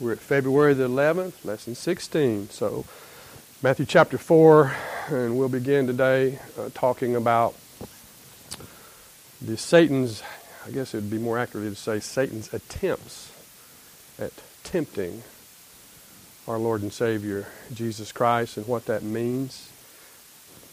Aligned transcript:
We're 0.00 0.12
at 0.12 0.20
February 0.20 0.74
the 0.74 0.88
11th, 0.88 1.44
lesson 1.44 1.74
16. 1.74 2.50
So, 2.50 2.84
Matthew 3.64 3.84
chapter 3.84 4.16
4, 4.16 4.72
and 5.08 5.36
we'll 5.36 5.48
begin 5.48 5.88
today 5.88 6.38
uh, 6.56 6.68
talking 6.72 7.16
about 7.16 7.56
the 9.42 9.56
Satan's, 9.56 10.22
I 10.64 10.70
guess 10.70 10.94
it 10.94 10.98
would 10.98 11.10
be 11.10 11.18
more 11.18 11.36
accurately 11.36 11.70
to 11.70 11.76
say 11.76 11.98
Satan's 11.98 12.54
attempts 12.54 13.32
at 14.20 14.30
tempting 14.62 15.24
our 16.46 16.58
Lord 16.58 16.82
and 16.82 16.92
Savior, 16.92 17.48
Jesus 17.74 18.12
Christ, 18.12 18.56
and 18.56 18.68
what 18.68 18.86
that 18.86 19.02
means. 19.02 19.68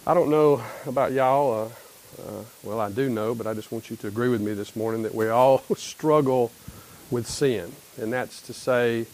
I 0.06 0.14
don't 0.14 0.30
know 0.30 0.62
about 0.86 1.14
y'all. 1.14 1.72
Uh, 2.20 2.22
uh, 2.22 2.44
well, 2.62 2.80
I 2.80 2.92
do 2.92 3.10
know, 3.10 3.34
but 3.34 3.48
I 3.48 3.56
just 3.56 3.72
want 3.72 3.90
you 3.90 3.96
to 3.96 4.08
agree 4.08 4.30
with 4.30 4.42
me 4.42 4.54
this 4.54 4.76
morning 4.76 5.02
that 5.02 5.16
we 5.16 5.30
all 5.30 5.64
struggle 5.76 6.52
with 7.12 7.28
sin. 7.28 7.72
And 7.98 8.12
that's 8.12 8.42
to 8.44 8.54
say 8.54 9.06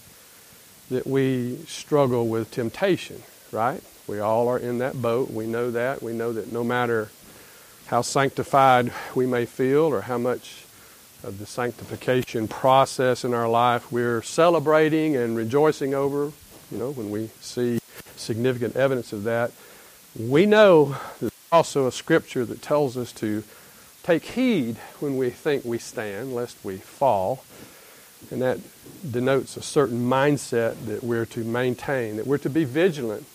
that 0.89 1.07
we 1.07 1.57
struggle 1.68 2.27
with 2.27 2.51
temptation, 2.51 3.23
right? 3.51 3.82
We 4.07 4.19
all 4.19 4.47
are 4.49 4.57
in 4.57 4.79
that 4.79 5.01
boat. 5.01 5.32
We 5.32 5.47
know 5.47 5.71
that. 5.71 6.01
We 6.01 6.13
know 6.13 6.33
that 6.33 6.51
no 6.51 6.63
matter 6.63 7.09
how 7.87 8.01
sanctified 8.01 8.91
we 9.15 9.25
may 9.25 9.46
feel 9.46 9.83
or 9.83 10.01
how 10.01 10.18
much 10.18 10.65
of 11.23 11.37
the 11.39 11.46
sanctification 11.46 12.47
process 12.47 13.23
in 13.23 13.33
our 13.33 13.47
life 13.47 13.91
we're 13.91 14.21
celebrating 14.21 15.15
and 15.15 15.37
rejoicing 15.37 15.93
over, 15.93 16.32
you 16.71 16.77
know, 16.77 16.91
when 16.91 17.11
we 17.11 17.29
see 17.39 17.79
significant 18.15 18.75
evidence 18.75 19.13
of 19.13 19.23
that, 19.23 19.51
we 20.19 20.46
know 20.46 20.96
there's 21.19 21.32
also 21.51 21.87
a 21.87 21.91
scripture 21.91 22.43
that 22.46 22.61
tells 22.61 22.97
us 22.97 23.11
to 23.13 23.43
take 24.04 24.23
heed 24.23 24.77
when 24.99 25.18
we 25.18 25.29
think 25.29 25.63
we 25.63 25.77
stand, 25.77 26.33
lest 26.33 26.57
we 26.63 26.77
fall. 26.77 27.43
And 28.30 28.42
that 28.42 28.60
denotes 29.10 29.57
a 29.57 29.61
certain 29.61 30.07
mindset 30.07 30.86
that 30.86 31.04
we're 31.04 31.25
to 31.28 31.43
maintain, 31.43 32.17
that 32.17 32.28
we're 32.28 32.38
to 32.39 32.50
be 32.50 32.64
vigilant. 32.64 33.25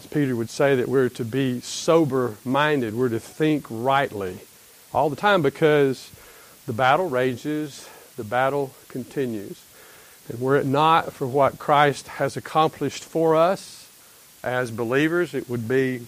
As 0.00 0.06
Peter 0.06 0.34
would 0.34 0.50
say, 0.50 0.74
that 0.76 0.88
we're 0.88 1.08
to 1.10 1.24
be 1.24 1.60
sober 1.60 2.36
minded, 2.44 2.94
we're 2.94 3.10
to 3.10 3.20
think 3.20 3.66
rightly 3.68 4.38
all 4.92 5.10
the 5.10 5.16
time 5.16 5.42
because 5.42 6.10
the 6.66 6.72
battle 6.72 7.08
rages, 7.08 7.88
the 8.16 8.24
battle 8.24 8.72
continues. 8.88 9.62
And 10.28 10.40
were 10.40 10.56
it 10.56 10.66
not 10.66 11.12
for 11.12 11.26
what 11.26 11.58
Christ 11.58 12.08
has 12.08 12.36
accomplished 12.36 13.04
for 13.04 13.36
us 13.36 13.90
as 14.42 14.70
believers, 14.70 15.34
it 15.34 15.48
would 15.48 15.68
be 15.68 16.06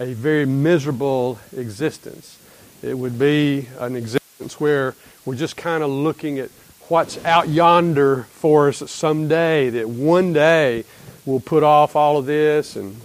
a 0.00 0.12
very 0.12 0.44
miserable 0.44 1.38
existence. 1.56 2.38
It 2.82 2.98
would 2.98 3.18
be 3.18 3.68
an 3.78 3.96
existence 3.96 4.58
where 4.58 4.94
we're 5.24 5.36
just 5.36 5.56
kind 5.56 5.82
of 5.82 5.90
looking 5.90 6.38
at 6.38 6.50
what's 6.88 7.22
out 7.24 7.48
yonder 7.48 8.24
for 8.24 8.68
us 8.68 8.90
someday, 8.90 9.70
that 9.70 9.88
one 9.88 10.32
day 10.32 10.84
we'll 11.24 11.40
put 11.40 11.62
off 11.62 11.96
all 11.96 12.18
of 12.18 12.26
this 12.26 12.76
and, 12.76 13.00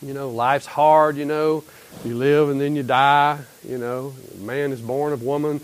you 0.00 0.14
know, 0.14 0.30
life's 0.30 0.66
hard, 0.66 1.16
you 1.16 1.24
know. 1.24 1.64
You 2.04 2.16
live 2.16 2.48
and 2.48 2.60
then 2.60 2.74
you 2.74 2.82
die, 2.82 3.38
you 3.68 3.76
know. 3.76 4.14
Man 4.38 4.72
is 4.72 4.80
born 4.80 5.12
of 5.12 5.22
woman 5.22 5.60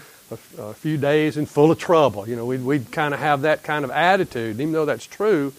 a, 0.59 0.75
few 0.75 0.99
days 0.99 1.39
and 1.39 1.49
full 1.49 1.71
of 1.71 1.79
trouble. 1.79 2.29
You 2.29 2.37
know, 2.37 2.45
we'd, 2.45 2.63
we'd 2.63 2.93
kind 2.93 3.15
of 3.15 3.21
have 3.21 3.43
that 3.43 3.63
kind 3.63 3.85
of 3.85 3.91
attitude. 3.91 4.61
Even 4.61 4.73
though 4.73 4.85
that's 4.85 5.07
true, 5.07 5.55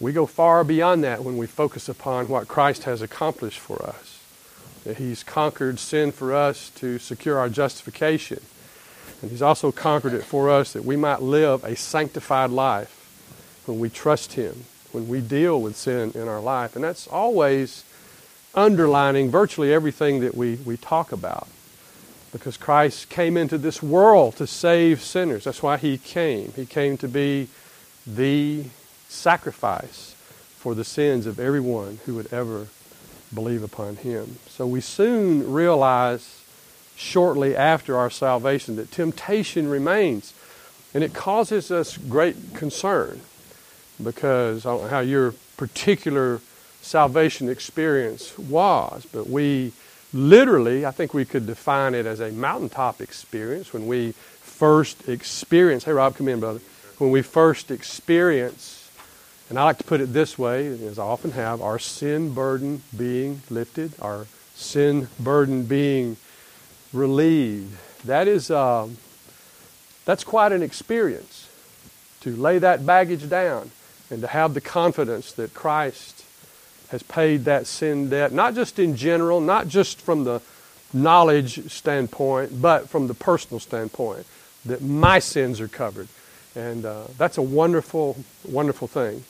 we 0.00 0.12
go 0.12 0.26
far 0.26 0.64
beyond 0.64 1.04
that 1.04 1.22
when 1.22 1.36
we 1.36 1.46
focus 1.46 1.88
upon 1.88 2.28
what 2.28 2.48
Christ 2.48 2.82
has 2.82 3.00
accomplished 3.00 3.60
for 3.60 3.80
us. 3.80 4.20
That 4.82 4.96
He's 4.96 5.22
conquered 5.22 5.78
sin 5.78 6.10
for 6.10 6.34
us 6.34 6.70
to 6.76 6.98
secure 6.98 7.38
our 7.38 7.48
justification 7.48 8.40
and 9.22 9.30
He's 9.30 9.42
also 9.42 9.72
conquered 9.72 10.12
it 10.12 10.24
for 10.24 10.50
us 10.50 10.72
that 10.72 10.84
we 10.84 10.96
might 10.96 11.22
live 11.22 11.64
a 11.64 11.76
sanctified 11.76 12.50
life 12.50 12.92
when 13.66 13.78
we 13.78 13.88
trust 13.88 14.34
Him, 14.34 14.64
when 14.92 15.08
we 15.08 15.20
deal 15.20 15.60
with 15.60 15.76
sin 15.76 16.12
in 16.14 16.28
our 16.28 16.40
life. 16.40 16.74
And 16.74 16.84
that's 16.84 17.06
always 17.08 17.84
underlining 18.54 19.30
virtually 19.30 19.72
everything 19.72 20.20
that 20.20 20.34
we, 20.34 20.56
we 20.56 20.76
talk 20.76 21.12
about. 21.12 21.48
Because 22.32 22.56
Christ 22.56 23.08
came 23.08 23.36
into 23.36 23.56
this 23.56 23.82
world 23.82 24.36
to 24.36 24.46
save 24.46 25.00
sinners. 25.00 25.44
That's 25.44 25.62
why 25.62 25.78
He 25.78 25.96
came. 25.98 26.52
He 26.52 26.66
came 26.66 26.96
to 26.98 27.08
be 27.08 27.48
the 28.06 28.64
sacrifice 29.08 30.14
for 30.58 30.74
the 30.74 30.84
sins 30.84 31.26
of 31.26 31.40
everyone 31.40 32.00
who 32.04 32.14
would 32.14 32.32
ever 32.32 32.66
believe 33.32 33.62
upon 33.62 33.96
Him. 33.96 34.38
So 34.48 34.66
we 34.66 34.80
soon 34.80 35.50
realize 35.50 36.42
shortly 36.96 37.54
after 37.54 37.96
our 37.96 38.10
salvation 38.10 38.76
that 38.76 38.90
temptation 38.90 39.68
remains. 39.68 40.32
And 40.94 41.04
it 41.04 41.12
causes 41.12 41.70
us 41.70 41.96
great 41.96 42.54
concern 42.54 43.20
because 44.02 44.64
I 44.64 44.70
don't 44.70 44.82
know 44.84 44.88
how 44.88 45.00
your 45.00 45.34
particular 45.56 46.40
salvation 46.80 47.48
experience 47.48 48.38
was, 48.38 49.06
but 49.12 49.28
we 49.28 49.72
literally, 50.14 50.86
I 50.86 50.90
think 50.90 51.12
we 51.12 51.24
could 51.24 51.46
define 51.46 51.94
it 51.94 52.06
as 52.06 52.20
a 52.20 52.30
mountaintop 52.30 53.00
experience 53.00 53.72
when 53.72 53.86
we 53.86 54.12
first 54.12 55.08
experience, 55.08 55.84
hey 55.84 55.92
Rob, 55.92 56.16
come 56.16 56.28
in, 56.28 56.40
brother. 56.40 56.60
When 56.98 57.10
we 57.10 57.20
first 57.20 57.70
experience, 57.70 58.90
and 59.50 59.58
I 59.58 59.64
like 59.64 59.78
to 59.78 59.84
put 59.84 60.00
it 60.00 60.14
this 60.14 60.38
way, 60.38 60.66
as 60.66 60.98
I 60.98 61.04
often 61.04 61.32
have, 61.32 61.60
our 61.60 61.78
sin 61.78 62.32
burden 62.32 62.82
being 62.96 63.42
lifted, 63.50 63.92
our 64.00 64.26
sin 64.54 65.08
burden 65.20 65.64
being 65.64 66.16
relieved. 66.96 67.76
That 68.06 68.28
is, 68.28 68.50
uh, 68.50 68.88
that's 70.04 70.24
quite 70.24 70.52
an 70.52 70.62
experience 70.62 71.48
to 72.20 72.34
lay 72.34 72.58
that 72.58 72.84
baggage 72.84 73.28
down 73.28 73.70
and 74.10 74.20
to 74.22 74.26
have 74.26 74.54
the 74.54 74.60
confidence 74.60 75.32
that 75.32 75.54
Christ 75.54 76.24
has 76.88 77.02
paid 77.02 77.44
that 77.44 77.66
sin 77.66 78.08
debt, 78.08 78.32
not 78.32 78.54
just 78.54 78.78
in 78.78 78.96
general, 78.96 79.40
not 79.40 79.68
just 79.68 80.00
from 80.00 80.24
the 80.24 80.40
knowledge 80.92 81.70
standpoint, 81.70 82.62
but 82.62 82.88
from 82.88 83.08
the 83.08 83.14
personal 83.14 83.60
standpoint, 83.60 84.24
that 84.64 84.82
my 84.82 85.18
sins 85.18 85.60
are 85.60 85.68
covered. 85.68 86.08
And 86.54 86.84
uh, 86.84 87.04
that's 87.18 87.38
a 87.38 87.42
wonderful, 87.42 88.16
wonderful 88.48 88.88
thing. 88.88 89.24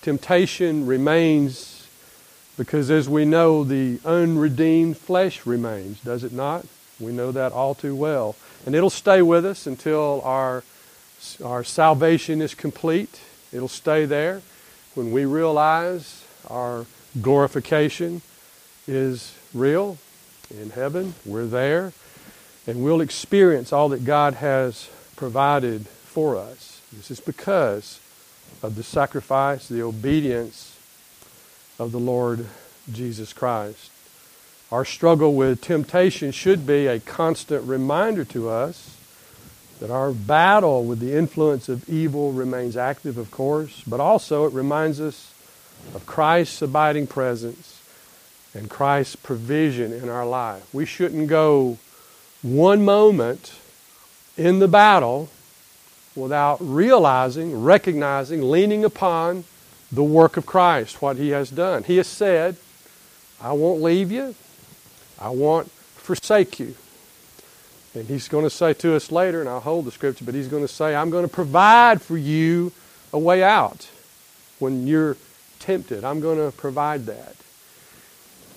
Temptation 0.00 0.86
remains 0.86 1.88
because, 2.56 2.90
as 2.90 3.08
we 3.08 3.24
know, 3.24 3.64
the 3.64 4.00
unredeemed 4.04 4.96
flesh 4.96 5.44
remains, 5.44 6.00
does 6.00 6.24
it 6.24 6.32
not? 6.32 6.64
We 7.00 7.12
know 7.12 7.32
that 7.32 7.52
all 7.52 7.74
too 7.74 7.94
well. 7.94 8.36
And 8.64 8.74
it'll 8.74 8.90
stay 8.90 9.22
with 9.22 9.44
us 9.44 9.66
until 9.66 10.22
our, 10.24 10.64
our 11.44 11.62
salvation 11.62 12.40
is 12.40 12.54
complete. 12.54 13.20
It'll 13.52 13.68
stay 13.68 14.04
there 14.04 14.42
when 14.94 15.12
we 15.12 15.24
realize 15.24 16.24
our 16.48 16.86
glorification 17.20 18.22
is 18.86 19.34
real 19.52 19.98
in 20.50 20.70
heaven. 20.70 21.14
We're 21.24 21.46
there. 21.46 21.92
And 22.66 22.82
we'll 22.82 23.00
experience 23.00 23.72
all 23.72 23.88
that 23.90 24.04
God 24.04 24.34
has 24.34 24.88
provided 25.16 25.86
for 25.86 26.36
us. 26.36 26.80
This 26.92 27.10
is 27.10 27.20
because 27.20 28.00
of 28.62 28.74
the 28.74 28.82
sacrifice, 28.82 29.68
the 29.68 29.82
obedience 29.82 30.78
of 31.78 31.92
the 31.92 32.00
Lord 32.00 32.46
Jesus 32.92 33.32
Christ. 33.32 33.90
Our 34.72 34.84
struggle 34.84 35.34
with 35.34 35.60
temptation 35.60 36.32
should 36.32 36.66
be 36.66 36.88
a 36.88 36.98
constant 36.98 37.64
reminder 37.64 38.24
to 38.26 38.48
us 38.48 38.96
that 39.78 39.90
our 39.90 40.10
battle 40.10 40.84
with 40.84 40.98
the 40.98 41.16
influence 41.16 41.68
of 41.68 41.88
evil 41.88 42.32
remains 42.32 42.76
active, 42.76 43.16
of 43.16 43.30
course, 43.30 43.82
but 43.86 44.00
also 44.00 44.44
it 44.46 44.52
reminds 44.52 45.00
us 45.00 45.32
of 45.94 46.04
Christ's 46.06 46.62
abiding 46.62 47.06
presence 47.06 47.80
and 48.54 48.68
Christ's 48.68 49.16
provision 49.16 49.92
in 49.92 50.08
our 50.08 50.26
life. 50.26 50.66
We 50.74 50.84
shouldn't 50.84 51.28
go 51.28 51.78
one 52.42 52.84
moment 52.84 53.52
in 54.36 54.58
the 54.58 54.68
battle 54.68 55.28
without 56.16 56.58
realizing, 56.60 57.62
recognizing, 57.62 58.50
leaning 58.50 58.84
upon 58.84 59.44
the 59.92 60.02
work 60.02 60.36
of 60.36 60.46
Christ, 60.46 61.00
what 61.00 61.18
He 61.18 61.28
has 61.30 61.50
done. 61.50 61.84
He 61.84 61.98
has 61.98 62.08
said, 62.08 62.56
I 63.40 63.52
won't 63.52 63.82
leave 63.82 64.10
you. 64.10 64.34
I 65.20 65.30
won't 65.30 65.70
forsake 65.70 66.58
you. 66.60 66.74
And 67.94 68.06
he's 68.06 68.28
going 68.28 68.44
to 68.44 68.50
say 68.50 68.74
to 68.74 68.94
us 68.94 69.10
later, 69.10 69.40
and 69.40 69.48
I'll 69.48 69.60
hold 69.60 69.86
the 69.86 69.90
scripture, 69.90 70.24
but 70.24 70.34
he's 70.34 70.48
going 70.48 70.62
to 70.62 70.68
say, 70.68 70.94
I'm 70.94 71.10
going 71.10 71.26
to 71.26 71.32
provide 71.32 72.02
for 72.02 72.16
you 72.16 72.72
a 73.12 73.18
way 73.18 73.42
out 73.42 73.88
when 74.58 74.86
you're 74.86 75.16
tempted. 75.58 76.04
I'm 76.04 76.20
going 76.20 76.38
to 76.38 76.54
provide 76.56 77.06
that. 77.06 77.34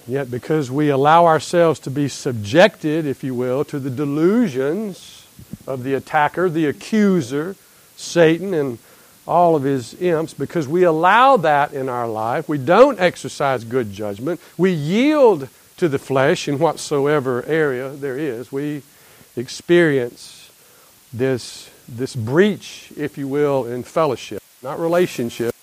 Yet, 0.07 0.29
because 0.29 0.71
we 0.71 0.89
allow 0.89 1.25
ourselves 1.25 1.79
to 1.81 1.91
be 1.91 2.07
subjected, 2.07 3.05
if 3.05 3.23
you 3.23 3.33
will, 3.33 3.63
to 3.65 3.79
the 3.79 3.89
delusions 3.89 5.25
of 5.67 5.83
the 5.83 5.93
attacker, 5.93 6.49
the 6.49 6.65
accuser, 6.65 7.55
Satan, 7.95 8.53
and 8.53 8.79
all 9.27 9.55
of 9.55 9.63
his 9.63 9.93
imps, 10.01 10.33
because 10.33 10.67
we 10.67 10.83
allow 10.83 11.37
that 11.37 11.73
in 11.73 11.87
our 11.87 12.07
life, 12.07 12.49
we 12.49 12.57
don't 12.57 12.99
exercise 12.99 13.63
good 13.63 13.93
judgment, 13.93 14.41
we 14.57 14.71
yield 14.71 15.47
to 15.79 15.87
the 15.87 15.99
flesh 15.99 16.47
in 16.47 16.59
whatsoever 16.59 17.43
area 17.45 17.89
there 17.89 18.17
is, 18.17 18.51
we 18.51 18.83
experience 19.37 20.51
this, 21.13 21.69
this 21.87 22.15
breach, 22.15 22.91
if 22.97 23.17
you 23.17 23.27
will, 23.27 23.65
in 23.65 23.83
fellowship. 23.83 24.43
not 24.61 24.77
relationship, 24.77 25.55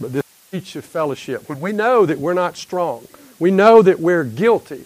but 0.00 0.12
this 0.12 0.24
breach 0.50 0.76
of 0.76 0.84
fellowship. 0.84 1.48
When 1.48 1.60
we 1.60 1.72
know 1.72 2.06
that 2.06 2.18
we're 2.18 2.34
not 2.34 2.56
strong, 2.56 3.08
we 3.40 3.50
know 3.50 3.82
that 3.82 3.98
we're 3.98 4.22
guilty, 4.22 4.84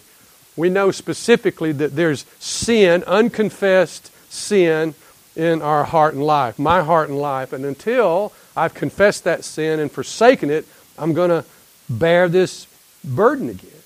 we 0.57 0.69
know 0.69 0.89
specifically 0.89 1.71
that 1.73 1.95
there's 1.95 2.25
sin, 2.39 3.03
unconfessed 3.05 4.11
sin 4.31 4.95
in 5.35 5.61
our 5.61 5.83
heart 5.83 6.15
and 6.15 6.23
life, 6.23 6.57
my 6.57 6.81
heart 6.81 7.09
and 7.09 7.17
life. 7.19 7.53
And 7.53 7.63
until 7.63 8.33
I've 8.57 8.73
confessed 8.73 9.23
that 9.23 9.45
sin 9.45 9.79
and 9.79 9.91
forsaken 9.91 10.49
it, 10.49 10.65
I'm 10.97 11.13
going 11.13 11.29
to 11.29 11.45
bear 11.87 12.27
this 12.27 12.65
burden 13.03 13.49
again. 13.49 13.78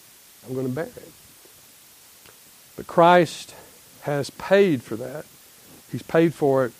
I'm 0.47 0.53
going 0.53 0.67
to 0.67 0.73
bear 0.73 0.85
it. 0.85 1.11
But 2.75 2.87
Christ 2.87 3.55
has 4.01 4.29
paid 4.31 4.81
for 4.81 4.95
that. 4.97 5.25
He's 5.91 6.03
paid 6.03 6.33
for 6.33 6.65
it 6.65 6.73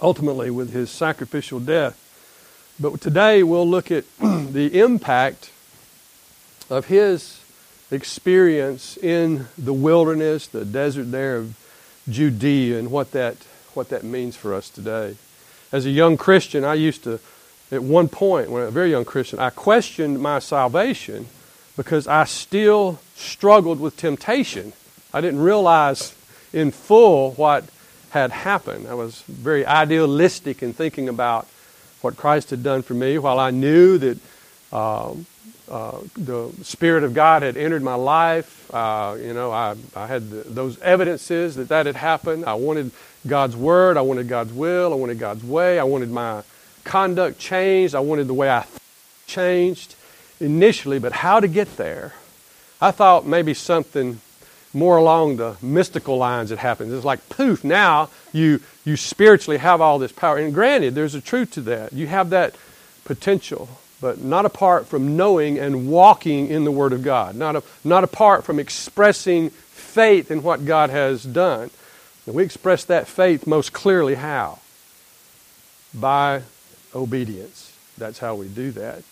ultimately 0.00 0.50
with 0.50 0.72
his 0.72 0.90
sacrificial 0.90 1.60
death. 1.60 2.02
But 2.78 3.00
today 3.00 3.42
we'll 3.42 3.68
look 3.68 3.90
at 3.90 4.04
the 4.20 4.78
impact 4.78 5.50
of 6.68 6.86
his 6.86 7.40
experience 7.90 8.96
in 8.96 9.46
the 9.56 9.72
wilderness, 9.72 10.46
the 10.46 10.64
desert 10.64 11.10
there 11.10 11.36
of 11.36 11.56
Judea, 12.08 12.78
and 12.78 12.90
what 12.90 13.12
that, 13.12 13.36
what 13.74 13.88
that 13.88 14.04
means 14.04 14.36
for 14.36 14.52
us 14.54 14.68
today. 14.68 15.16
As 15.72 15.86
a 15.86 15.90
young 15.90 16.16
Christian, 16.16 16.64
I 16.64 16.74
used 16.74 17.04
to, 17.04 17.18
at 17.72 17.82
one 17.82 18.08
point, 18.08 18.50
when 18.50 18.62
I 18.62 18.66
was 18.66 18.72
a 18.72 18.74
very 18.74 18.90
young 18.90 19.04
Christian, 19.04 19.38
I 19.38 19.50
questioned 19.50 20.20
my 20.20 20.38
salvation 20.38 21.26
because 21.76 22.08
I 22.08 22.24
still 22.24 22.98
struggled 23.14 23.80
with 23.80 23.96
temptation. 23.96 24.72
I 25.12 25.20
didn't 25.20 25.40
realize 25.40 26.14
in 26.52 26.70
full 26.70 27.32
what 27.32 27.64
had 28.10 28.30
happened. 28.30 28.88
I 28.88 28.94
was 28.94 29.22
very 29.22 29.66
idealistic 29.66 30.62
in 30.62 30.72
thinking 30.72 31.08
about 31.08 31.46
what 32.00 32.16
Christ 32.16 32.50
had 32.50 32.62
done 32.62 32.82
for 32.82 32.94
me, 32.94 33.18
while 33.18 33.38
I 33.38 33.50
knew 33.50 33.98
that 33.98 34.18
um, 34.72 35.26
uh, 35.70 35.98
the 36.16 36.50
Spirit 36.62 37.04
of 37.04 37.14
God 37.14 37.42
had 37.42 37.56
entered 37.56 37.82
my 37.82 37.94
life. 37.94 38.72
Uh, 38.72 39.16
you 39.20 39.34
know, 39.34 39.50
I, 39.50 39.74
I 39.94 40.06
had 40.06 40.30
the, 40.30 40.42
those 40.48 40.80
evidences 40.80 41.56
that 41.56 41.68
that 41.68 41.86
had 41.86 41.96
happened. 41.96 42.44
I 42.44 42.54
wanted 42.54 42.90
God's 43.26 43.56
Word. 43.56 43.96
I 43.96 44.02
wanted 44.02 44.28
God's 44.28 44.52
will. 44.52 44.92
I 44.92 44.96
wanted 44.96 45.18
God's 45.18 45.44
way. 45.44 45.78
I 45.78 45.84
wanted 45.84 46.10
my 46.10 46.42
conduct 46.84 47.38
changed. 47.38 47.94
I 47.94 48.00
wanted 48.00 48.28
the 48.28 48.34
way 48.34 48.48
I 48.48 48.64
changed 49.26 49.96
initially, 50.40 50.98
but 50.98 51.12
how 51.12 51.40
to 51.40 51.48
get 51.48 51.76
there. 51.76 52.14
I 52.80 52.90
thought 52.90 53.26
maybe 53.26 53.54
something 53.54 54.20
more 54.74 54.98
along 54.98 55.36
the 55.36 55.56
mystical 55.62 56.18
lines 56.18 56.50
that 56.50 56.58
happens. 56.58 56.92
It's 56.92 57.04
like 57.04 57.28
poof, 57.28 57.64
now 57.64 58.10
you 58.32 58.60
you 58.86 58.96
spiritually 58.96 59.58
have 59.58 59.80
all 59.80 59.98
this 59.98 60.12
power. 60.12 60.38
And 60.38 60.54
granted, 60.54 60.94
there's 60.94 61.14
a 61.14 61.20
truth 61.20 61.50
to 61.52 61.60
that. 61.62 61.92
You 61.92 62.06
have 62.06 62.30
that 62.30 62.54
potential, 63.04 63.68
but 64.00 64.20
not 64.20 64.46
apart 64.46 64.86
from 64.86 65.16
knowing 65.16 65.58
and 65.58 65.90
walking 65.90 66.48
in 66.48 66.64
the 66.64 66.70
Word 66.70 66.92
of 66.92 67.02
God. 67.02 67.34
Not, 67.34 67.56
a, 67.56 67.62
not 67.82 68.04
apart 68.04 68.44
from 68.44 68.60
expressing 68.60 69.50
faith 69.50 70.30
in 70.30 70.42
what 70.44 70.64
God 70.64 70.90
has 70.90 71.24
done. 71.24 71.70
And 72.26 72.34
we 72.34 72.44
express 72.44 72.84
that 72.84 73.08
faith 73.08 73.44
most 73.46 73.72
clearly 73.72 74.14
how? 74.14 74.60
By 75.92 76.42
obedience. 76.94 77.76
That's 77.98 78.20
how 78.20 78.36
we 78.36 78.46
do 78.46 78.70
that. 78.72 79.02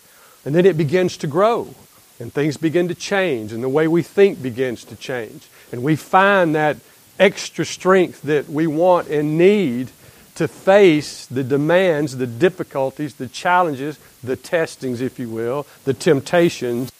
And 0.45 0.53
then 0.53 0.65
it 0.65 0.77
begins 0.77 1.17
to 1.17 1.27
grow, 1.27 1.73
and 2.19 2.31
things 2.31 2.55
begin 2.55 2.87
to 2.87 2.95
change, 2.95 3.51
and 3.51 3.63
the 3.63 3.69
way 3.69 3.87
we 3.87 4.03
think 4.03 4.41
begins 4.41 4.83
to 4.85 4.95
change. 4.95 5.47
And 5.71 5.83
we 5.83 5.95
find 5.95 6.55
that 6.55 6.77
extra 7.19 7.65
strength 7.65 8.21
that 8.23 8.47
we 8.47 8.67
want 8.67 9.07
and 9.07 9.37
need 9.37 9.89
to 10.35 10.47
face 10.47 11.25
the 11.25 11.43
demands, 11.43 12.17
the 12.17 12.27
difficulties, 12.27 13.15
the 13.15 13.27
challenges, 13.27 13.97
the 14.23 14.35
testings, 14.35 15.01
if 15.01 15.17
you 15.17 15.29
will, 15.29 15.65
the 15.85 15.93
temptations 15.93 16.91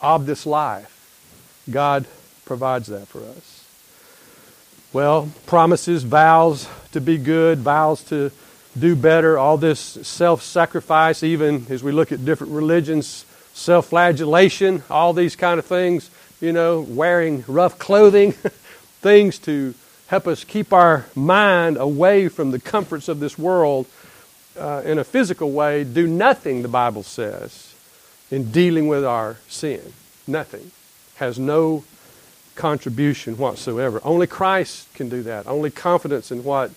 of 0.00 0.26
this 0.26 0.46
life. 0.46 0.96
God 1.70 2.06
provides 2.44 2.88
that 2.88 3.06
for 3.06 3.20
us. 3.20 3.64
Well, 4.92 5.30
promises, 5.46 6.02
vows 6.02 6.68
to 6.92 7.00
be 7.00 7.18
good, 7.18 7.58
vows 7.58 8.02
to 8.04 8.32
do 8.80 8.96
better, 8.96 9.38
all 9.38 9.56
this 9.56 9.80
self 9.80 10.42
sacrifice, 10.42 11.22
even 11.22 11.66
as 11.70 11.82
we 11.82 11.92
look 11.92 12.12
at 12.12 12.24
different 12.24 12.52
religions, 12.52 13.24
self 13.52 13.88
flagellation, 13.88 14.82
all 14.90 15.12
these 15.12 15.36
kind 15.36 15.58
of 15.58 15.66
things, 15.66 16.10
you 16.40 16.52
know, 16.52 16.80
wearing 16.80 17.44
rough 17.46 17.78
clothing, 17.78 18.32
things 19.02 19.38
to 19.40 19.74
help 20.06 20.26
us 20.26 20.42
keep 20.42 20.72
our 20.72 21.06
mind 21.14 21.76
away 21.76 22.28
from 22.28 22.50
the 22.50 22.58
comforts 22.58 23.08
of 23.08 23.20
this 23.20 23.38
world 23.38 23.86
uh, 24.58 24.82
in 24.84 24.98
a 24.98 25.04
physical 25.04 25.52
way, 25.52 25.84
do 25.84 26.06
nothing, 26.06 26.62
the 26.62 26.68
Bible 26.68 27.02
says, 27.02 27.74
in 28.30 28.50
dealing 28.50 28.88
with 28.88 29.04
our 29.04 29.36
sin. 29.48 29.92
Nothing. 30.26 30.70
Has 31.16 31.38
no 31.38 31.84
contribution 32.54 33.38
whatsoever. 33.38 34.00
Only 34.04 34.26
Christ 34.26 34.92
can 34.94 35.08
do 35.08 35.22
that. 35.22 35.46
Only 35.46 35.70
confidence 35.70 36.30
in 36.30 36.44
what 36.44 36.70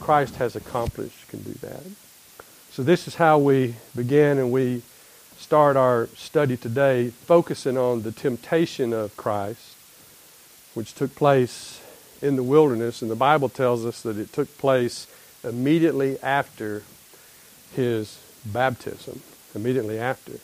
Christ 0.00 0.36
has 0.36 0.56
accomplished 0.56 1.28
can 1.28 1.42
do 1.42 1.52
that. 1.60 1.82
So, 2.70 2.82
this 2.82 3.06
is 3.06 3.16
how 3.16 3.38
we 3.38 3.76
begin 3.94 4.38
and 4.38 4.50
we 4.50 4.82
start 5.36 5.76
our 5.76 6.08
study 6.16 6.56
today, 6.56 7.10
focusing 7.10 7.76
on 7.76 8.02
the 8.02 8.12
temptation 8.12 8.92
of 8.92 9.16
Christ, 9.16 9.76
which 10.74 10.94
took 10.94 11.14
place 11.14 11.80
in 12.22 12.36
the 12.36 12.42
wilderness, 12.42 13.02
and 13.02 13.10
the 13.10 13.16
Bible 13.16 13.48
tells 13.48 13.84
us 13.84 14.02
that 14.02 14.16
it 14.16 14.32
took 14.32 14.56
place 14.58 15.06
immediately 15.42 16.18
after 16.22 16.84
his 17.74 18.18
baptism. 18.46 19.20
Immediately 19.54 19.98
after. 19.98 20.34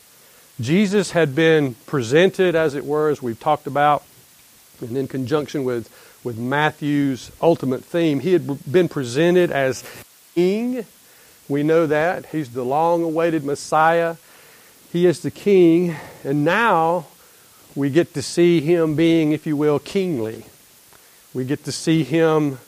Jesus 0.61 1.13
had 1.13 1.35
been 1.35 1.75
presented, 1.87 2.55
as 2.55 2.75
it 2.75 2.85
were, 2.85 3.09
as 3.09 3.23
we've 3.23 3.39
talked 3.39 3.67
about, 3.67 4.03
and 4.81 4.97
in 4.97 5.07
conjunction 5.07 5.65
with, 5.65 5.89
with 6.25 6.37
Matthew's 6.37 7.31
ultimate 7.41 7.85
theme, 7.85 8.21
he 8.21 8.33
had 8.33 8.71
been 8.71 8.89
presented 8.89 9.51
as 9.51 9.85
king. 10.35 10.85
We 11.49 11.63
know 11.63 11.87
that. 11.87 12.27
He's 12.27 12.51
the 12.51 12.65
long 12.65 13.03
awaited 13.03 13.45
Messiah. 13.45 14.17
He 14.93 15.07
is 15.07 15.21
the 15.21 15.31
king, 15.31 15.97
and 16.25 16.45
now 16.45 17.07
we 17.75 17.91
get 17.91 18.15
to 18.15 18.23
see 18.23 18.61
him 18.61 18.95
being, 18.95 19.33
if 19.33 19.47
you 19.47 19.57
will, 19.57 19.79
kingly. 19.79 20.45
We 21.35 21.45
get 21.45 21.65
to 21.65 21.73
see 21.73 22.05
him, 22.05 22.59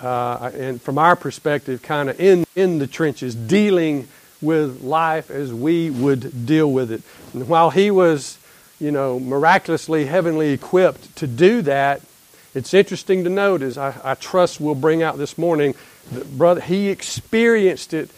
uh, 0.00 0.50
and 0.54 0.80
from 0.80 0.98
our 0.98 1.16
perspective, 1.16 1.82
kind 1.82 2.10
of 2.10 2.18
in, 2.20 2.46
in 2.56 2.78
the 2.78 2.86
trenches, 2.86 3.34
dealing 3.34 4.08
with 4.40 4.82
life 4.82 5.30
as 5.30 5.52
we 5.52 5.90
would 5.90 6.46
deal 6.46 6.72
with 6.72 6.90
it. 6.90 7.02
And 7.34 7.46
while 7.46 7.70
he 7.70 7.90
was, 7.90 8.38
you 8.78 8.90
know, 8.90 9.20
miraculously 9.20 10.06
heavenly 10.06 10.50
equipped 10.52 11.14
to 11.16 11.26
do 11.26 11.62
that, 11.62 12.00
it's 12.54 12.74
interesting 12.74 13.24
to 13.24 13.30
note, 13.30 13.62
as 13.62 13.78
I, 13.78 13.94
I 14.02 14.14
trust 14.14 14.60
we'll 14.60 14.74
bring 14.74 15.02
out 15.02 15.18
this 15.18 15.38
morning, 15.38 15.74
that 16.12 16.36
brother, 16.36 16.60
he 16.60 16.88
experienced 16.88 17.94
it 17.94 18.10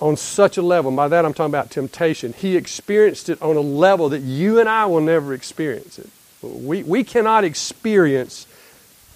on 0.00 0.16
such 0.16 0.56
a 0.56 0.62
level. 0.62 0.90
By 0.92 1.08
that 1.08 1.24
I'm 1.24 1.34
talking 1.34 1.50
about 1.50 1.70
temptation. 1.70 2.32
He 2.32 2.56
experienced 2.56 3.28
it 3.28 3.40
on 3.42 3.56
a 3.56 3.60
level 3.60 4.10
that 4.10 4.20
you 4.20 4.60
and 4.60 4.68
I 4.68 4.86
will 4.86 5.00
never 5.00 5.34
experience 5.34 5.98
it. 5.98 6.08
We, 6.40 6.84
we 6.84 7.02
cannot 7.02 7.44
experience 7.44 8.46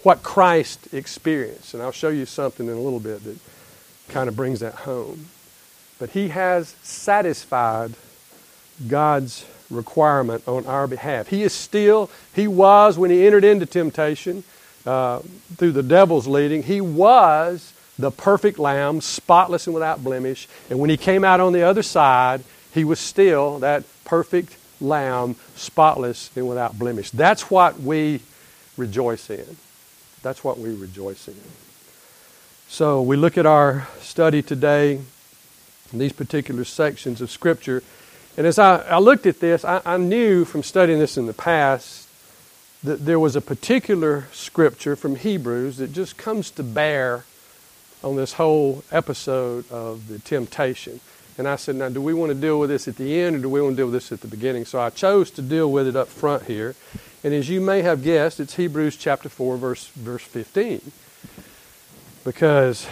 what 0.03 0.25
Christ 0.25 0.93
experienced. 0.93 1.75
And 1.75 1.83
I'll 1.83 1.93
show 1.93 2.09
you 2.09 2.27
something 2.27 2.67
in 2.67 2.73
a 2.73 2.81
little 2.81 2.99
bit 2.99 3.23
that 3.23 3.39
kind 4.09 4.29
of 4.29 4.35
brings 4.35 4.61
that 4.61 4.75
home. 4.75 5.27
But 6.01 6.11
he 6.11 6.29
has 6.29 6.75
satisfied 6.83 7.95
God's 8.89 9.47
requirement 9.73 10.47
on 10.47 10.67
our 10.67 10.87
behalf. 10.87 11.29
He 11.29 11.43
is 11.43 11.53
still, 11.53 12.11
he 12.35 12.47
was 12.47 12.99
when 12.99 13.11
he 13.11 13.27
entered 13.27 13.45
into 13.45 13.67
temptation 13.67 14.45
uh, 14.87 15.21
through 15.57 15.73
the 15.73 15.83
devil's 15.83 16.27
leading, 16.27 16.63
he 16.63 16.81
was 16.81 17.73
the 17.99 18.11
perfect 18.11 18.59
lamb, 18.59 19.01
spotless 19.01 19.67
and 19.67 19.75
without 19.75 20.03
blemish. 20.03 20.49
And 20.71 20.79
when 20.79 20.91
he 20.91 20.97
came 20.97 21.25
out 21.25 21.41
on 21.41 21.53
the 21.53 21.63
other 21.63 21.83
side, 21.83 22.43
he 22.73 22.85
was 22.85 22.99
still 22.99 23.59
that 23.61 23.85
perfect 24.05 24.57
lamb, 24.81 25.37
spotless 25.55 26.31
and 26.35 26.49
without 26.49 26.79
blemish. 26.79 27.11
That's 27.11 27.51
what 27.51 27.81
we 27.81 28.21
rejoice 28.77 29.31
in. 29.31 29.57
That's 30.23 30.43
what 30.43 30.59
we 30.59 30.75
rejoice 30.75 31.29
in. 31.29 31.37
So 32.69 33.03
we 33.03 33.17
look 33.17 33.37
at 33.37 33.47
our 33.47 33.87
study 34.01 34.43
today, 34.43 35.01
these 35.93 36.13
particular 36.13 36.65
sections 36.65 37.21
of 37.21 37.31
Scripture. 37.31 37.83
And 38.37 38.47
as 38.47 38.59
I, 38.59 38.79
I 38.83 38.99
looked 38.99 39.27
at 39.27 39.41
this, 39.41 39.65
I, 39.65 39.83
I 39.85 39.97
knew 39.99 40.45
from 40.45 40.63
studying 40.63 40.99
this 40.99 41.17
in 41.17 41.27
the 41.27 41.35
past 41.35 42.09
that 42.83 43.05
there 43.05 43.21
was 43.21 43.37
a 43.37 43.41
particular 43.41 44.27
Scripture 44.33 44.97
from 44.97 45.17
Hebrews 45.17 45.77
that 45.77 45.93
just 45.93 46.17
comes 46.17 46.51
to 46.53 46.63
bear 46.63 47.25
on 48.03 48.17
this 48.17 48.33
whole 48.33 48.83
episode 48.91 49.71
of 49.71 50.09
the 50.09 50.19
temptation. 50.19 51.01
And 51.39 51.47
I 51.47 51.57
said, 51.57 51.77
now, 51.77 51.89
do 51.89 52.03
we 52.03 52.13
want 52.13 52.31
to 52.31 52.35
deal 52.35 52.59
with 52.59 52.71
this 52.71 52.89
at 52.89 52.97
the 52.97 53.21
end 53.21 53.37
or 53.37 53.39
do 53.39 53.49
we 53.49 53.61
want 53.61 53.73
to 53.73 53.77
deal 53.77 53.87
with 53.87 53.95
this 53.95 54.13
at 54.13 54.21
the 54.21 54.29
beginning? 54.29 54.65
So 54.65 54.81
I 54.81 54.91
chose 54.91 55.31
to 55.33 55.43
deal 55.43 55.71
with 55.71 55.87
it 55.87 55.97
up 55.97 56.09
front 56.09 56.45
here. 56.45 56.75
And 57.25 57.33
as 57.33 57.49
you 57.49 57.61
may 57.61 57.83
have 57.83 58.03
guessed, 58.03 58.41
it's 58.41 58.57
Hebrews 58.57 58.97
chapter 58.97 59.29
4, 59.29 59.57
verse, 59.57 59.87
verse 59.89 60.25
15. 60.25 60.81
Because 62.25 62.87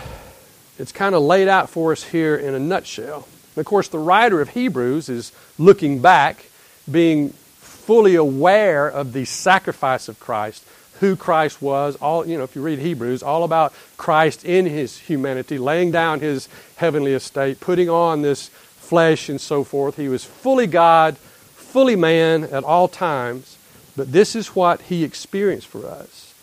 it's 0.79 0.93
kind 0.93 1.15
of 1.15 1.23
laid 1.23 1.49
out 1.49 1.69
for 1.69 1.93
us 1.93 2.05
here 2.05 2.37
in 2.37 2.55
a 2.55 2.59
nutshell. 2.59 3.27
And 3.55 3.61
of 3.61 3.67
course, 3.67 3.89
the 3.89 3.99
writer 3.99 4.41
of 4.41 4.51
Hebrews 4.51 5.09
is 5.09 5.33
looking 5.59 6.01
back, 6.01 6.47
being 6.91 7.31
fully 7.31 8.15
aware 8.15 8.89
of 8.89 9.13
the 9.13 9.25
sacrifice 9.25 10.09
of 10.09 10.21
Christ, 10.21 10.65
who 11.01 11.17
Christ 11.17 11.61
was. 11.61 11.97
All 11.97 12.27
you 12.27 12.39
know, 12.39 12.45
if 12.45 12.55
you 12.55 12.63
read 12.63 12.79
Hebrews, 12.79 13.23
all 13.23 13.43
about 13.45 13.73
Christ 13.97 14.45
in 14.45 14.67
his 14.67 14.99
humanity, 14.99 15.59
laying 15.59 15.91
down 15.91 16.21
his 16.21 16.49
heavenly 16.77 17.13
estate, 17.13 17.61
putting 17.61 17.89
on 17.89 18.23
this 18.23 18.49
flesh 18.49 19.29
and 19.29 19.41
so 19.41 19.63
forth. 19.65 19.97
He 19.97 20.09
was 20.09 20.25
fully 20.25 20.67
God, 20.67 21.17
fully 21.17 21.97
man 21.97 22.45
at 22.45 22.65
all 22.65 22.89
times. 22.89 23.57
But 23.97 24.13
this 24.13 24.35
is 24.35 24.49
what 24.49 24.81
he 24.83 25.05
experienced 25.05 25.67
for 25.67 25.87
us. 25.87 26.35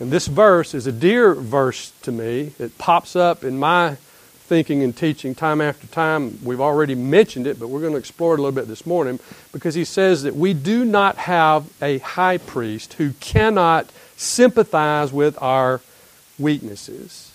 And 0.00 0.10
this 0.10 0.26
verse 0.26 0.74
is 0.74 0.86
a 0.86 0.92
dear 0.92 1.34
verse 1.34 1.92
to 2.02 2.12
me. 2.12 2.52
It 2.58 2.78
pops 2.78 3.16
up 3.16 3.42
in 3.42 3.58
my 3.58 3.96
thinking 4.48 4.82
and 4.82 4.96
teaching 4.96 5.34
time 5.34 5.60
after 5.60 5.86
time. 5.86 6.38
We've 6.42 6.60
already 6.60 6.94
mentioned 6.94 7.46
it, 7.46 7.60
but 7.60 7.68
we're 7.68 7.82
going 7.82 7.92
to 7.92 7.98
explore 7.98 8.34
it 8.34 8.40
a 8.40 8.42
little 8.42 8.54
bit 8.58 8.66
this 8.66 8.86
morning 8.86 9.20
because 9.52 9.74
he 9.74 9.84
says 9.84 10.22
that 10.22 10.34
we 10.34 10.54
do 10.54 10.86
not 10.86 11.16
have 11.16 11.70
a 11.82 11.98
high 11.98 12.38
priest 12.38 12.94
who 12.94 13.12
cannot 13.20 13.90
sympathize 14.16 15.12
with 15.12 15.40
our 15.42 15.82
weaknesses, 16.38 17.30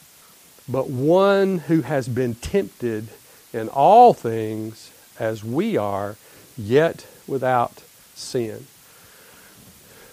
but 0.68 0.90
one 0.90 1.60
who 1.60 1.82
has 1.82 2.10
been 2.10 2.34
tempted 2.34 3.08
in 3.54 3.70
all 3.70 4.14
things 4.14 4.92
as 5.20 5.44
we 5.44 5.78
are, 5.78 6.16
yet 6.58 7.06
without 7.28 7.84
sin. 8.16 8.66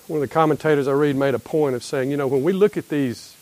One 0.07 0.19
of 0.19 0.29
the 0.29 0.35
commentators 0.35 0.87
I 0.87 0.93
read 0.93 1.17
made 1.17 1.35
a 1.35 1.39
point 1.39 1.75
of 1.75 1.83
saying, 1.83 2.11
you 2.11 2.19
know, 2.19 2.27
when 2.27 2.43
we 2.43 2.53
look 2.53 2.77
at 2.77 2.91
these 2.91 3.37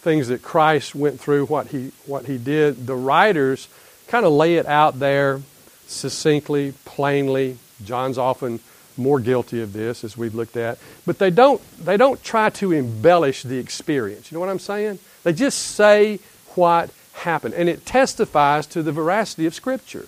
things 0.00 0.28
that 0.28 0.42
Christ 0.42 0.94
went 0.94 1.20
through, 1.20 1.46
what 1.46 1.68
he, 1.68 1.92
what 2.06 2.26
he 2.26 2.38
did, 2.38 2.86
the 2.86 2.94
writers 2.94 3.68
kind 4.06 4.24
of 4.24 4.32
lay 4.32 4.56
it 4.56 4.66
out 4.66 4.98
there 4.98 5.40
succinctly, 5.86 6.72
plainly. 6.84 7.58
John's 7.84 8.18
often 8.18 8.60
more 8.96 9.20
guilty 9.20 9.62
of 9.62 9.72
this, 9.72 10.04
as 10.04 10.16
we've 10.16 10.34
looked 10.34 10.56
at. 10.56 10.78
But 11.06 11.18
they 11.18 11.30
don't, 11.30 11.60
they 11.84 11.96
don't 11.96 12.22
try 12.22 12.50
to 12.50 12.72
embellish 12.72 13.42
the 13.42 13.58
experience. 13.58 14.30
You 14.30 14.36
know 14.36 14.40
what 14.40 14.48
I'm 14.48 14.58
saying? 14.58 14.98
They 15.22 15.32
just 15.32 15.58
say 15.58 16.18
what 16.54 16.90
happened. 17.12 17.54
And 17.54 17.68
it 17.68 17.86
testifies 17.86 18.66
to 18.68 18.82
the 18.82 18.92
veracity 18.92 19.46
of 19.46 19.54
Scripture. 19.54 20.06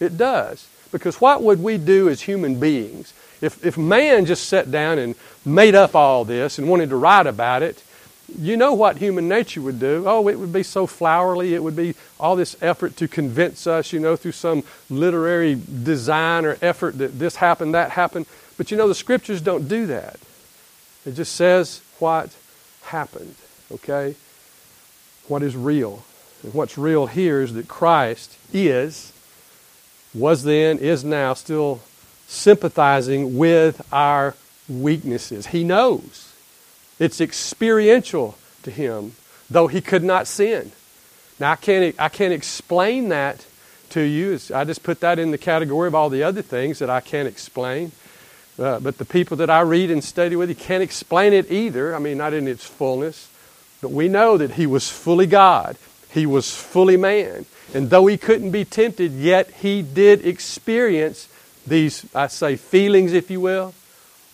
It 0.00 0.18
does. 0.18 0.68
Because 0.92 1.20
what 1.20 1.42
would 1.42 1.62
we 1.62 1.78
do 1.78 2.08
as 2.08 2.22
human 2.22 2.60
beings 2.60 3.12
if, 3.40 3.64
if 3.64 3.76
man 3.76 4.24
just 4.24 4.48
sat 4.48 4.70
down 4.70 4.98
and 4.98 5.14
made 5.44 5.74
up 5.74 5.94
all 5.94 6.24
this 6.24 6.58
and 6.58 6.68
wanted 6.68 6.90
to 6.90 6.96
write 6.96 7.26
about 7.26 7.62
it? 7.62 7.82
You 8.38 8.56
know 8.56 8.74
what 8.74 8.98
human 8.98 9.28
nature 9.28 9.60
would 9.62 9.78
do. 9.78 10.04
Oh, 10.06 10.28
it 10.28 10.38
would 10.38 10.52
be 10.52 10.64
so 10.64 10.86
flowery. 10.86 11.54
It 11.54 11.62
would 11.62 11.76
be 11.76 11.94
all 12.18 12.34
this 12.34 12.56
effort 12.60 12.96
to 12.96 13.06
convince 13.06 13.66
us, 13.66 13.92
you 13.92 14.00
know, 14.00 14.16
through 14.16 14.32
some 14.32 14.64
literary 14.90 15.60
design 15.82 16.44
or 16.44 16.58
effort 16.60 16.98
that 16.98 17.18
this 17.18 17.36
happened, 17.36 17.74
that 17.74 17.92
happened. 17.92 18.26
But 18.56 18.70
you 18.70 18.76
know, 18.76 18.88
the 18.88 18.94
scriptures 18.94 19.40
don't 19.40 19.68
do 19.68 19.86
that. 19.86 20.18
It 21.04 21.12
just 21.12 21.36
says 21.36 21.82
what 21.98 22.34
happened, 22.82 23.36
okay? 23.70 24.16
What 25.28 25.42
is 25.42 25.54
real. 25.54 26.04
And 26.42 26.52
what's 26.52 26.76
real 26.76 27.06
here 27.06 27.42
is 27.42 27.54
that 27.54 27.68
Christ 27.68 28.36
is, 28.52 29.12
was 30.14 30.42
then, 30.42 30.78
is 30.78 31.04
now, 31.04 31.34
still 31.34 31.80
sympathizing 32.26 33.36
with 33.36 33.86
our 33.92 34.34
weaknesses. 34.68 35.48
He 35.48 35.62
knows. 35.62 36.25
It's 36.98 37.20
experiential 37.20 38.36
to 38.62 38.70
him, 38.70 39.12
though 39.50 39.66
he 39.66 39.80
could 39.80 40.04
not 40.04 40.26
sin. 40.26 40.72
Now, 41.38 41.52
I 41.52 41.56
can't, 41.56 41.94
I 41.98 42.08
can't 42.08 42.32
explain 42.32 43.10
that 43.10 43.44
to 43.90 44.00
you. 44.00 44.38
I 44.54 44.64
just 44.64 44.82
put 44.82 45.00
that 45.00 45.18
in 45.18 45.30
the 45.30 45.38
category 45.38 45.88
of 45.88 45.94
all 45.94 46.08
the 46.08 46.22
other 46.22 46.42
things 46.42 46.78
that 46.78 46.90
I 46.90 47.00
can't 47.00 47.28
explain. 47.28 47.92
Uh, 48.58 48.80
but 48.80 48.96
the 48.96 49.04
people 49.04 49.36
that 49.38 49.50
I 49.50 49.60
read 49.60 49.90
and 49.90 50.02
study 50.02 50.34
with, 50.34 50.48
you 50.48 50.54
can't 50.54 50.82
explain 50.82 51.34
it 51.34 51.50
either. 51.50 51.94
I 51.94 51.98
mean, 51.98 52.16
not 52.16 52.32
in 52.32 52.48
its 52.48 52.64
fullness. 52.64 53.28
But 53.82 53.90
we 53.90 54.08
know 54.08 54.38
that 54.38 54.52
he 54.52 54.66
was 54.66 54.88
fully 54.88 55.26
God, 55.26 55.76
he 56.10 56.24
was 56.24 56.54
fully 56.54 56.96
man. 56.96 57.44
And 57.74 57.90
though 57.90 58.06
he 58.06 58.16
couldn't 58.16 58.52
be 58.52 58.64
tempted, 58.64 59.12
yet 59.12 59.50
he 59.50 59.82
did 59.82 60.24
experience 60.24 61.28
these, 61.66 62.06
I 62.14 62.28
say, 62.28 62.56
feelings, 62.56 63.12
if 63.12 63.30
you 63.30 63.40
will, 63.40 63.74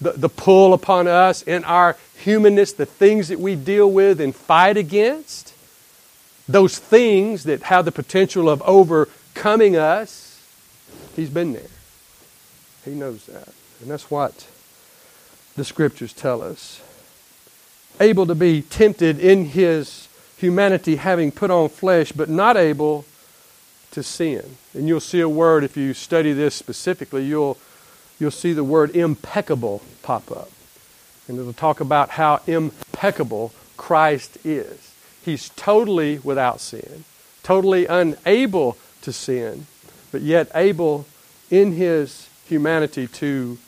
the, 0.02 0.12
the 0.12 0.28
pull 0.28 0.74
upon 0.74 1.08
us 1.08 1.42
in 1.42 1.64
our 1.64 1.96
humanness, 2.16 2.72
the 2.72 2.86
things 2.86 3.28
that 3.28 3.38
we 3.38 3.54
deal 3.56 3.90
with 3.90 4.20
and 4.20 4.34
fight 4.34 4.76
against, 4.76 5.54
those 6.48 6.78
things 6.78 7.44
that 7.44 7.62
have 7.64 7.84
the 7.84 7.92
potential 7.92 8.48
of 8.48 8.62
overcoming 8.62 9.76
us, 9.76 10.28
He's 11.14 11.30
been 11.30 11.52
there. 11.52 11.62
He 12.84 12.92
knows 12.92 13.26
that. 13.26 13.48
And 13.80 13.90
that's 13.90 14.10
what 14.10 14.48
the 15.56 15.64
scriptures 15.64 16.12
tell 16.12 16.42
us. 16.42 16.82
Able 18.00 18.26
to 18.26 18.34
be 18.34 18.62
tempted 18.62 19.18
in 19.18 19.46
His 19.46 20.08
humanity, 20.36 20.96
having 20.96 21.30
put 21.30 21.50
on 21.50 21.68
flesh, 21.68 22.12
but 22.12 22.28
not 22.28 22.56
able 22.56 23.04
to 23.92 24.02
sin. 24.02 24.56
And 24.74 24.88
you'll 24.88 25.00
see 25.00 25.20
a 25.20 25.28
word, 25.28 25.64
if 25.64 25.76
you 25.76 25.94
study 25.94 26.32
this 26.32 26.54
specifically, 26.54 27.24
you'll, 27.24 27.58
you'll 28.22 28.30
see 28.30 28.52
the 28.52 28.64
word 28.64 28.94
impeccable 28.94 29.82
pop 30.02 30.30
up. 30.30 30.50
And 31.26 31.38
it'll 31.38 31.52
talk 31.52 31.80
about 31.80 32.10
how 32.10 32.40
impeccable 32.46 33.52
Christ 33.76 34.38
is. 34.44 34.94
He's 35.24 35.48
totally 35.50 36.18
without 36.20 36.60
sin, 36.60 37.04
totally 37.42 37.86
unable 37.86 38.78
to 39.02 39.12
sin, 39.12 39.66
but 40.12 40.22
yet 40.22 40.50
able 40.54 41.06
in 41.50 41.72
his 41.72 42.28
humanity 42.46 43.08
to 43.08 43.58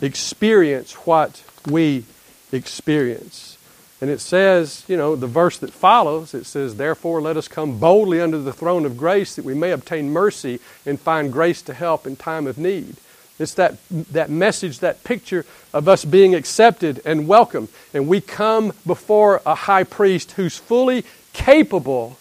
experience 0.00 0.92
what 1.06 1.42
we 1.66 2.04
experience. 2.52 3.56
And 4.02 4.10
it 4.10 4.20
says, 4.20 4.84
you 4.88 4.96
know, 4.96 5.16
the 5.16 5.26
verse 5.26 5.58
that 5.58 5.72
follows, 5.72 6.34
it 6.34 6.44
says, 6.44 6.76
Therefore 6.76 7.22
let 7.22 7.36
us 7.36 7.46
come 7.46 7.78
boldly 7.78 8.20
under 8.20 8.38
the 8.38 8.52
throne 8.52 8.84
of 8.84 8.96
grace 8.96 9.36
that 9.36 9.44
we 9.44 9.54
may 9.54 9.70
obtain 9.70 10.10
mercy 10.10 10.58
and 10.84 11.00
find 11.00 11.32
grace 11.32 11.62
to 11.62 11.72
help 11.72 12.06
in 12.06 12.16
time 12.16 12.46
of 12.46 12.58
need. 12.58 12.96
It's 13.38 13.54
that, 13.54 13.76
that 13.90 14.30
message, 14.30 14.80
that 14.80 15.04
picture 15.04 15.44
of 15.72 15.88
us 15.88 16.04
being 16.04 16.34
accepted 16.34 17.00
and 17.04 17.26
welcomed. 17.26 17.68
And 17.94 18.06
we 18.06 18.20
come 18.20 18.72
before 18.86 19.40
a 19.46 19.54
high 19.54 19.84
priest 19.84 20.32
who's 20.32 20.56
fully 20.56 21.04
capable 21.32 22.18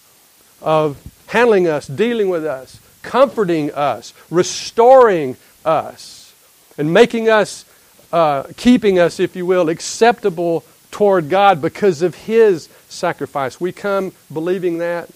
of 0.62 0.98
handling 1.28 1.68
us, 1.68 1.88
dealing 1.88 2.30
with 2.30 2.46
us, 2.46 2.80
comforting 3.02 3.72
us, 3.72 4.14
restoring 4.30 5.38
us, 5.66 6.34
and 6.78 6.94
making 6.94 7.30
us, 7.30 7.66
uh, 8.12 8.44
keeping 8.58 9.00
us, 9.00 9.20
if 9.20 9.36
you 9.36 9.46
will, 9.46 9.70
acceptable 9.70 10.64
toward 10.92 11.30
God 11.30 11.62
because 11.62 12.02
of 12.02 12.16
His 12.16 12.68
sacrifice. 12.90 13.60
We 13.60 13.72
come 13.72 14.14
believing 14.32 14.80
that, 14.80 15.10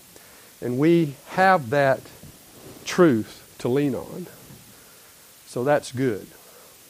and 0.62 0.78
we 0.78 1.16
have 1.30 1.70
that 1.72 2.00
truth 2.86 3.56
to 3.60 3.68
lean 3.68 3.96
on. 3.96 4.28
So 5.56 5.64
that's 5.64 5.94
good. 5.94 6.28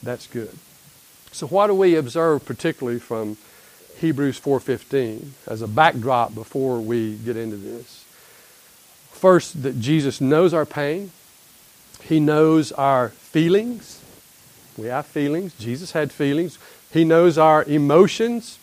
That's 0.02 0.26
good. 0.26 0.58
So 1.32 1.46
what 1.46 1.68
do 1.68 1.76
we 1.76 1.96
observe 1.96 2.46
particularly 2.46 2.98
from 2.98 3.38
Hebrews 4.00 4.40
4:15 4.40 5.36
as 5.46 5.62
a 5.62 5.68
backdrop 5.68 6.34
before 6.34 6.80
we 6.80 7.14
get 7.14 7.38
into 7.38 7.58
this? 7.58 8.06
First 9.12 9.62
that 9.62 9.80
Jesus 9.80 10.20
knows 10.20 10.52
our 10.52 10.66
pain. 10.66 11.12
He 12.02 12.20
knows 12.20 12.72
our 12.72 13.10
feelings. 13.10 14.00
We 14.78 14.88
have 14.88 15.06
feelings. 15.06 15.54
Jesus 15.60 15.92
had 15.92 16.12
feelings. 16.12 16.58
He 16.92 17.06
knows 17.06 17.38
our 17.38 17.64
emotions. 17.66 18.58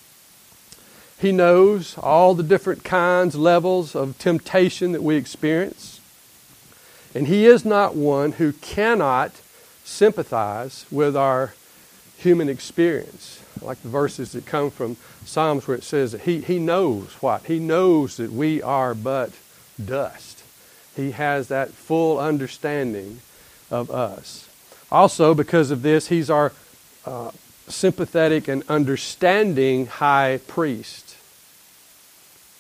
He 1.17 1.31
knows 1.31 1.97
all 1.97 2.35
the 2.35 2.43
different 2.43 2.83
kinds, 2.83 3.37
levels 3.37 3.95
of 3.95 4.19
temptation 4.19 4.91
that 4.91 5.03
we 5.05 5.15
experience. 5.15 6.01
And 7.15 7.29
He 7.29 7.47
is 7.47 7.65
not 7.65 7.95
one 7.95 8.33
who 8.33 8.53
cannot 8.55 9.31
sympathize 9.85 10.87
with 10.91 11.17
our 11.17 11.55
human 12.17 12.49
experience. 12.49 13.43
Like 13.61 13.81
the 13.83 13.89
verses 13.89 14.33
that 14.33 14.47
come 14.47 14.71
from 14.71 14.97
Psalms 15.25 15.67
where 15.67 15.77
it 15.77 15.85
says 15.85 16.13
that 16.13 16.23
He, 16.23 16.41
he 16.41 16.59
knows 16.59 17.13
what? 17.21 17.45
He 17.45 17.59
knows 17.59 18.17
that 18.17 18.33
we 18.33 18.63
are 18.63 18.95
but 18.95 19.31
dust. 19.83 20.43
He 20.97 21.13
has 21.13 21.49
that 21.49 21.71
full 21.71 22.19
understanding 22.19 23.21
of 23.71 23.91
us. 23.91 24.49
Also, 24.91 25.35
because 25.35 25.71
of 25.71 25.83
this, 25.83 26.09
He's 26.09 26.29
our 26.29 26.53
uh, 27.07 27.31
sympathetic 27.69 28.49
and 28.49 28.63
understanding 28.69 29.87
high 29.87 30.41
priest. 30.47 31.17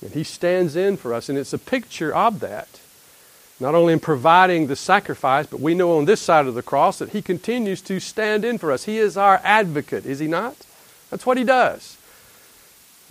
And 0.00 0.12
he 0.12 0.24
stands 0.24 0.74
in 0.74 0.96
for 0.96 1.14
us, 1.14 1.28
and 1.28 1.38
it's 1.38 1.52
a 1.52 1.58
picture 1.58 2.14
of 2.14 2.40
that. 2.40 2.80
Not 3.62 3.76
only 3.76 3.92
in 3.92 4.00
providing 4.00 4.66
the 4.66 4.74
sacrifice, 4.74 5.46
but 5.46 5.60
we 5.60 5.72
know 5.72 5.96
on 5.96 6.04
this 6.04 6.20
side 6.20 6.48
of 6.48 6.54
the 6.54 6.64
cross 6.64 6.98
that 6.98 7.10
he 7.10 7.22
continues 7.22 7.80
to 7.82 8.00
stand 8.00 8.44
in 8.44 8.58
for 8.58 8.72
us. 8.72 8.86
He 8.86 8.98
is 8.98 9.16
our 9.16 9.40
advocate, 9.44 10.04
is 10.04 10.18
he 10.18 10.26
not? 10.26 10.56
That's 11.10 11.24
what 11.24 11.38
he 11.38 11.44
does. 11.44 11.96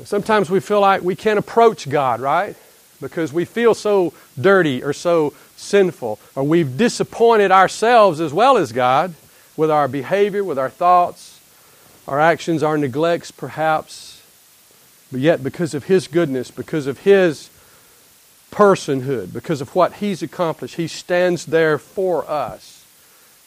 Sometimes 0.03 0.50
we 0.50 0.60
feel 0.60 0.81
like 0.81 1.03
we 1.03 1.15
can't 1.15 1.39
approach 1.39 1.89
God, 1.89 2.20
right? 2.20 2.58
Because 3.00 3.31
we 3.31 3.46
feel 3.46 3.74
so 3.74 4.13
dirty 4.39 4.84
or 4.84 4.91
so 4.91 5.34
sinful, 5.55 6.20
or 6.36 6.43
we've 6.43 6.77
disappointed 6.77 7.51
ourselves 7.51 8.20
as 8.20 8.34
well 8.34 8.58
as 8.58 8.74
God 8.74 9.13
with 9.55 9.72
our 9.72 9.88
behavior, 9.88 10.43
with 10.43 10.60
our 10.60 10.70
thoughts, 10.70 11.39
our 12.10 12.20
actions, 12.20 12.62
our 12.62 12.77
neglects, 12.77 13.31
perhaps. 13.31 14.22
But 15.13 15.22
yet, 15.22 15.46
because 15.46 15.74
of 15.74 15.86
His 15.86 16.10
goodness, 16.10 16.51
because 16.51 16.88
of 16.88 17.00
His 17.00 17.50
personhood, 18.51 19.34
because 19.34 19.62
of 19.62 19.74
what 19.75 19.93
He's 19.93 20.22
accomplished, 20.22 20.75
He 20.75 20.88
stands 20.88 21.46
there 21.46 21.77
for 21.77 22.29
us. 22.29 22.86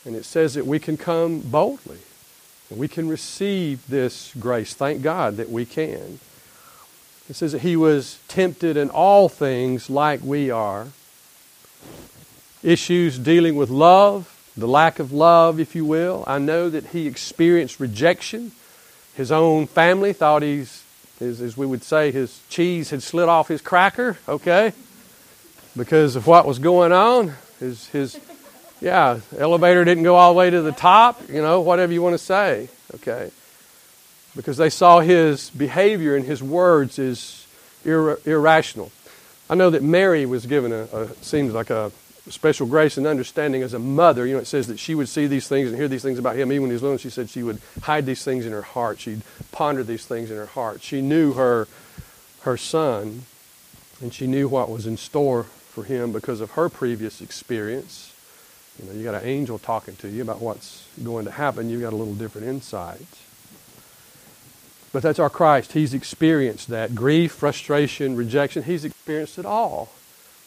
And 0.04 0.16
it 0.16 0.24
says 0.24 0.54
that 0.54 0.66
we 0.66 0.78
can 0.78 0.96
come 0.96 1.40
boldly. 1.40 1.98
And 2.70 2.78
we 2.78 2.88
can 2.88 3.08
receive 3.08 3.86
this 3.88 4.32
grace. 4.38 4.74
Thank 4.74 5.02
God 5.02 5.36
that 5.36 5.50
we 5.50 5.64
can. 5.64 6.18
It 7.28 7.36
says 7.36 7.52
that 7.52 7.60
He 7.60 7.76
was 7.76 8.18
tempted 8.28 8.76
in 8.76 8.90
all 8.90 9.28
things 9.28 9.88
like 9.88 10.22
we 10.22 10.50
are. 10.50 10.88
Issues 12.62 13.18
dealing 13.18 13.56
with 13.56 13.70
love, 13.70 14.30
the 14.56 14.66
lack 14.66 14.98
of 14.98 15.12
love, 15.12 15.60
if 15.60 15.74
you 15.74 15.84
will. 15.84 16.24
I 16.26 16.38
know 16.38 16.68
that 16.70 16.88
He 16.88 17.06
experienced 17.06 17.78
rejection. 17.78 18.52
His 19.14 19.30
own 19.30 19.66
family 19.66 20.12
thought 20.12 20.42
he's, 20.42 20.82
as, 21.20 21.56
we 21.56 21.66
would 21.66 21.84
say, 21.84 22.10
his 22.10 22.40
cheese 22.48 22.90
had 22.90 23.02
slid 23.02 23.28
off 23.28 23.46
his 23.46 23.62
cracker, 23.62 24.18
okay? 24.28 24.72
Because 25.76 26.16
of 26.16 26.26
what 26.26 26.46
was 26.46 26.58
going 26.58 26.92
on. 26.92 27.34
His, 27.60 27.88
his, 27.88 28.20
yeah, 28.80 29.20
elevator 29.38 29.84
didn't 29.84 30.04
go 30.04 30.16
all 30.16 30.32
the 30.32 30.38
way 30.38 30.50
to 30.50 30.62
the 30.62 30.72
top, 30.72 31.28
you 31.28 31.40
know, 31.40 31.60
whatever 31.60 31.92
you 31.92 32.02
want 32.02 32.14
to 32.14 32.18
say, 32.18 32.68
okay? 32.96 33.30
Because 34.36 34.56
they 34.56 34.70
saw 34.70 35.00
his 35.00 35.50
behavior 35.50 36.16
and 36.16 36.24
his 36.24 36.42
words 36.42 36.98
as 36.98 37.46
ir- 37.84 38.18
irrational. 38.24 38.92
I 39.48 39.54
know 39.54 39.70
that 39.70 39.82
Mary 39.82 40.26
was 40.26 40.46
given 40.46 40.72
a, 40.72 40.84
a, 40.92 41.08
seems 41.22 41.52
like 41.52 41.70
a 41.70 41.92
special 42.30 42.66
grace 42.66 42.96
and 42.96 43.06
understanding 43.06 43.62
as 43.62 43.74
a 43.74 43.78
mother. 43.78 44.26
You 44.26 44.34
know, 44.34 44.40
it 44.40 44.46
says 44.46 44.68
that 44.68 44.78
she 44.78 44.94
would 44.94 45.08
see 45.08 45.26
these 45.26 45.46
things 45.46 45.68
and 45.68 45.76
hear 45.76 45.88
these 45.88 46.02
things 46.02 46.18
about 46.18 46.36
him. 46.36 46.50
Even 46.50 46.62
when 46.62 46.70
he 46.70 46.74
was 46.74 46.82
little, 46.82 46.96
she 46.96 47.10
said 47.10 47.28
she 47.28 47.42
would 47.42 47.60
hide 47.82 48.06
these 48.06 48.24
things 48.24 48.46
in 48.46 48.52
her 48.52 48.62
heart. 48.62 48.98
She'd 48.98 49.22
ponder 49.52 49.84
these 49.84 50.06
things 50.06 50.30
in 50.30 50.36
her 50.36 50.46
heart. 50.46 50.82
She 50.82 51.02
knew 51.02 51.34
her, 51.34 51.68
her 52.40 52.56
son, 52.56 53.24
and 54.00 54.12
she 54.12 54.26
knew 54.26 54.48
what 54.48 54.70
was 54.70 54.86
in 54.86 54.96
store 54.96 55.46
for 55.74 55.82
him 55.84 56.12
because 56.12 56.40
of 56.40 56.52
her 56.52 56.68
previous 56.68 57.20
experience. 57.20 58.14
You 58.78 58.86
know, 58.88 58.94
you 58.94 59.02
got 59.02 59.20
an 59.20 59.28
angel 59.28 59.58
talking 59.58 59.96
to 59.96 60.08
you 60.08 60.22
about 60.22 60.40
what's 60.40 60.86
going 61.02 61.24
to 61.24 61.32
happen. 61.32 61.68
You've 61.68 61.82
got 61.82 61.92
a 61.92 61.96
little 61.96 62.14
different 62.14 62.46
insight. 62.46 63.06
But 64.92 65.02
that's 65.02 65.18
our 65.18 65.28
Christ. 65.28 65.72
He's 65.72 65.92
experienced 65.92 66.68
that 66.68 66.94
grief, 66.94 67.32
frustration, 67.32 68.14
rejection. 68.14 68.62
He's 68.62 68.84
experienced 68.84 69.38
it 69.38 69.44
all. 69.44 69.90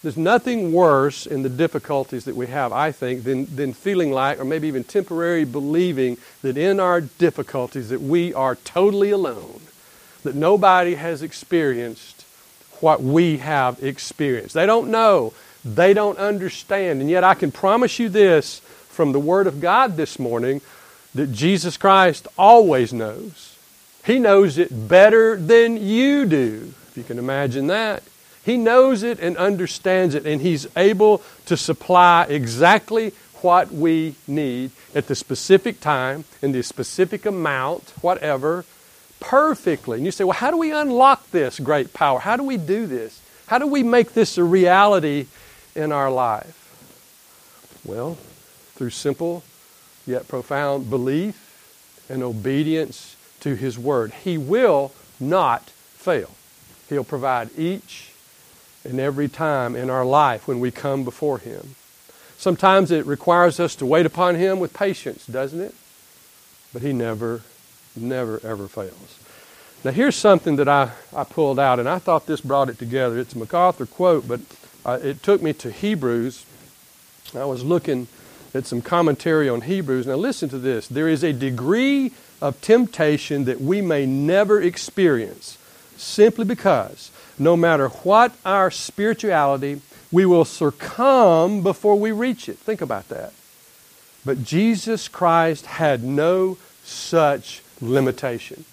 There's 0.02 0.16
nothing 0.16 0.72
worse 0.72 1.26
in 1.26 1.42
the 1.42 1.50
difficulties 1.50 2.24
that 2.26 2.36
we 2.36 2.48
have, 2.48 2.72
I 2.72 2.94
think, 2.94 3.24
than, 3.24 3.54
than 3.54 3.74
feeling 3.74 4.12
like, 4.12 4.40
or 4.40 4.46
maybe 4.46 4.70
even 4.70 4.86
temporarily 4.86 5.44
believing 5.44 6.18
that 6.44 6.56
in 6.56 6.80
our 6.80 7.02
difficulties 7.02 7.90
that 7.90 8.02
we 8.02 8.34
are 8.34 8.56
totally 8.56 9.10
alone, 9.10 9.60
that 10.24 10.36
nobody 10.36 10.96
has 10.96 11.22
experienced 11.22 12.27
what 12.82 13.02
we 13.02 13.38
have 13.38 13.84
experienced. 13.84 14.54
They 14.54 14.66
don't 14.66 14.90
know, 14.90 15.34
they 15.64 15.94
don't 15.94 16.18
understand. 16.18 17.02
And 17.02 17.10
yet, 17.10 17.24
I 17.24 17.34
can 17.34 17.52
promise 17.52 18.00
you 18.00 18.10
this 18.10 18.60
from 18.60 19.12
the 19.12 19.20
Word 19.20 19.48
of 19.48 19.60
God 19.62 19.98
this 19.98 20.20
morning 20.20 20.62
that 21.14 21.32
Jesus 21.32 21.78
Christ 21.78 22.28
always 22.38 22.94
knows. 22.94 23.58
He 24.06 24.20
knows 24.20 24.58
it 24.58 24.88
better 24.88 25.36
than 25.36 25.78
you 25.78 26.26
do, 26.26 26.74
if 26.90 26.98
you 26.98 27.04
can 27.04 27.20
imagine 27.20 27.68
that. 27.68 28.04
He 28.46 28.56
knows 28.56 29.04
it 29.04 29.20
and 29.20 29.36
understands 29.36 30.16
it, 30.16 30.26
and 30.26 30.42
He's 30.42 30.68
able 30.78 31.22
to 31.48 31.58
supply 31.58 32.26
exactly 32.30 33.12
what 33.42 33.72
we 33.72 34.16
need 34.26 34.72
at 34.96 35.08
the 35.08 35.16
specific 35.16 35.80
time, 35.80 36.24
in 36.42 36.54
the 36.54 36.63
specific 36.63 37.26
amount, 37.26 37.94
whatever, 38.02 38.63
perfectly. 39.19 39.97
And 39.97 40.06
you 40.06 40.12
say, 40.12 40.23
well, 40.23 40.34
how 40.34 40.51
do 40.51 40.58
we 40.58 40.71
unlock 40.71 41.30
this 41.32 41.60
great 41.60 41.93
power? 41.93 42.19
How 42.19 42.36
do 42.38 42.43
we 42.43 42.58
do 42.58 42.86
this? 42.86 43.21
How 43.47 43.58
do 43.58 43.67
we 43.67 43.84
make 43.84 44.13
this 44.13 44.38
a 44.38 44.43
reality 44.43 45.27
in 45.75 45.91
our 45.91 46.12
life? 46.12 46.53
Well, 47.86 48.15
through 48.75 48.89
simple 48.91 49.43
yet 50.06 50.27
profound 50.27 50.89
belief 50.89 52.06
and 52.10 52.23
obedience 52.23 53.15
to 53.41 53.56
His 53.56 53.77
Word. 53.77 54.13
He 54.23 54.38
will 54.38 54.93
not 55.19 55.69
fail. 55.95 56.32
He'll 56.89 57.03
provide 57.03 57.49
each 57.58 58.12
and 58.84 58.99
every 58.99 59.27
time 59.27 59.75
in 59.75 59.89
our 59.89 60.06
life 60.06 60.47
when 60.47 60.60
we 60.60 60.71
come 60.71 61.03
before 61.03 61.39
Him. 61.39 61.75
Sometimes 62.38 62.91
it 62.91 63.06
requires 63.06 63.60
us 63.60 63.75
to 63.75 63.86
wait 63.86 64.06
upon 64.06 64.36
Him 64.36 64.60
with 64.60 64.73
patience, 64.73 65.25
doesn't 65.25 65.60
it? 65.60 65.75
But 66.71 66.82
He 66.82 66.93
never 66.93 67.41
never, 67.98 68.40
ever 68.44 68.68
fails. 68.68 69.20
Now, 69.84 69.92
here's 69.92 70.16
something 70.16 70.56
that 70.56 70.68
I, 70.68 70.92
I 71.16 71.24
pulled 71.24 71.60
out, 71.60 71.80
and 71.80 71.88
I 71.88 72.00
thought 72.00 72.26
this 72.26 72.42
brought 72.42 72.70
it 72.70 72.80
together. 72.80 73.18
It's 73.20 73.34
a 73.34 73.38
MacArthur 73.38 73.86
quote, 73.86 74.28
but 74.28 74.40
uh, 74.86 75.00
it 75.02 75.22
took 75.22 75.42
me 75.42 75.54
to 75.54 75.72
Hebrews. 75.72 76.46
I 77.36 77.46
was 77.46 77.64
looking 77.64 78.08
at 78.54 78.66
some 78.66 78.82
commentary 78.82 79.48
on 79.50 79.62
Hebrews. 79.62 80.08
Now, 80.08 80.16
listen 80.16 80.50
to 80.50 80.58
this. 80.58 80.88
There 80.88 81.08
is 81.08 81.24
a 81.24 81.32
degree 81.34 82.12
of 82.42 82.60
temptation 82.62 83.46
that 83.46 83.62
we 83.62 83.82
may 83.82 84.06
never 84.06 84.62
experience 84.62 85.58
simply 85.96 86.46
because 86.46 87.12
no 87.40 87.56
matter 87.56 87.90
what 87.90 88.34
our 88.46 88.72
spirituality, 88.72 89.82
we 90.12 90.26
will 90.26 90.46
succumb 90.46 91.62
before 91.62 92.00
we 92.00 92.12
reach 92.12 92.48
it. 92.50 92.58
Think 92.58 92.82
about 92.82 93.10
that. 93.10 93.34
But 94.26 94.44
Jesus 94.44 95.08
Christ 95.08 95.66
had 95.66 96.04
no 96.04 96.58
such 96.84 97.62
limitation. 97.82 98.66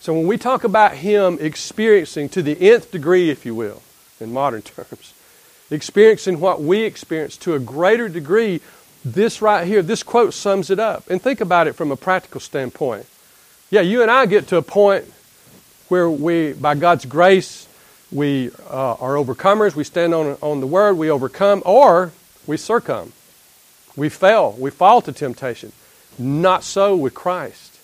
So 0.00 0.14
when 0.14 0.26
we 0.26 0.38
talk 0.38 0.64
about 0.64 0.94
him 0.94 1.38
experiencing 1.40 2.28
to 2.30 2.42
the 2.42 2.70
nth 2.70 2.90
degree, 2.90 3.30
if 3.30 3.44
you 3.44 3.54
will, 3.54 3.82
in 4.20 4.32
modern 4.32 4.62
terms, 4.76 5.14
experiencing 5.70 6.40
what 6.40 6.62
we 6.62 6.82
experience 6.82 7.36
to 7.38 7.54
a 7.54 7.58
greater 7.58 8.08
degree, 8.08 8.60
this 9.04 9.42
right 9.42 9.66
here, 9.66 9.82
this 9.82 10.02
quote 10.02 10.34
sums 10.34 10.70
it 10.70 10.78
up. 10.78 11.08
And 11.10 11.20
think 11.20 11.40
about 11.40 11.66
it 11.66 11.74
from 11.74 11.90
a 11.90 11.96
practical 11.96 12.40
standpoint. 12.40 13.06
Yeah, 13.70 13.80
you 13.80 14.02
and 14.02 14.10
I 14.10 14.26
get 14.26 14.48
to 14.48 14.56
a 14.56 14.62
point 14.62 15.04
where 15.88 16.08
we, 16.08 16.52
by 16.52 16.74
God's 16.74 17.04
grace, 17.04 17.68
we 18.10 18.50
uh, 18.70 18.94
are 18.94 19.14
overcomers. 19.14 19.74
We 19.74 19.84
stand 19.84 20.14
on, 20.14 20.38
on 20.40 20.60
the 20.60 20.66
word, 20.66 20.94
we 20.94 21.10
overcome, 21.10 21.62
or 21.66 22.12
we 22.46 22.56
succumb. 22.56 23.12
We 23.96 24.08
fail, 24.08 24.52
we 24.58 24.70
fall 24.70 25.02
to 25.02 25.12
temptation. 25.12 25.72
Not 26.18 26.64
so 26.64 26.96
with 26.96 27.14
Christ. 27.14 27.77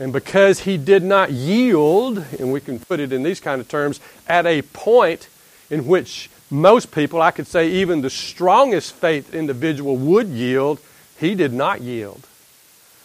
And 0.00 0.12
because 0.12 0.60
he 0.60 0.76
did 0.76 1.02
not 1.02 1.32
yield, 1.32 2.18
and 2.38 2.52
we 2.52 2.60
can 2.60 2.78
put 2.78 3.00
it 3.00 3.12
in 3.12 3.22
these 3.22 3.40
kind 3.40 3.60
of 3.60 3.68
terms, 3.68 4.00
at 4.28 4.46
a 4.46 4.62
point 4.62 5.28
in 5.70 5.86
which 5.86 6.30
most 6.50 6.92
people, 6.92 7.20
I 7.20 7.30
could 7.30 7.46
say 7.46 7.68
even 7.68 8.00
the 8.00 8.10
strongest 8.10 8.94
faith 8.94 9.34
individual 9.34 9.96
would 9.96 10.28
yield, 10.28 10.78
he 11.18 11.34
did 11.34 11.52
not 11.52 11.80
yield. 11.80 12.26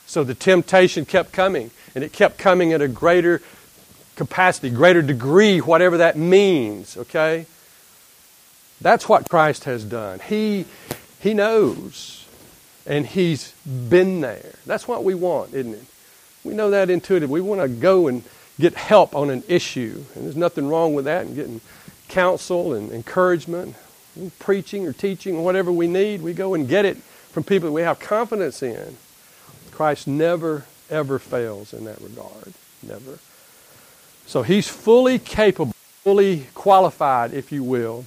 So 0.05 0.23
the 0.23 0.35
temptation 0.35 1.05
kept 1.05 1.31
coming, 1.31 1.71
and 1.95 2.03
it 2.03 2.13
kept 2.13 2.37
coming 2.37 2.73
at 2.73 2.81
a 2.81 2.87
greater 2.87 3.41
capacity, 4.15 4.69
greater 4.69 5.01
degree, 5.01 5.59
whatever 5.59 5.97
that 5.97 6.15
means, 6.15 6.95
okay? 6.95 7.47
That's 8.79 9.09
what 9.09 9.27
Christ 9.29 9.63
has 9.63 9.83
done. 9.83 10.19
He, 10.19 10.65
he 11.19 11.33
knows, 11.33 12.27
and 12.85 13.07
He's 13.07 13.53
been 13.65 14.21
there. 14.21 14.53
That's 14.65 14.87
what 14.87 15.03
we 15.03 15.15
want, 15.15 15.53
isn't 15.53 15.73
it? 15.73 15.85
We 16.43 16.53
know 16.53 16.69
that 16.71 16.89
intuitively. 16.89 17.41
We 17.41 17.47
want 17.47 17.61
to 17.61 17.67
go 17.67 18.07
and 18.07 18.23
get 18.59 18.75
help 18.75 19.15
on 19.15 19.29
an 19.29 19.43
issue. 19.47 20.03
And 20.15 20.25
there's 20.25 20.35
nothing 20.35 20.67
wrong 20.67 20.93
with 20.93 21.05
that 21.05 21.25
and 21.25 21.35
getting 21.35 21.61
counsel 22.09 22.73
and 22.73 22.91
encouragement, 22.91 23.75
and 24.15 24.37
preaching 24.39 24.85
or 24.85 24.93
teaching, 24.93 25.35
or 25.35 25.43
whatever 25.43 25.71
we 25.71 25.87
need. 25.87 26.21
We 26.21 26.33
go 26.33 26.53
and 26.53 26.67
get 26.67 26.85
it 26.85 26.97
from 26.97 27.43
people 27.43 27.69
that 27.69 27.73
we 27.73 27.81
have 27.81 27.99
confidence 27.99 28.61
in. 28.61 28.97
Christ 29.71 30.07
never, 30.07 30.65
ever 30.89 31.17
fails 31.17 31.73
in 31.73 31.85
that 31.85 31.99
regard. 32.01 32.53
Never. 32.83 33.17
So 34.27 34.43
he's 34.43 34.67
fully 34.67 35.17
capable, 35.17 35.73
fully 36.03 36.47
qualified, 36.53 37.33
if 37.33 37.51
you 37.51 37.63
will, 37.63 38.05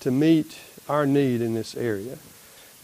to 0.00 0.10
meet 0.10 0.56
our 0.88 1.04
need 1.04 1.40
in 1.40 1.54
this 1.54 1.76
area. 1.76 2.18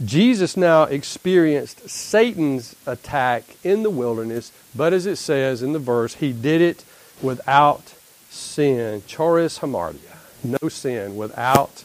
Jesus 0.02 0.56
now 0.56 0.84
experienced 0.84 1.88
Satan's 1.88 2.74
attack 2.86 3.44
in 3.62 3.82
the 3.82 3.90
wilderness, 3.90 4.50
but 4.74 4.92
as 4.92 5.06
it 5.06 5.16
says 5.16 5.62
in 5.62 5.72
the 5.72 5.78
verse, 5.78 6.14
he 6.14 6.32
did 6.32 6.60
it 6.60 6.84
without 7.22 7.94
sin. 8.30 9.02
Choris 9.08 9.60
hamartia. 9.60 10.16
No 10.42 10.68
sin, 10.68 11.16
without 11.16 11.84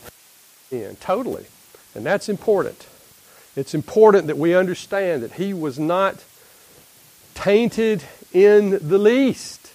sin. 0.70 0.98
Totally. 1.00 1.46
And 1.94 2.06
that's 2.06 2.30
important. 2.30 2.88
It's 3.56 3.74
important 3.74 4.28
that 4.28 4.38
we 4.38 4.56
understand 4.56 5.22
that 5.24 5.34
he 5.34 5.54
was 5.54 5.78
not 5.78 6.24
tainted 7.36 8.04
in 8.34 8.72
the 8.88 8.98
least. 8.98 9.72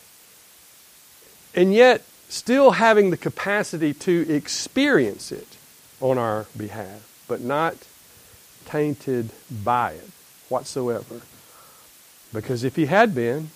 And 1.55 1.73
yet, 1.73 2.03
still 2.29 2.73
having 2.73 3.11
the 3.11 3.17
capacity 3.17 3.95
to 3.95 4.27
experience 4.29 5.31
it. 5.31 5.47
on 6.01 6.19
our 6.19 6.47
behalf, 6.57 7.25
but 7.29 7.41
not 7.41 7.77
tainted 8.67 9.31
by 9.65 9.93
it 9.93 10.11
whatsoever. 10.49 11.23
Because 12.33 12.65
if 12.65 12.77
he 12.77 12.87
had 12.87 13.15
been, 13.15 13.51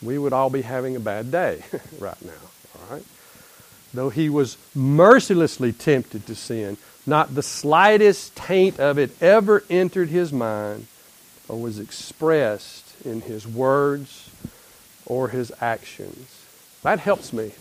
we 0.00 0.18
would 0.18 0.32
all 0.32 0.50
be 0.50 0.62
having 0.62 0.96
a 0.96 1.00
bad 1.00 1.30
day 1.30 1.62
right 1.98 2.22
now. 2.24 2.32
All 2.78 2.96
right? 2.96 3.04
Though 3.94 4.10
he 4.10 4.28
was 4.28 4.56
mercilessly 4.74 5.72
tempted 5.72 6.26
to 6.26 6.34
sin, 6.34 6.76
not 7.06 7.34
the 7.34 7.42
slightest 7.42 8.34
taint 8.34 8.80
of 8.80 8.98
it 8.98 9.20
ever 9.20 9.64
entered 9.68 10.08
his 10.08 10.32
mind 10.32 10.86
or 11.48 11.60
was 11.60 11.78
expressed 11.78 12.94
in 13.04 13.20
his 13.20 13.46
words 13.46 14.30
or 15.04 15.28
his 15.28 15.52
actions. 15.60 16.44
That 16.82 17.00
helps 17.00 17.32
me 17.32 17.52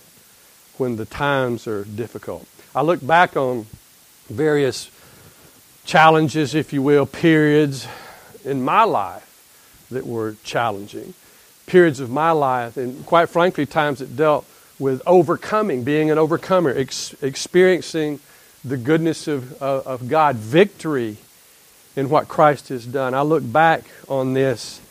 when 0.78 0.96
the 0.96 1.06
times 1.06 1.68
are 1.68 1.84
difficult. 1.84 2.48
I 2.74 2.82
look 2.82 3.06
back 3.06 3.36
on 3.36 3.66
various 4.30 4.90
challenges, 5.86 6.56
if 6.56 6.74
you 6.74 6.82
will, 6.82 7.06
periods 7.06 7.88
in 8.46 8.62
my 8.62 8.84
life 8.84 9.28
that 9.92 10.06
were 10.06 10.36
challenging. 10.44 11.14
Periods 11.66 12.00
of 12.00 12.10
my 12.10 12.32
life, 12.32 12.78
and 12.78 13.06
quite 13.06 13.30
frankly, 13.30 13.66
times 13.66 14.00
that 14.00 14.16
dealt 14.16 14.46
with 14.80 15.02
overcoming, 15.06 15.84
being 15.84 16.10
an 16.10 16.18
overcomer, 16.18 16.76
ex- 16.76 17.14
experiencing 17.22 18.20
the 18.66 18.78
goodness 18.78 19.28
of, 19.28 19.62
uh, 19.62 19.82
of 19.86 20.08
God, 20.10 20.36
victory 20.36 21.18
in 21.96 22.10
what 22.10 22.28
Christ 22.28 22.70
has 22.70 22.86
done. 22.86 23.14
I 23.14 23.22
look 23.22 23.44
back 23.50 23.84
on 24.08 24.34
this 24.34 24.82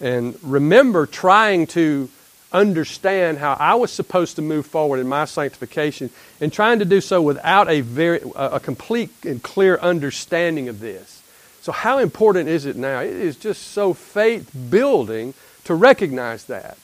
and 0.00 0.38
remember 0.42 1.06
trying 1.06 1.66
to 1.68 2.08
understand 2.54 3.38
how 3.38 3.54
I 3.58 3.74
was 3.74 3.92
supposed 3.92 4.36
to 4.36 4.42
move 4.42 4.64
forward 4.64 5.00
in 5.00 5.08
my 5.08 5.26
sanctification 5.26 6.08
and 6.40 6.52
trying 6.52 6.78
to 6.78 6.84
do 6.84 7.00
so 7.00 7.20
without 7.20 7.68
a 7.68 7.80
very 7.82 8.20
a 8.36 8.60
complete 8.60 9.10
and 9.24 9.42
clear 9.42 9.76
understanding 9.76 10.68
of 10.68 10.80
this. 10.80 11.22
So 11.60 11.72
how 11.72 11.98
important 11.98 12.48
is 12.48 12.64
it 12.64 12.76
now? 12.76 13.00
It 13.00 13.10
is 13.10 13.36
just 13.36 13.68
so 13.68 13.92
faith 13.92 14.50
building 14.70 15.34
to 15.64 15.74
recognize 15.74 16.44
that. 16.44 16.78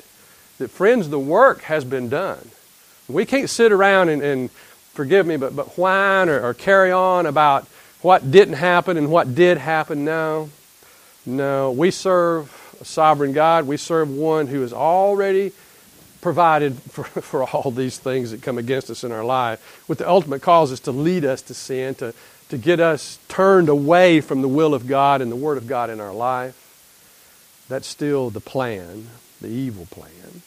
That 0.58 0.70
friends, 0.70 1.08
the 1.08 1.18
work 1.18 1.62
has 1.62 1.84
been 1.84 2.08
done. 2.08 2.50
We 3.08 3.24
can't 3.24 3.48
sit 3.48 3.72
around 3.72 4.08
and, 4.08 4.22
and 4.22 4.50
forgive 4.92 5.26
me, 5.26 5.36
but, 5.36 5.54
but 5.54 5.78
whine 5.78 6.28
or, 6.28 6.40
or 6.40 6.54
carry 6.54 6.92
on 6.92 7.26
about 7.26 7.66
what 8.02 8.30
didn't 8.30 8.54
happen 8.54 8.96
and 8.96 9.10
what 9.10 9.34
did 9.34 9.58
happen. 9.58 10.04
No. 10.04 10.50
No. 11.26 11.70
We 11.72 11.90
serve 11.90 12.69
a 12.80 12.84
sovereign 12.84 13.32
God. 13.32 13.66
We 13.66 13.76
serve 13.76 14.10
one 14.10 14.46
who 14.46 14.62
has 14.62 14.72
already 14.72 15.52
provided 16.20 16.74
for, 16.90 17.04
for 17.20 17.44
all 17.44 17.70
these 17.70 17.98
things 17.98 18.30
that 18.30 18.42
come 18.42 18.58
against 18.58 18.90
us 18.90 19.04
in 19.04 19.12
our 19.12 19.24
life, 19.24 19.84
with 19.88 19.98
the 19.98 20.08
ultimate 20.08 20.42
cause 20.42 20.70
is 20.70 20.80
to 20.80 20.92
lead 20.92 21.24
us 21.24 21.42
to 21.42 21.54
sin, 21.54 21.94
to, 21.96 22.14
to 22.48 22.58
get 22.58 22.80
us 22.80 23.18
turned 23.28 23.68
away 23.68 24.20
from 24.20 24.42
the 24.42 24.48
will 24.48 24.74
of 24.74 24.86
God 24.86 25.20
and 25.20 25.30
the 25.30 25.36
Word 25.36 25.58
of 25.58 25.66
God 25.66 25.90
in 25.90 26.00
our 26.00 26.12
life. 26.12 26.56
That's 27.68 27.86
still 27.86 28.30
the 28.30 28.40
plan, 28.40 29.08
the 29.40 29.48
evil 29.48 29.86
plan. 29.86 30.42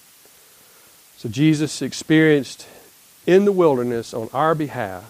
So 1.17 1.29
Jesus 1.29 1.81
experienced 1.81 2.67
in 3.25 3.45
the 3.45 3.51
wilderness 3.51 4.13
on 4.13 4.29
our 4.33 4.53
behalf. 4.53 5.09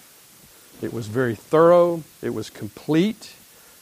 It 0.82 0.94
was 0.94 1.08
very 1.08 1.34
thorough, 1.34 2.04
it 2.22 2.34
was 2.34 2.50
complete, 2.50 3.34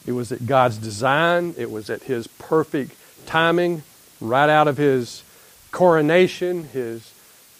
it 0.06 0.12
was 0.12 0.32
at 0.32 0.46
God's 0.46 0.78
design, 0.78 1.54
it 1.58 1.70
was 1.70 1.90
at 1.90 2.04
His 2.04 2.26
perfect 2.26 2.96
timing, 3.26 3.82
right 4.20 4.48
out 4.48 4.68
of 4.68 4.76
His 4.76 5.22
coronation, 5.70 6.64
His 6.64 7.12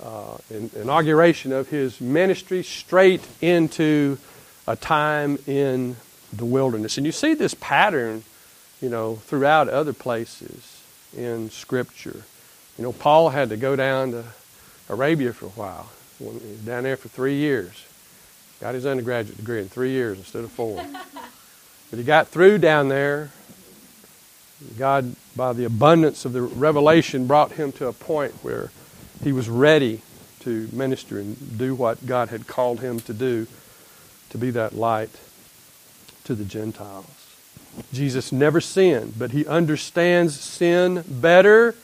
uh, 0.02 0.38
inauguration 0.50 1.52
of 1.52 1.68
His 1.68 2.00
ministry, 2.00 2.62
straight 2.62 3.26
into 3.40 4.18
a 4.66 4.76
time 4.76 5.38
in 5.46 5.96
the 6.32 6.44
wilderness. 6.44 6.96
And 6.96 7.06
you 7.06 7.12
see 7.12 7.34
this 7.34 7.54
pattern, 7.54 8.24
you 8.80 8.88
know, 8.88 9.16
throughout 9.16 9.68
other 9.68 9.92
places 9.92 10.82
in 11.16 11.50
Scripture. 11.50 12.24
You 12.78 12.84
know, 12.84 12.92
Paul 12.92 13.30
had 13.30 13.50
to 13.50 13.56
go 13.56 13.76
down 13.76 14.12
to 14.12 14.24
Arabia 14.88 15.32
for 15.32 15.46
a 15.46 15.50
while. 15.50 15.90
Down 16.64 16.84
there 16.84 16.96
for 16.96 17.08
three 17.08 17.36
years. 17.36 17.84
Got 18.60 18.74
his 18.74 18.86
undergraduate 18.86 19.36
degree 19.36 19.60
in 19.60 19.68
three 19.68 19.90
years 19.90 20.18
instead 20.18 20.44
of 20.44 20.52
four. 20.52 20.76
but 21.90 21.98
he 21.98 22.04
got 22.04 22.28
through 22.28 22.58
down 22.58 22.88
there. 22.88 23.30
God, 24.78 25.16
by 25.36 25.52
the 25.52 25.64
abundance 25.64 26.24
of 26.24 26.32
the 26.32 26.42
revelation, 26.42 27.26
brought 27.26 27.52
him 27.52 27.72
to 27.72 27.86
a 27.86 27.92
point 27.92 28.32
where 28.42 28.70
he 29.22 29.32
was 29.32 29.48
ready 29.48 30.02
to 30.40 30.68
minister 30.72 31.18
and 31.18 31.58
do 31.58 31.74
what 31.74 32.04
God 32.06 32.28
had 32.28 32.46
called 32.46 32.80
him 32.80 33.00
to 33.00 33.12
do, 33.12 33.46
to 34.30 34.38
be 34.38 34.50
that 34.50 34.74
light 34.74 35.10
to 36.24 36.34
the 36.34 36.44
Gentiles. 36.44 37.06
Jesus 37.92 38.32
never 38.32 38.60
sinned, 38.60 39.14
but 39.18 39.30
he 39.30 39.46
understands 39.46 40.38
sin 40.38 41.04
better 41.08 41.74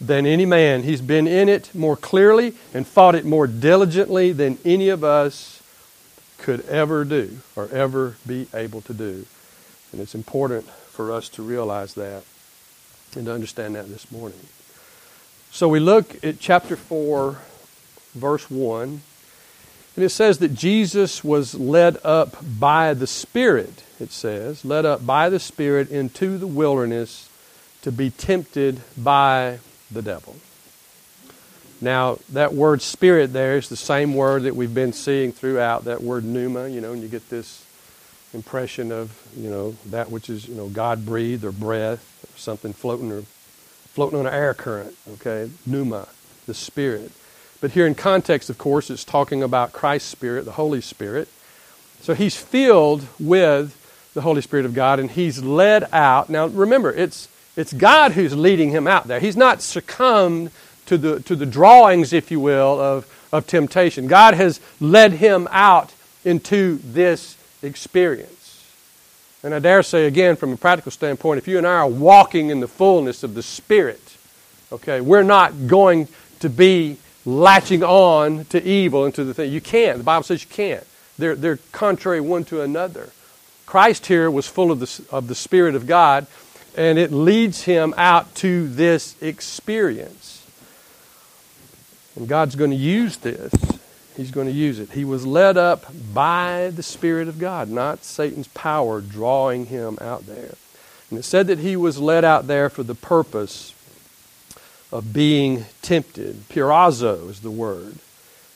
than 0.00 0.26
any 0.26 0.46
man. 0.46 0.82
He's 0.82 1.00
been 1.00 1.26
in 1.26 1.48
it 1.48 1.74
more 1.74 1.96
clearly 1.96 2.54
and 2.74 2.86
fought 2.86 3.14
it 3.14 3.24
more 3.24 3.46
diligently 3.46 4.32
than 4.32 4.58
any 4.64 4.88
of 4.88 5.04
us 5.04 5.62
could 6.38 6.66
ever 6.66 7.04
do 7.04 7.38
or 7.54 7.68
ever 7.68 8.16
be 8.26 8.48
able 8.54 8.80
to 8.82 8.94
do. 8.94 9.26
And 9.92 10.00
it's 10.00 10.14
important 10.14 10.66
for 10.66 11.12
us 11.12 11.28
to 11.30 11.42
realize 11.42 11.94
that 11.94 12.24
and 13.16 13.26
to 13.26 13.32
understand 13.32 13.74
that 13.74 13.88
this 13.88 14.10
morning. 14.12 14.38
So 15.50 15.68
we 15.68 15.80
look 15.80 16.22
at 16.24 16.38
chapter 16.38 16.76
4, 16.76 17.38
verse 18.14 18.50
1, 18.50 19.00
and 19.96 20.04
it 20.04 20.10
says 20.10 20.38
that 20.38 20.54
Jesus 20.54 21.24
was 21.24 21.54
led 21.54 21.98
up 22.04 22.36
by 22.58 22.94
the 22.94 23.08
Spirit, 23.08 23.82
it 23.98 24.12
says, 24.12 24.64
led 24.64 24.86
up 24.86 25.04
by 25.04 25.28
the 25.28 25.40
Spirit 25.40 25.90
into 25.90 26.38
the 26.38 26.46
wilderness 26.46 27.28
to 27.82 27.90
be 27.90 28.10
tempted 28.10 28.80
by 28.96 29.58
the 29.90 30.02
devil. 30.02 30.36
Now, 31.80 32.18
that 32.28 32.52
word 32.52 32.82
spirit 32.82 33.32
there 33.32 33.56
is 33.56 33.68
the 33.68 33.76
same 33.76 34.14
word 34.14 34.42
that 34.42 34.54
we've 34.54 34.74
been 34.74 34.92
seeing 34.92 35.32
throughout, 35.32 35.84
that 35.84 36.02
word 36.02 36.24
pneuma, 36.24 36.68
you 36.68 36.80
know, 36.80 36.92
and 36.92 37.02
you 37.02 37.08
get 37.08 37.28
this 37.30 37.64
impression 38.32 38.92
of, 38.92 39.16
you 39.36 39.50
know, 39.50 39.76
that 39.86 40.10
which 40.10 40.30
is, 40.30 40.48
you 40.48 40.54
know, 40.54 40.68
God 40.68 41.04
breathed 41.04 41.44
or 41.44 41.52
breath 41.52 42.24
or 42.24 42.38
something 42.38 42.72
floating 42.72 43.10
or 43.10 43.22
floating 43.22 44.18
on 44.18 44.26
an 44.26 44.32
air 44.32 44.54
current, 44.54 44.94
okay? 45.14 45.50
Pneuma, 45.66 46.08
the 46.46 46.54
spirit. 46.54 47.12
But 47.60 47.72
here 47.72 47.86
in 47.86 47.94
context, 47.94 48.48
of 48.48 48.58
course, 48.58 48.90
it's 48.90 49.04
talking 49.04 49.42
about 49.42 49.72
Christ's 49.72 50.08
spirit, 50.08 50.44
the 50.44 50.52
Holy 50.52 50.80
Spirit. 50.80 51.28
So 52.00 52.14
he's 52.14 52.36
filled 52.36 53.06
with 53.18 53.76
the 54.14 54.22
Holy 54.22 54.40
Spirit 54.40 54.64
of 54.64 54.74
God 54.74 54.98
and 54.98 55.10
he's 55.10 55.42
led 55.42 55.88
out. 55.92 56.30
Now, 56.30 56.46
remember, 56.46 56.92
it's 56.92 57.28
it's 57.56 57.72
God 57.72 58.12
who's 58.12 58.34
leading 58.34 58.70
him 58.70 58.86
out 58.86 59.06
there. 59.06 59.20
He's 59.20 59.36
not 59.36 59.60
succumbed 59.60 60.50
to 60.86 60.96
the, 60.96 61.20
to 61.20 61.36
the 61.36 61.46
drawings, 61.46 62.12
if 62.12 62.30
you 62.30 62.40
will, 62.40 62.80
of, 62.80 63.28
of 63.32 63.46
temptation. 63.46 64.06
God 64.06 64.34
has 64.34 64.60
led 64.80 65.12
him 65.12 65.48
out 65.50 65.92
into 66.24 66.78
this 66.82 67.36
experience. 67.62 68.64
And 69.42 69.54
I 69.54 69.58
dare 69.58 69.82
say, 69.82 70.06
again, 70.06 70.36
from 70.36 70.52
a 70.52 70.56
practical 70.56 70.92
standpoint, 70.92 71.38
if 71.38 71.48
you 71.48 71.58
and 71.58 71.66
I 71.66 71.76
are 71.76 71.88
walking 71.88 72.50
in 72.50 72.60
the 72.60 72.68
fullness 72.68 73.22
of 73.22 73.34
the 73.34 73.42
Spirit, 73.42 74.16
okay, 74.70 75.00
we're 75.00 75.22
not 75.22 75.66
going 75.66 76.08
to 76.40 76.50
be 76.50 76.98
latching 77.24 77.82
on 77.82 78.44
to 78.46 78.62
evil 78.62 79.04
and 79.04 79.14
to 79.14 79.24
the 79.24 79.32
thing. 79.32 79.50
You 79.52 79.60
can't. 79.60 79.98
The 79.98 80.04
Bible 80.04 80.24
says 80.24 80.42
you 80.42 80.50
can't. 80.50 80.84
They're, 81.18 81.34
they're 81.34 81.58
contrary 81.72 82.20
one 82.20 82.44
to 82.46 82.62
another. 82.62 83.10
Christ 83.66 84.06
here 84.06 84.30
was 84.30 84.46
full 84.46 84.70
of 84.70 84.80
the, 84.80 85.04
of 85.14 85.28
the 85.28 85.34
Spirit 85.34 85.74
of 85.74 85.86
God, 85.86 86.26
and 86.76 86.98
it 86.98 87.12
leads 87.12 87.62
him 87.62 87.94
out 87.96 88.34
to 88.36 88.68
this 88.68 89.20
experience. 89.22 90.46
And 92.16 92.28
God's 92.28 92.56
going 92.56 92.70
to 92.70 92.76
use 92.76 93.16
this. 93.18 93.52
He's 94.16 94.30
going 94.30 94.46
to 94.46 94.52
use 94.52 94.78
it. 94.78 94.92
He 94.92 95.04
was 95.04 95.24
led 95.24 95.56
up 95.56 95.86
by 96.12 96.70
the 96.74 96.82
Spirit 96.82 97.28
of 97.28 97.38
God, 97.38 97.68
not 97.68 98.04
Satan's 98.04 98.48
power 98.48 99.00
drawing 99.00 99.66
him 99.66 99.98
out 100.00 100.26
there. 100.26 100.54
And 101.10 101.18
it 101.18 101.24
said 101.24 101.46
that 101.48 101.58
he 101.58 101.76
was 101.76 101.98
led 101.98 102.24
out 102.24 102.46
there 102.46 102.68
for 102.68 102.82
the 102.82 102.94
purpose 102.94 103.74
of 104.92 105.12
being 105.12 105.66
tempted. 105.82 106.48
Peirazo 106.48 107.28
is 107.28 107.40
the 107.40 107.50
word. 107.50 107.96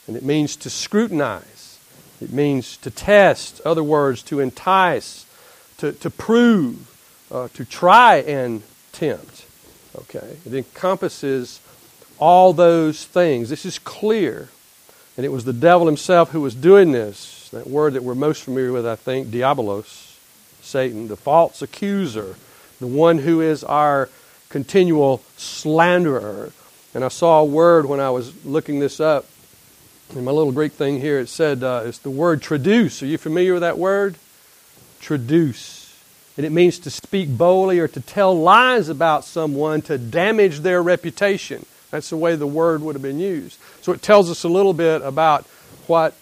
And 0.07 0.17
it 0.17 0.23
means 0.23 0.57
to 0.57 0.71
scrutinize. 0.71 1.79
It 2.21 2.33
means 2.33 2.77
to 2.79 2.90
test. 2.90 3.61
Other 3.64 3.83
words, 3.83 4.23
to 4.25 4.40
entice, 4.40 5.27
to, 5.79 5.93
to 5.93 6.11
prove, 6.11 6.90
uh, 7.31 7.49
to 7.55 7.64
try 7.64 8.17
and 8.17 8.62
tempt. 8.93 9.47
Okay? 9.97 10.37
It 10.45 10.55
encompasses 10.55 11.61
all 12.19 12.53
those 12.53 13.05
things. 13.05 13.49
This 13.49 13.64
is 13.64 13.79
clear. 13.79 14.49
And 15.16 15.24
it 15.24 15.31
was 15.31 15.44
the 15.44 15.53
devil 15.53 15.87
himself 15.87 16.31
who 16.31 16.40
was 16.40 16.55
doing 16.55 16.92
this. 16.92 17.48
That 17.50 17.68
word 17.68 17.92
that 17.92 18.03
we're 18.03 18.14
most 18.14 18.42
familiar 18.42 18.72
with, 18.72 18.87
I 18.87 18.96
think, 18.96 19.29
diabolos, 19.29 20.16
Satan, 20.61 21.09
the 21.09 21.16
false 21.16 21.62
accuser, 21.62 22.35
the 22.81 22.87
one 22.87 23.18
who 23.18 23.40
is 23.40 23.62
our 23.62 24.09
continual 24.48 25.22
slanderer. 25.37 26.53
And 26.94 27.05
I 27.05 27.09
saw 27.09 27.40
a 27.40 27.44
word 27.44 27.87
when 27.87 28.00
I 28.00 28.11
was 28.11 28.44
looking 28.44 28.81
this 28.81 29.00
up 29.00 29.27
In 30.14 30.24
my 30.24 30.31
little 30.31 30.53
Greek 30.53 30.72
thing 30.72 31.00
here, 31.00 31.18
it 31.18 31.29
said 31.29 31.62
uh, 31.62 31.83
it's 31.87 31.98
the 31.98 32.11
word 32.11 32.42
traduce. 32.42 33.03
Are 33.03 33.07
you 33.07 33.18
familiar 33.18 33.55
with 33.55 33.62
that 33.62 33.79
word? 33.79 34.16
Traduce. 35.00 35.96
And 36.37 36.44
it 36.44 36.50
means 36.50 36.79
to 36.81 36.90
speak 36.90 37.37
boldly 37.37 37.81
or 37.81 37.88
to 37.88 38.00
tell 38.00 38.38
lies 38.38 38.88
about 38.88 39.24
someone 39.24 39.83
to 39.83 39.98
damage 39.98 40.61
their 40.61 40.83
reputation. 40.83 41.66
That's 41.94 42.11
the 42.11 42.16
way 42.16 42.35
the 42.35 42.44
word 42.44 42.83
would 42.83 42.96
have 42.96 43.02
been 43.02 43.20
used. 43.20 43.57
So 43.80 43.92
it 43.92 44.02
tells 44.02 44.28
us 44.28 44.42
a 44.42 44.48
little 44.48 44.74
bit 44.74 45.00
about 45.02 45.44
what 45.87 46.16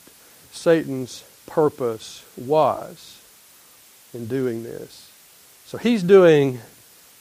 Satan's 0.51 1.25
purpose 1.47 2.27
was 2.37 3.23
in 4.13 4.27
doing 4.27 4.65
this. 4.65 5.11
So 5.65 5.79
he's 5.79 6.03
doing 6.03 6.61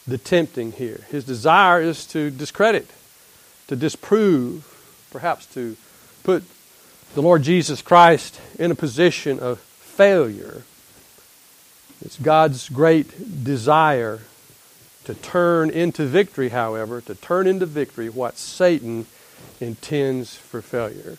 the 0.06 0.18
tempting 0.18 0.74
here. 0.74 1.06
His 1.10 1.24
desire 1.24 1.80
is 1.80 2.06
to 2.08 2.30
discredit, 2.30 2.90
to 3.68 3.78
disprove, 3.78 4.68
perhaps 5.12 5.46
to 5.54 5.78
put 6.24 6.44
the 7.14 7.22
Lord 7.22 7.44
Jesus 7.44 7.82
Christ 7.82 8.38
in 8.60 8.70
a 8.70 8.76
position 8.76 9.40
of 9.40 9.62
failure. 9.62 10.64
It's 12.04 12.18
God's 12.18 12.68
great 12.68 13.46
desire 13.46 14.20
to 15.14 15.22
turn 15.22 15.70
into 15.70 16.06
victory, 16.06 16.50
however, 16.50 17.02
to 17.02 17.16
turn 17.16 17.46
into 17.46 17.66
victory 17.66 18.10
what 18.10 18.38
Satan 18.38 19.06
intends 19.60 20.36
for 20.36 20.62
failure. 20.62 21.18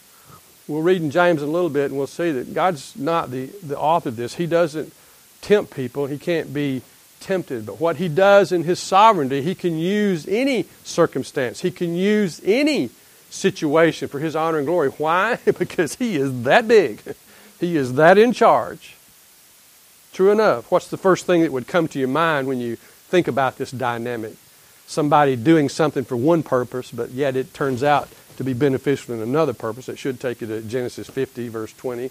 We'll 0.66 0.80
read 0.80 1.02
in 1.02 1.10
James 1.10 1.42
a 1.42 1.46
little 1.46 1.68
bit 1.68 1.90
and 1.90 1.98
we'll 1.98 2.06
see 2.06 2.30
that 2.32 2.54
God's 2.54 2.96
not 2.96 3.30
the, 3.30 3.46
the 3.62 3.78
author 3.78 4.08
of 4.08 4.16
this. 4.16 4.36
He 4.36 4.46
doesn't 4.46 4.94
tempt 5.42 5.74
people, 5.74 6.06
He 6.06 6.16
can't 6.16 6.54
be 6.54 6.80
tempted. 7.20 7.66
But 7.66 7.80
what 7.80 7.96
He 7.96 8.08
does 8.08 8.50
in 8.50 8.64
His 8.64 8.80
sovereignty, 8.80 9.42
He 9.42 9.54
can 9.54 9.76
use 9.76 10.26
any 10.26 10.64
circumstance, 10.84 11.60
He 11.60 11.70
can 11.70 11.94
use 11.94 12.40
any 12.44 12.88
situation 13.28 14.08
for 14.08 14.20
His 14.20 14.34
honor 14.34 14.56
and 14.56 14.66
glory. 14.66 14.88
Why? 14.88 15.38
because 15.58 15.96
He 15.96 16.16
is 16.16 16.44
that 16.44 16.66
big, 16.66 17.02
He 17.60 17.76
is 17.76 17.94
that 17.94 18.16
in 18.16 18.32
charge. 18.32 18.96
True 20.14 20.30
enough. 20.30 20.70
What's 20.70 20.88
the 20.88 20.96
first 20.96 21.26
thing 21.26 21.42
that 21.42 21.52
would 21.52 21.66
come 21.66 21.88
to 21.88 21.98
your 21.98 22.08
mind 22.08 22.46
when 22.46 22.58
you 22.58 22.78
think 23.12 23.28
about 23.28 23.58
this 23.58 23.70
dynamic? 23.70 24.32
Somebody 24.86 25.36
doing 25.36 25.68
something 25.68 26.02
for 26.02 26.16
one 26.16 26.42
purpose, 26.42 26.90
but 26.90 27.10
yet 27.10 27.36
it 27.36 27.52
turns 27.52 27.84
out 27.84 28.08
to 28.38 28.42
be 28.42 28.54
beneficial 28.54 29.14
in 29.14 29.20
another 29.20 29.52
purpose. 29.52 29.90
It 29.90 29.98
should 29.98 30.18
take 30.18 30.40
you 30.40 30.46
to 30.46 30.62
Genesis 30.62 31.10
50, 31.10 31.48
verse 31.48 31.74
20. 31.74 32.10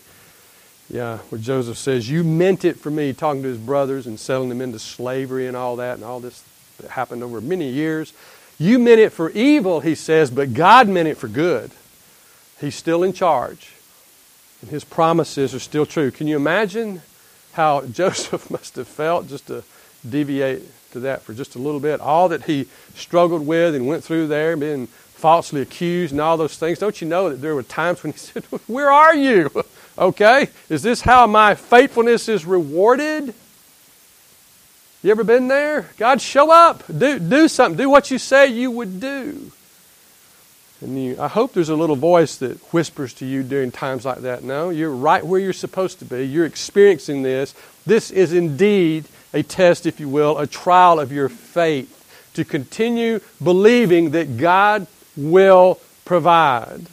Yeah, 0.91 1.17
where 1.29 1.41
Joseph 1.41 1.79
says, 1.79 2.07
You 2.07 2.23
meant 2.23 2.63
it 2.65 2.77
for 2.77 2.91
me, 2.91 3.13
talking 3.13 3.41
to 3.41 3.47
his 3.47 3.57
brothers 3.57 4.05
and 4.05 4.19
selling 4.19 4.49
them 4.49 4.61
into 4.61 4.77
slavery 4.77 5.47
and 5.47 5.57
all 5.57 5.77
that, 5.77 5.95
and 5.95 6.03
all 6.03 6.19
this 6.19 6.43
that 6.77 6.91
happened 6.91 7.23
over 7.23 7.41
many 7.41 7.69
years. 7.69 8.13
You 8.59 8.77
meant 8.77 8.99
it 8.99 9.11
for 9.11 9.31
evil, 9.31 9.79
he 9.79 9.95
says, 9.95 10.29
but 10.29 10.53
God 10.53 10.87
meant 10.87 11.07
it 11.07 11.17
for 11.17 11.27
good. 11.27 11.71
He's 12.59 12.75
still 12.75 13.01
in 13.01 13.11
charge, 13.11 13.73
and 14.61 14.69
his 14.69 14.83
promises 14.83 15.55
are 15.55 15.59
still 15.59 15.87
true. 15.87 16.11
Can 16.11 16.27
you 16.27 16.35
imagine 16.35 17.01
how 17.53 17.85
Joseph 17.91 18.51
must 18.51 18.75
have 18.75 18.87
felt 18.87 19.27
just 19.27 19.47
to 19.47 19.63
deviate 20.07 20.61
to 20.91 21.01
that 21.01 21.21
for 21.21 21.33
just 21.33 21.55
a 21.55 21.59
little 21.59 21.79
bit? 21.79 21.99
All 21.99 22.29
that 22.29 22.43
he 22.43 22.67
struggled 22.95 23.45
with 23.45 23.75
and 23.75 23.87
went 23.87 24.03
through 24.03 24.27
there, 24.27 24.55
being 24.57 24.87
falsely 24.87 25.61
accused 25.61 26.11
and 26.11 26.19
all 26.19 26.35
those 26.35 26.57
things. 26.57 26.79
Don't 26.79 26.99
you 26.99 27.07
know 27.07 27.29
that 27.29 27.41
there 27.41 27.55
were 27.55 27.63
times 27.63 28.03
when 28.03 28.13
he 28.13 28.17
said, 28.19 28.43
Where 28.67 28.91
are 28.91 29.15
you? 29.15 29.49
Okay? 29.97 30.47
Is 30.69 30.81
this 30.81 31.01
how 31.01 31.27
my 31.27 31.53
faithfulness 31.53 32.29
is 32.29 32.45
rewarded? 32.45 33.35
You 35.03 35.11
ever 35.11 35.25
been 35.25 35.47
there? 35.49 35.89
God, 35.97 36.21
show 36.21 36.49
up. 36.49 36.83
Do, 36.87 37.19
do 37.19 37.47
something. 37.47 37.77
Do 37.77 37.89
what 37.89 38.09
you 38.09 38.17
say 38.17 38.47
you 38.47 38.71
would 38.71 39.01
do. 39.01 39.51
And 40.81 41.03
you, 41.03 41.15
I 41.19 41.27
hope 41.27 41.53
there's 41.53 41.69
a 41.69 41.75
little 41.75 41.95
voice 41.95 42.37
that 42.37 42.57
whispers 42.73 43.13
to 43.15 43.25
you 43.25 43.43
during 43.43 43.71
times 43.71 44.05
like 44.05 44.19
that. 44.19 44.43
No, 44.43 44.69
you're 44.69 44.89
right 44.89 45.23
where 45.23 45.39
you're 45.39 45.53
supposed 45.53 45.99
to 45.99 46.05
be. 46.05 46.23
You're 46.23 46.45
experiencing 46.45 47.21
this. 47.21 47.53
This 47.85 48.11
is 48.11 48.33
indeed 48.33 49.05
a 49.33 49.43
test, 49.43 49.85
if 49.85 49.99
you 49.99 50.09
will, 50.09 50.37
a 50.37 50.47
trial 50.47 50.99
of 50.99 51.11
your 51.11 51.29
faith 51.29 51.97
to 52.33 52.45
continue 52.45 53.19
believing 53.41 54.11
that 54.11 54.37
God 54.37 54.87
will 55.15 55.79
provide. 56.05 56.87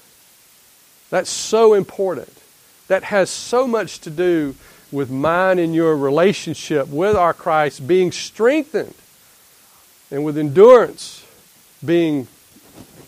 That's 1.11 1.31
so 1.31 1.75
important. 1.75 2.33
That 2.89 3.05
has 3.05 3.31
so 3.31 3.67
much 3.67 4.01
to 4.01 4.11
do 4.11 4.55
with 4.91 5.11
mine 5.11 5.59
and 5.59 5.75
your 5.75 5.97
relationship 5.97 6.89
with 6.89 7.15
our 7.15 7.35
Christ 7.35 7.87
being 7.87 8.11
strengthened 8.13 8.95
and 10.11 10.25
with 10.25 10.39
endurance 10.39 11.25
being 11.85 12.27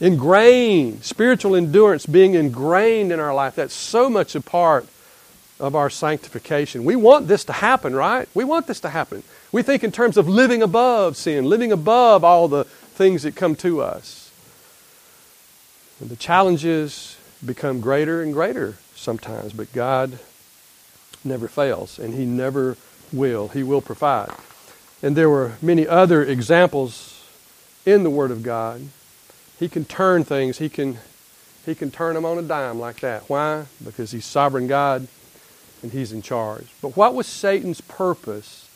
ingrained, 0.01 1.05
spiritual 1.05 1.57
endurance 1.57 2.07
being 2.07 2.35
ingrained 2.35 3.13
in 3.13 3.21
our 3.21 3.35
life. 3.35 3.55
That's 3.55 3.75
so 3.75 4.09
much 4.09 4.35
a 4.35 4.41
part 4.41 4.87
of 5.61 5.77
our 5.77 5.91
sanctification. 5.91 6.85
We 6.85 6.97
want 6.97 7.29
this 7.29 7.45
to 7.45 7.53
happen, 7.53 7.95
right? 7.95 8.29
We 8.35 8.45
want 8.45 8.67
this 8.67 8.81
to 8.81 8.89
happen. 8.89 9.23
We 9.53 9.63
think 9.63 9.85
in 9.85 9.93
terms 9.93 10.17
of 10.17 10.29
living 10.29 10.63
above 10.63 11.17
sin, 11.17 11.45
living 11.45 11.71
above 11.71 12.25
all 12.25 12.49
the 12.49 12.65
things 12.65 13.23
that 13.23 13.37
come 13.37 13.55
to 13.57 13.83
us. 13.83 14.33
And 16.01 16.09
the 16.09 16.17
challenges 16.17 17.17
become 17.45 17.81
greater 17.81 18.23
and 18.23 18.33
greater 18.33 18.79
sometimes, 18.95 19.53
but 19.53 19.73
God 19.73 20.19
never 21.25 21.47
fails, 21.47 21.99
and 21.99 22.15
He 22.15 22.25
never 22.25 22.77
will. 23.13 23.49
He 23.49 23.63
will 23.63 23.83
provide. 23.83 24.33
And 25.03 25.17
there 25.17 25.31
were 25.31 25.53
many 25.61 25.87
other 25.87 26.25
examples 26.25 27.23
in 27.85 28.03
the 28.03 28.11
Word 28.11 28.31
of 28.31 28.43
God. 28.43 28.89
He 29.59 29.69
can 29.69 29.85
turn 29.85 30.25
things, 30.25 30.59
He 30.59 30.71
can, 30.71 30.99
he 31.67 31.75
can 31.75 31.91
turn 31.91 32.15
them 32.15 32.25
on 32.25 32.39
a 32.39 32.43
dime 32.43 32.79
like 32.79 33.01
that. 33.01 33.29
Why? 33.29 33.67
Because 33.85 34.11
He's 34.13 34.25
sovereign 34.25 34.67
God 34.67 35.07
and 35.83 35.93
He's 35.93 36.13
in 36.13 36.23
charge. 36.23 36.67
But 36.83 36.97
what 36.97 37.15
was 37.15 37.27
Satan's 37.27 37.81
purpose 37.81 38.69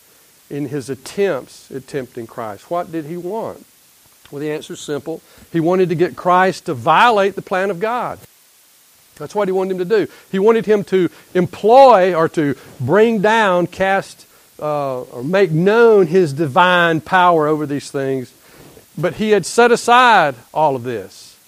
in 0.50 0.68
his 0.68 0.90
attempts 0.90 1.70
at 1.70 1.86
tempting 1.86 2.26
Christ? 2.26 2.70
What 2.70 2.92
did 2.92 3.06
he 3.06 3.16
want? 3.16 3.64
Well, 4.30 4.40
the 4.40 4.50
answer 4.50 4.72
is 4.74 4.80
simple. 4.80 5.20
He 5.52 5.60
wanted 5.60 5.88
to 5.90 5.94
get 5.94 6.16
Christ 6.16 6.66
to 6.66 6.74
violate 6.74 7.34
the 7.34 7.42
plan 7.42 7.70
of 7.70 7.80
God. 7.80 8.18
That's 9.16 9.34
what 9.34 9.48
he 9.48 9.52
wanted 9.52 9.72
him 9.72 9.78
to 9.78 9.84
do. 9.84 10.12
He 10.32 10.38
wanted 10.38 10.66
him 10.66 10.82
to 10.84 11.08
employ 11.34 12.14
or 12.14 12.28
to 12.30 12.56
bring 12.80 13.20
down, 13.20 13.68
cast, 13.68 14.26
uh, 14.60 15.02
or 15.02 15.22
make 15.22 15.52
known 15.52 16.08
his 16.08 16.32
divine 16.32 17.00
power 17.00 17.46
over 17.46 17.66
these 17.66 17.90
things. 17.90 18.32
But 18.98 19.14
he 19.14 19.30
had 19.30 19.46
set 19.46 19.70
aside 19.70 20.34
all 20.52 20.74
of 20.74 20.82
this 20.82 21.38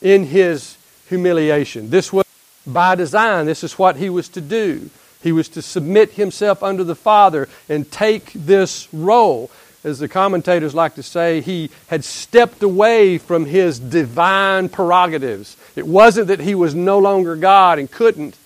in 0.00 0.24
his 0.24 0.76
humiliation. 1.08 1.90
This 1.90 2.12
was 2.12 2.24
by 2.66 2.94
design. 2.94 3.46
This 3.46 3.64
is 3.64 3.78
what 3.78 3.96
he 3.96 4.10
was 4.10 4.28
to 4.30 4.40
do. 4.40 4.90
He 5.22 5.32
was 5.32 5.48
to 5.50 5.62
submit 5.62 6.12
himself 6.12 6.62
under 6.62 6.84
the 6.84 6.94
Father 6.94 7.48
and 7.68 7.90
take 7.90 8.32
this 8.32 8.88
role 8.92 9.50
as 9.84 9.98
the 9.98 10.08
commentators 10.08 10.74
like 10.74 10.96
to 10.96 11.02
say, 11.02 11.40
he 11.40 11.70
had 11.86 12.04
stepped 12.04 12.62
away 12.62 13.16
from 13.18 13.44
his 13.46 13.78
divine 13.78 14.68
prerogatives. 14.68 15.56
It 15.76 15.86
wasn't 15.86 16.28
that 16.28 16.40
he 16.40 16.54
was 16.54 16.74
no 16.74 16.98
longer 16.98 17.36
God 17.36 17.78
and 17.78 17.90
couldn't, 17.90 18.36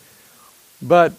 but 0.80 1.12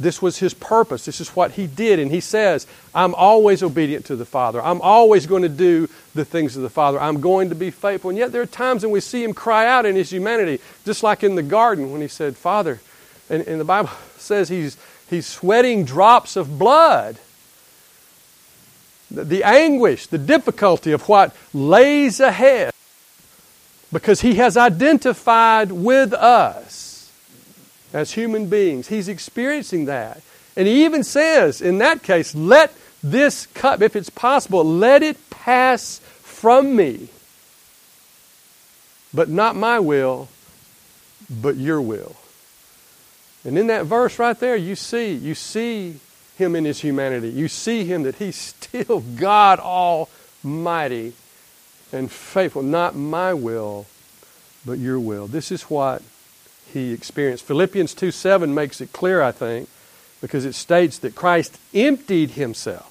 this 0.00 0.20
was 0.20 0.38
his 0.38 0.52
purpose. 0.52 1.04
This 1.04 1.20
is 1.20 1.28
what 1.30 1.52
he 1.52 1.68
did. 1.68 2.00
And 2.00 2.10
he 2.10 2.20
says, 2.20 2.66
I'm 2.94 3.14
always 3.14 3.62
obedient 3.62 4.06
to 4.06 4.16
the 4.16 4.24
Father. 4.24 4.60
I'm 4.60 4.80
always 4.80 5.26
going 5.26 5.42
to 5.42 5.48
do 5.48 5.88
the 6.14 6.24
things 6.24 6.56
of 6.56 6.62
the 6.62 6.70
Father. 6.70 7.00
I'm 7.00 7.20
going 7.20 7.50
to 7.50 7.54
be 7.54 7.70
faithful. 7.70 8.10
And 8.10 8.18
yet 8.18 8.32
there 8.32 8.42
are 8.42 8.46
times 8.46 8.82
when 8.82 8.92
we 8.92 9.00
see 9.00 9.22
him 9.22 9.32
cry 9.32 9.66
out 9.66 9.86
in 9.86 9.94
his 9.94 10.10
humanity, 10.10 10.60
just 10.84 11.04
like 11.04 11.22
in 11.22 11.36
the 11.36 11.42
garden 11.42 11.92
when 11.92 12.00
he 12.00 12.08
said, 12.08 12.36
Father, 12.36 12.80
and, 13.30 13.46
and 13.46 13.60
the 13.60 13.64
Bible 13.64 13.90
says 14.16 14.48
he's, 14.48 14.76
he's 15.08 15.26
sweating 15.26 15.84
drops 15.84 16.36
of 16.36 16.58
blood 16.58 17.18
the 19.10 19.44
anguish, 19.44 20.06
the 20.06 20.18
difficulty 20.18 20.92
of 20.92 21.08
what 21.08 21.34
lays 21.52 22.20
ahead 22.20 22.72
because 23.92 24.22
he 24.22 24.34
has 24.34 24.56
identified 24.56 25.70
with 25.70 26.12
us 26.12 27.12
as 27.92 28.12
human 28.12 28.48
beings. 28.48 28.88
He's 28.88 29.08
experiencing 29.08 29.84
that. 29.84 30.20
And 30.56 30.66
he 30.66 30.84
even 30.84 31.04
says, 31.04 31.60
in 31.60 31.78
that 31.78 32.02
case, 32.02 32.34
let 32.34 32.72
this 33.02 33.46
cup, 33.46 33.82
if 33.82 33.94
it's 33.94 34.10
possible, 34.10 34.64
let 34.64 35.02
it 35.02 35.30
pass 35.30 36.00
from 36.22 36.74
me. 36.74 37.08
But 39.12 39.28
not 39.28 39.54
my 39.54 39.78
will, 39.78 40.28
but 41.30 41.56
your 41.56 41.80
will. 41.80 42.16
And 43.44 43.58
in 43.58 43.66
that 43.66 43.84
verse 43.84 44.18
right 44.18 44.38
there, 44.38 44.56
you 44.56 44.74
see, 44.74 45.12
you 45.12 45.34
see 45.34 46.00
him 46.36 46.56
in 46.56 46.64
his 46.64 46.80
humanity. 46.80 47.28
You 47.28 47.48
see 47.48 47.84
him 47.84 48.02
that 48.04 48.16
he's 48.16 48.36
still 48.36 49.00
God 49.00 49.60
Almighty 49.60 51.12
and 51.92 52.10
faithful. 52.10 52.62
Not 52.62 52.96
my 52.96 53.34
will, 53.34 53.86
but 54.64 54.78
your 54.78 54.98
will. 54.98 55.26
This 55.26 55.52
is 55.52 55.64
what 55.64 56.02
he 56.72 56.92
experienced. 56.92 57.44
Philippians 57.44 57.94
2 57.94 58.10
7 58.10 58.52
makes 58.52 58.80
it 58.80 58.92
clear, 58.92 59.22
I 59.22 59.30
think, 59.30 59.68
because 60.20 60.44
it 60.44 60.54
states 60.54 60.98
that 60.98 61.14
Christ 61.14 61.58
emptied 61.74 62.30
himself. 62.30 62.90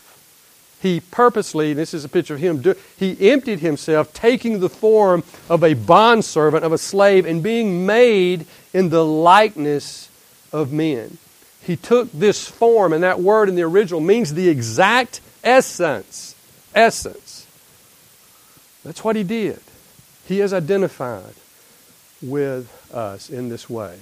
he 0.82 1.00
purposely, 1.00 1.74
this 1.74 1.94
is 1.94 2.06
a 2.06 2.10
picture 2.10 2.36
of 2.36 2.40
him, 2.40 2.62
do, 2.62 2.76
he 2.98 3.32
emptied 3.32 3.60
himself, 3.60 4.14
taking 4.14 4.60
the 4.60 4.70
form 4.70 5.24
of 5.50 5.64
a 5.64 5.74
bondservant, 5.74 6.64
of 6.64 6.72
a 6.72 6.78
slave, 6.78 7.26
and 7.26 7.42
being 7.42 7.86
made 7.86 8.46
in 8.74 8.90
the 8.90 9.04
likeness 9.04 10.10
of 10.54 10.72
men. 10.72 11.18
He 11.62 11.76
took 11.76 12.12
this 12.12 12.48
form, 12.48 12.94
and 12.94 13.04
that 13.04 13.20
word 13.20 13.50
in 13.50 13.56
the 13.56 13.64
original 13.64 14.00
means 14.00 14.34
the 14.34 14.50
exact 14.50 15.20
essence. 15.44 16.36
Essence. 16.76 17.48
That's 18.84 19.04
what 19.04 19.16
he 19.16 19.24
did. 19.24 19.60
He 20.26 20.40
is 20.40 20.54
identified 20.54 21.34
with 22.22 22.70
us 22.94 23.30
in 23.30 23.50
this 23.50 23.70
way. 23.70 24.00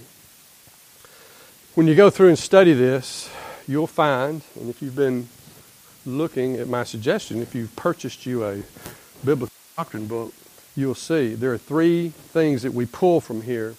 When 1.74 1.88
you 1.88 1.96
go 1.96 2.10
through 2.10 2.30
and 2.30 2.38
study 2.38 2.74
this, 2.74 3.30
you'll 3.68 3.88
find, 3.88 4.42
and 4.60 4.70
if 4.70 4.82
you've 4.82 4.96
been 4.96 5.30
looking 6.06 6.58
at 6.58 6.68
my 6.68 6.84
suggestion, 6.84 7.42
if 7.42 7.56
you've 7.56 7.76
purchased 7.76 8.26
you 8.26 8.44
a 8.44 8.64
biblical 9.24 9.54
doctrine 9.78 10.08
book, 10.08 10.34
you'll 10.76 10.96
see 10.96 11.34
there 11.36 11.54
are 11.54 11.58
three 11.58 12.10
things 12.10 12.64
that 12.64 12.74
we 12.74 12.86
pull 12.86 13.22
from 13.22 13.44
here, 13.44 13.76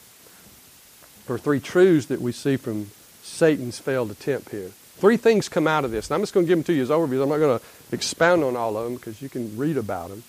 or 1.29 1.39
three 1.39 1.61
truths 1.61 2.07
that 2.07 2.21
we 2.21 2.33
see 2.33 2.57
from 2.57 2.91
Satan's 3.23 3.79
failed 3.79 4.11
attempt 4.11 4.51
here. 4.51 4.71
Three 4.97 5.17
things 5.17 5.49
come 5.49 5.67
out 5.67 5.85
of 5.85 5.91
this. 5.91 6.09
And 6.09 6.15
I'm 6.15 6.23
just 6.23 6.35
going 6.35 6.47
to 6.47 6.49
give 6.49 6.59
them 6.59 6.65
to 6.65 6.73
you 6.73 6.83
as 6.83 6.91
overviews. 6.91 7.23
I'm 7.23 7.29
not 7.29 7.39
going 7.39 7.59
to 7.59 7.65
expound 7.93 8.45
on 8.45 8.57
all 8.57 8.77
of 8.77 8.85
them 8.85 8.95
because 8.95 9.21
you 9.21 9.29
can 9.29 9.57
read 9.57 9.77
about 9.77 10.11
them. 10.11 10.23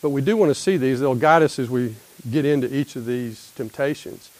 But 0.00 0.10
we 0.10 0.22
do 0.22 0.36
want 0.36 0.50
to 0.50 0.54
see 0.54 0.76
these. 0.76 1.00
They'll 1.00 1.14
guide 1.14 1.42
us 1.42 1.58
as 1.58 1.68
we 1.68 1.96
get 2.30 2.44
into 2.44 2.74
each 2.74 2.96
of 2.96 3.06
these 3.06 3.52
temptations. 3.56 4.30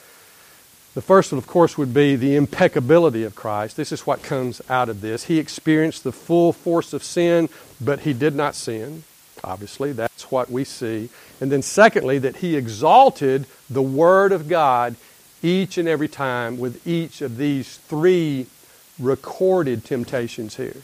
The 0.95 1.03
first 1.03 1.31
one, 1.31 1.39
of 1.39 1.47
course, 1.47 1.77
would 1.77 1.93
be 1.93 2.17
the 2.17 2.37
impeccability 2.37 3.25
of 3.25 3.35
Christ. 3.35 3.77
This 3.77 3.93
is 3.93 4.07
what 4.07 4.23
comes 4.23 4.63
out 4.71 4.89
of 4.89 5.03
this. 5.03 5.25
He 5.25 5.39
experienced 5.39 6.05
the 6.05 6.13
full 6.13 6.55
force 6.55 6.95
of 6.95 7.05
sin, 7.05 7.51
but 7.81 8.01
he 8.01 8.15
did 8.15 8.35
not 8.35 8.55
sin. 8.55 9.05
Obviously, 9.45 9.93
that's 9.93 10.31
what 10.31 10.51
we 10.51 10.65
see. 10.65 11.11
And 11.39 11.53
then, 11.53 11.61
secondly, 11.61 12.19
that 12.21 12.37
he 12.37 12.57
exalted 12.57 13.47
the 13.69 13.83
Word 13.83 14.33
of 14.33 14.49
God 14.49 14.97
each 15.43 15.79
and 15.79 15.89
every 15.89 16.09
time 16.09 16.59
with 16.59 16.87
each 16.87 17.21
of 17.21 17.37
these 17.37 17.77
three 17.79 18.47
recorded 18.99 19.85
temptations 19.85 20.57
here. 20.57 20.83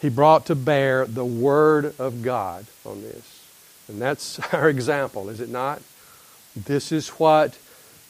He 0.00 0.08
brought 0.08 0.46
to 0.46 0.54
bear 0.54 1.06
the 1.06 1.24
Word 1.24 1.94
of 1.98 2.22
God 2.22 2.66
on 2.84 3.02
this. 3.02 3.42
And 3.88 4.00
that's 4.00 4.38
our 4.52 4.68
example, 4.68 5.28
is 5.28 5.40
it 5.40 5.48
not? 5.48 5.82
This 6.56 6.92
is 6.92 7.08
what 7.10 7.58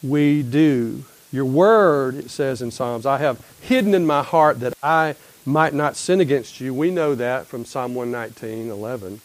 we 0.03 0.43
do. 0.43 1.05
Your 1.33 1.45
word, 1.45 2.15
it 2.15 2.31
says 2.31 2.63
in 2.63 2.71
Psalms, 2.71 3.07
I 3.07 3.19
have 3.19 3.45
hidden 3.61 3.95
in 3.95 4.07
my 4.07 4.23
heart 4.23 4.61
that 4.61 4.75
I 4.83 5.17
might 5.45 5.75
not 5.75 5.97
sin 5.97 6.21
against 6.21 6.61
you. 6.61 6.73
We 6.73 6.91
know 6.91 7.15
that 7.15 7.47
from 7.47 7.65
Psalm 7.65 7.95
119, 7.95 8.71
11. 8.71 9.21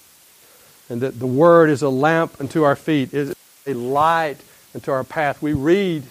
And 0.90 1.02
that 1.02 1.20
the 1.20 1.28
word 1.28 1.70
is 1.70 1.84
a 1.84 1.90
lamp 1.90 2.40
unto 2.40 2.64
our 2.64 2.76
feet, 2.76 3.14
is 3.14 3.36
a 3.68 3.74
light 3.74 4.38
unto 4.74 4.92
our 4.92 5.04
path. 5.04 5.42
We 5.42 5.54
read 5.54 6.04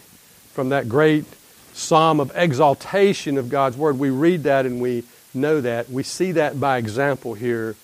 from 0.52 0.70
that 0.70 0.88
great 0.88 1.24
psalm 1.72 2.20
of 2.20 2.32
exaltation 2.34 3.38
of 3.38 3.48
God's 3.48 3.76
word. 3.76 3.98
We 3.98 4.10
read 4.10 4.42
that 4.42 4.66
and 4.66 4.80
we 4.80 5.04
know 5.32 5.60
that. 5.60 5.90
We 5.90 6.02
see 6.02 6.32
that 6.32 6.58
by 6.58 6.78
example 6.78 7.34
here 7.34 7.76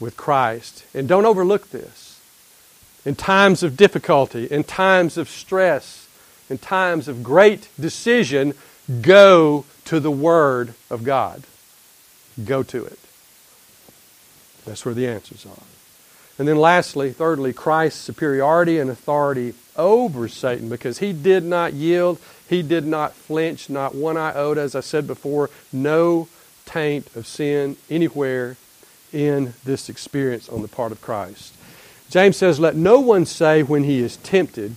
with 0.00 0.16
Christ. 0.16 0.84
And 0.94 1.08
don't 1.08 1.26
overlook 1.26 1.70
this. 1.70 2.20
In 3.04 3.14
times 3.14 3.62
of 3.62 3.76
difficulty, 3.76 4.46
in 4.46 4.64
times 4.64 5.16
of 5.16 5.28
stress, 5.28 6.08
in 6.50 6.58
times 6.58 7.06
of 7.06 7.22
great 7.22 7.68
decision, 7.78 8.54
go 9.00 9.64
to 9.84 10.00
the 10.00 10.10
Word 10.10 10.74
of 10.90 11.04
God. 11.04 11.44
Go 12.44 12.62
to 12.64 12.84
it. 12.84 12.98
That's 14.64 14.84
where 14.84 14.94
the 14.94 15.06
answers 15.06 15.46
are. 15.46 15.62
And 16.38 16.46
then 16.46 16.56
lastly, 16.56 17.12
thirdly, 17.12 17.52
Christ's 17.52 18.00
superiority 18.00 18.78
and 18.78 18.90
authority 18.90 19.54
over 19.78 20.28
Satan 20.28 20.68
because 20.68 20.98
he 20.98 21.12
did 21.12 21.44
not 21.44 21.72
yield, 21.72 22.18
he 22.48 22.62
did 22.62 22.86
not 22.86 23.14
flinch, 23.14 23.68
not 23.68 23.94
one 23.94 24.16
iota, 24.16 24.60
as 24.60 24.74
I 24.74 24.80
said 24.80 25.06
before, 25.06 25.50
no 25.72 26.28
taint 26.64 27.14
of 27.16 27.26
sin 27.26 27.76
anywhere 27.88 28.56
in 29.12 29.54
this 29.64 29.88
experience 29.88 30.48
on 30.48 30.62
the 30.62 30.68
part 30.68 30.92
of 30.92 31.00
Christ. 31.00 31.54
James 32.10 32.36
says, 32.36 32.60
Let 32.60 32.76
no 32.76 33.00
one 33.00 33.26
say 33.26 33.62
when 33.62 33.84
he 33.84 34.00
is 34.00 34.16
tempted, 34.18 34.76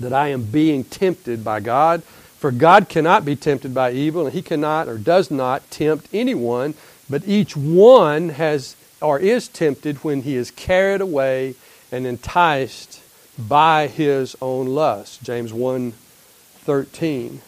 that 0.00 0.12
I 0.12 0.28
am 0.28 0.44
being 0.44 0.84
tempted 0.84 1.44
by 1.44 1.60
God. 1.60 2.02
For 2.02 2.50
God 2.50 2.88
cannot 2.88 3.24
be 3.24 3.36
tempted 3.36 3.72
by 3.72 3.92
evil, 3.92 4.26
and 4.26 4.34
He 4.34 4.42
cannot 4.42 4.86
or 4.86 4.98
does 4.98 5.30
not 5.30 5.70
tempt 5.70 6.08
anyone, 6.12 6.74
but 7.08 7.26
each 7.26 7.56
one 7.56 8.30
has 8.30 8.76
or 9.04 9.18
is 9.18 9.48
tempted 9.48 9.98
when 9.98 10.22
he 10.22 10.34
is 10.34 10.50
carried 10.50 11.00
away 11.00 11.54
and 11.92 12.06
enticed 12.06 13.00
by 13.38 13.86
his 13.86 14.36
own 14.40 14.68
lust. 14.68 15.22
James 15.22 15.52
1 15.52 15.92
13. 15.92 17.40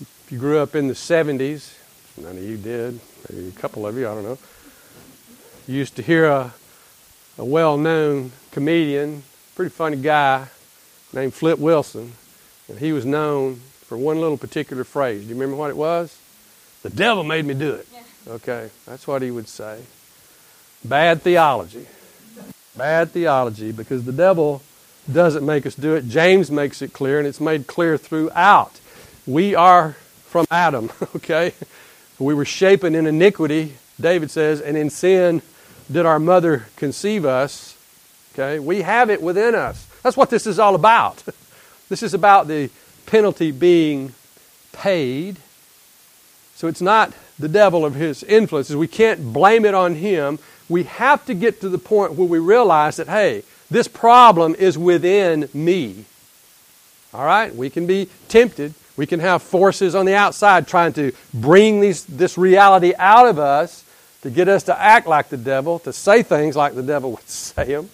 If 0.00 0.26
you 0.30 0.38
grew 0.38 0.58
up 0.58 0.74
in 0.74 0.88
the 0.88 0.94
70s, 0.94 1.74
none 2.16 2.36
of 2.36 2.42
you 2.42 2.56
did, 2.56 2.98
maybe 3.30 3.48
a 3.48 3.52
couple 3.52 3.86
of 3.86 3.96
you, 3.96 4.08
I 4.08 4.14
don't 4.14 4.24
know. 4.24 4.38
You 5.68 5.76
used 5.76 5.96
to 5.96 6.02
hear 6.02 6.26
a, 6.26 6.54
a 7.38 7.44
well 7.44 7.76
known 7.76 8.32
comedian, 8.50 9.22
pretty 9.54 9.70
funny 9.70 9.96
guy, 9.96 10.48
named 11.12 11.34
Flip 11.34 11.58
Wilson, 11.58 12.12
and 12.68 12.78
he 12.78 12.92
was 12.92 13.06
known 13.06 13.56
for 13.86 13.96
one 13.96 14.20
little 14.20 14.38
particular 14.38 14.82
phrase. 14.82 15.22
Do 15.22 15.28
you 15.28 15.34
remember 15.34 15.56
what 15.56 15.70
it 15.70 15.76
was? 15.76 16.18
The 16.82 16.90
devil 16.90 17.22
made 17.22 17.44
me 17.44 17.54
do 17.54 17.74
it. 17.74 17.88
Okay, 18.26 18.70
that's 18.86 19.06
what 19.06 19.22
he 19.22 19.30
would 19.30 19.48
say. 19.48 19.82
Bad 20.84 21.22
theology. 21.22 21.86
Bad 22.76 23.10
theology 23.10 23.72
because 23.72 24.04
the 24.04 24.12
devil 24.12 24.62
doesn't 25.10 25.44
make 25.44 25.66
us 25.66 25.74
do 25.74 25.94
it. 25.94 26.08
James 26.08 26.50
makes 26.50 26.82
it 26.82 26.92
clear, 26.92 27.18
and 27.18 27.28
it's 27.28 27.40
made 27.40 27.66
clear 27.66 27.96
throughout. 27.96 28.80
We 29.26 29.54
are 29.54 29.92
from 30.26 30.46
Adam, 30.50 30.90
okay? 31.16 31.52
We 32.18 32.34
were 32.34 32.44
shapen 32.44 32.94
in 32.94 33.06
iniquity, 33.06 33.76
David 34.00 34.30
says, 34.30 34.60
and 34.60 34.76
in 34.76 34.90
sin 34.90 35.42
did 35.90 36.06
our 36.06 36.18
mother 36.18 36.66
conceive 36.76 37.24
us. 37.24 37.76
Okay? 38.32 38.58
We 38.58 38.82
have 38.82 39.10
it 39.10 39.22
within 39.22 39.54
us. 39.54 39.86
That's 40.02 40.16
what 40.16 40.30
this 40.30 40.46
is 40.46 40.58
all 40.58 40.74
about. 40.74 41.22
This 41.90 42.02
is 42.02 42.14
about 42.14 42.48
the 42.48 42.70
penalty 43.04 43.50
being 43.50 44.14
paid. 44.72 45.36
So 46.54 46.66
it's 46.66 46.80
not 46.80 47.12
the 47.38 47.46
devil 47.46 47.84
of 47.84 47.94
his 47.94 48.22
influences. 48.24 48.74
We 48.74 48.88
can't 48.88 49.34
blame 49.34 49.66
it 49.66 49.74
on 49.74 49.96
him. 49.96 50.38
We 50.68 50.84
have 50.84 51.24
to 51.26 51.34
get 51.34 51.60
to 51.60 51.68
the 51.68 51.78
point 51.78 52.14
where 52.14 52.28
we 52.28 52.38
realize 52.38 52.96
that, 52.96 53.08
hey, 53.08 53.42
this 53.70 53.88
problem 53.88 54.54
is 54.54 54.78
within 54.78 55.48
me. 55.52 56.04
All 57.12 57.24
right? 57.24 57.54
We 57.54 57.70
can 57.70 57.86
be 57.86 58.08
tempted. 58.28 58.74
We 58.96 59.06
can 59.06 59.20
have 59.20 59.42
forces 59.42 59.94
on 59.94 60.06
the 60.06 60.14
outside 60.14 60.66
trying 60.68 60.92
to 60.94 61.12
bring 61.32 61.80
these, 61.80 62.04
this 62.04 62.38
reality 62.38 62.92
out 62.98 63.26
of 63.26 63.38
us 63.38 63.84
to 64.22 64.30
get 64.30 64.48
us 64.48 64.62
to 64.64 64.80
act 64.80 65.06
like 65.06 65.28
the 65.28 65.36
devil, 65.36 65.78
to 65.80 65.92
say 65.92 66.22
things 66.22 66.56
like 66.56 66.74
the 66.74 66.82
devil 66.82 67.12
would 67.12 67.28
say 67.28 67.64
them. 67.66 67.90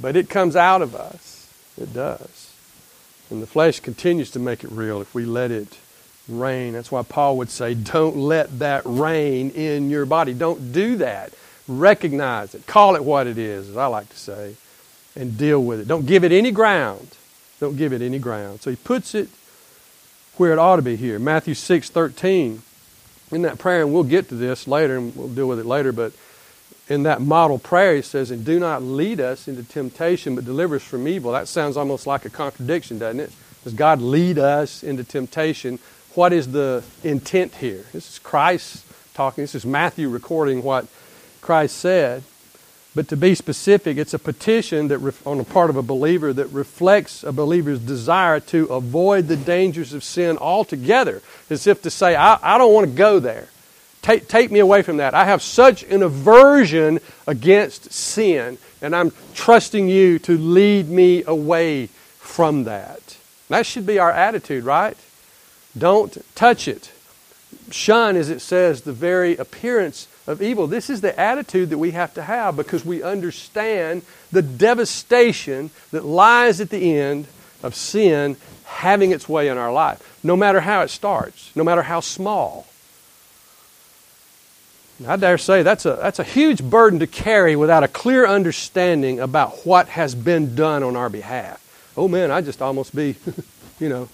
But 0.00 0.16
it 0.16 0.28
comes 0.28 0.56
out 0.56 0.82
of 0.82 0.94
us. 0.94 1.48
It 1.80 1.92
does. 1.92 2.52
And 3.30 3.42
the 3.42 3.46
flesh 3.46 3.80
continues 3.80 4.30
to 4.32 4.38
make 4.38 4.64
it 4.64 4.70
real 4.70 5.00
if 5.00 5.14
we 5.14 5.24
let 5.24 5.50
it 5.50 5.78
reign. 6.28 6.72
That's 6.72 6.90
why 6.90 7.02
Paul 7.02 7.38
would 7.38 7.50
say, 7.50 7.74
don't 7.74 8.16
let 8.16 8.58
that 8.58 8.82
rain 8.84 9.50
in 9.50 9.90
your 9.90 10.06
body. 10.06 10.34
Don't 10.34 10.72
do 10.72 10.96
that. 10.96 11.32
Recognize 11.68 12.54
it. 12.54 12.66
Call 12.66 12.96
it 12.96 13.04
what 13.04 13.26
it 13.26 13.38
is, 13.38 13.70
as 13.70 13.76
I 13.76 13.86
like 13.86 14.08
to 14.08 14.16
say, 14.16 14.56
and 15.14 15.36
deal 15.36 15.62
with 15.62 15.80
it. 15.80 15.88
Don't 15.88 16.06
give 16.06 16.24
it 16.24 16.32
any 16.32 16.50
ground. 16.50 17.16
Don't 17.60 17.76
give 17.76 17.92
it 17.92 18.02
any 18.02 18.18
ground. 18.18 18.60
So 18.60 18.70
he 18.70 18.76
puts 18.76 19.14
it 19.14 19.28
where 20.36 20.52
it 20.52 20.58
ought 20.58 20.76
to 20.76 20.82
be 20.82 20.96
here. 20.96 21.18
Matthew 21.18 21.54
6 21.54 21.90
13. 21.90 22.62
In 23.30 23.42
that 23.42 23.58
prayer, 23.58 23.80
and 23.80 23.94
we'll 23.94 24.02
get 24.02 24.28
to 24.28 24.34
this 24.34 24.68
later, 24.68 24.98
and 24.98 25.16
we'll 25.16 25.28
deal 25.28 25.48
with 25.48 25.58
it 25.58 25.64
later, 25.64 25.90
but 25.90 26.12
in 26.88 27.04
that 27.04 27.22
model 27.22 27.58
prayer, 27.58 27.96
he 27.96 28.02
says, 28.02 28.30
And 28.30 28.44
do 28.44 28.60
not 28.60 28.82
lead 28.82 29.20
us 29.20 29.48
into 29.48 29.62
temptation, 29.62 30.34
but 30.34 30.44
deliver 30.44 30.76
us 30.76 30.82
from 30.82 31.08
evil. 31.08 31.32
That 31.32 31.48
sounds 31.48 31.78
almost 31.78 32.06
like 32.06 32.26
a 32.26 32.30
contradiction, 32.30 32.98
doesn't 32.98 33.20
it? 33.20 33.32
Does 33.64 33.74
God 33.74 34.02
lead 34.02 34.38
us 34.38 34.82
into 34.82 35.04
temptation? 35.04 35.78
What 36.14 36.34
is 36.34 36.52
the 36.52 36.84
intent 37.02 37.54
here? 37.54 37.86
This 37.92 38.10
is 38.10 38.18
Christ 38.18 38.84
talking. 39.14 39.44
This 39.44 39.54
is 39.54 39.64
Matthew 39.64 40.10
recording 40.10 40.62
what 40.62 40.86
Christ 41.40 41.76
said. 41.78 42.22
But 42.94 43.08
to 43.08 43.16
be 43.16 43.34
specific, 43.34 43.96
it's 43.96 44.12
a 44.12 44.18
petition 44.18 44.88
that 44.88 45.00
on 45.24 45.38
the 45.38 45.44
part 45.44 45.70
of 45.70 45.76
a 45.76 45.82
believer 45.82 46.34
that 46.34 46.48
reflects 46.48 47.24
a 47.24 47.32
believer's 47.32 47.78
desire 47.78 48.40
to 48.40 48.66
avoid 48.66 49.28
the 49.28 49.38
dangers 49.38 49.94
of 49.94 50.04
sin 50.04 50.36
altogether, 50.36 51.22
as 51.48 51.66
if 51.66 51.80
to 51.80 51.90
say, 51.90 52.14
I, 52.14 52.38
I 52.42 52.58
don't 52.58 52.74
want 52.74 52.90
to 52.90 52.94
go 52.94 53.18
there. 53.18 53.48
Take, 54.02 54.28
take 54.28 54.50
me 54.50 54.58
away 54.58 54.82
from 54.82 54.98
that. 54.98 55.14
I 55.14 55.24
have 55.24 55.40
such 55.40 55.82
an 55.84 56.02
aversion 56.02 57.00
against 57.26 57.90
sin, 57.90 58.58
and 58.82 58.94
I'm 58.94 59.12
trusting 59.32 59.88
you 59.88 60.18
to 60.18 60.36
lead 60.36 60.90
me 60.90 61.24
away 61.24 61.86
from 62.18 62.64
that. 62.64 63.16
That 63.48 63.64
should 63.64 63.86
be 63.86 63.98
our 63.98 64.12
attitude, 64.12 64.64
right? 64.64 64.98
Don't 65.76 66.16
touch 66.34 66.68
it. 66.68 66.92
shun, 67.70 68.16
as 68.16 68.28
it 68.28 68.40
says, 68.40 68.82
the 68.82 68.92
very 68.92 69.36
appearance 69.36 70.08
of 70.26 70.42
evil. 70.42 70.66
This 70.66 70.90
is 70.90 71.00
the 71.00 71.18
attitude 71.18 71.70
that 71.70 71.78
we 71.78 71.92
have 71.92 72.14
to 72.14 72.22
have 72.22 72.56
because 72.56 72.84
we 72.84 73.02
understand 73.02 74.02
the 74.30 74.42
devastation 74.42 75.70
that 75.90 76.04
lies 76.04 76.60
at 76.60 76.70
the 76.70 76.98
end 76.98 77.26
of 77.62 77.74
sin 77.74 78.36
having 78.64 79.10
its 79.10 79.28
way 79.28 79.48
in 79.48 79.58
our 79.58 79.72
life, 79.72 80.20
no 80.22 80.36
matter 80.36 80.60
how 80.60 80.82
it 80.82 80.88
starts, 80.88 81.54
no 81.54 81.64
matter 81.64 81.82
how 81.82 82.00
small. 82.00 82.66
I 85.06 85.16
dare 85.16 85.38
say 85.38 85.62
that's 85.62 85.84
a, 85.84 85.96
that's 85.96 86.18
a 86.18 86.24
huge 86.24 86.62
burden 86.62 87.00
to 87.00 87.06
carry 87.06 87.56
without 87.56 87.82
a 87.82 87.88
clear 87.88 88.26
understanding 88.26 89.18
about 89.20 89.66
what 89.66 89.88
has 89.88 90.14
been 90.14 90.54
done 90.54 90.82
on 90.82 90.96
our 90.96 91.08
behalf. 91.08 91.58
Oh 91.96 92.08
man, 92.08 92.30
I'd 92.30 92.44
just 92.44 92.62
almost 92.62 92.94
be, 92.94 93.16
you 93.80 93.88
know, 93.88 94.08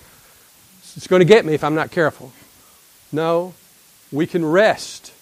it's 0.99 1.07
going 1.07 1.21
to 1.21 1.25
get 1.25 1.47
me 1.47 1.55
if 1.55 1.63
I'm 1.63 1.77
not 1.77 1.93
careful. 1.93 2.33
No, 3.13 3.55
we 4.11 4.27
can 4.27 4.45
rest, 4.45 5.13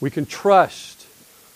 we 0.00 0.08
can 0.08 0.24
trust, 0.24 1.04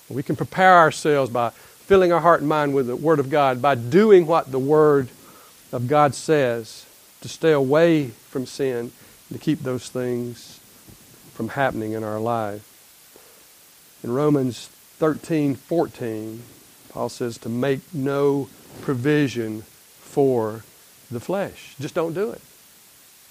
we 0.09 0.25
can 0.25 0.35
prepare 0.35 0.77
ourselves 0.79 1.31
by 1.31 1.51
filling 1.51 2.13
our 2.13 2.19
heart 2.19 2.41
and 2.41 2.49
mind 2.49 2.75
with 2.75 2.89
the 2.89 2.97
Word 2.97 3.21
of 3.21 3.31
God, 3.31 3.63
by 3.63 3.77
doing 3.77 4.27
what 4.27 4.51
the 4.51 4.59
Word 4.59 5.09
of 5.71 5.87
God 5.87 6.17
says, 6.17 6.85
to 7.21 7.29
stay 7.29 7.53
away 7.53 8.09
from 8.09 8.45
sin, 8.45 8.91
to 9.33 9.39
keep 9.39 9.61
those 9.61 9.89
things 9.89 10.59
from 11.33 11.51
happening 11.51 11.93
in 11.93 12.03
our 12.03 12.19
life. 12.19 12.67
In 14.03 14.13
Romans 14.13 14.67
13 14.99 15.55
14, 15.55 16.43
Paul 16.89 17.09
says 17.09 17.39
to 17.39 17.49
make 17.49 17.83
no 17.95 18.49
provision 18.81 19.63
for 19.63 20.65
the 21.09 21.21
flesh. 21.21 21.77
Just 21.79 21.95
don't 21.95 22.15
do 22.15 22.33
it. 22.33 22.43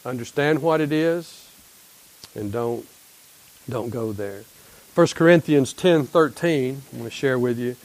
Understand 0.06 0.62
what 0.62 0.82
it 0.82 0.92
is 0.92 1.50
and 2.36 2.52
don't 2.52 2.86
don't 3.70 3.90
go 3.90 4.12
there. 4.12 4.44
1 4.96 5.08
Corinthians 5.08 5.74
10 5.74 6.06
13, 6.06 6.82
I'm 6.92 6.98
going 6.98 7.04
to 7.10 7.16
share 7.16 7.38
with 7.38 7.60
you. 7.60 7.76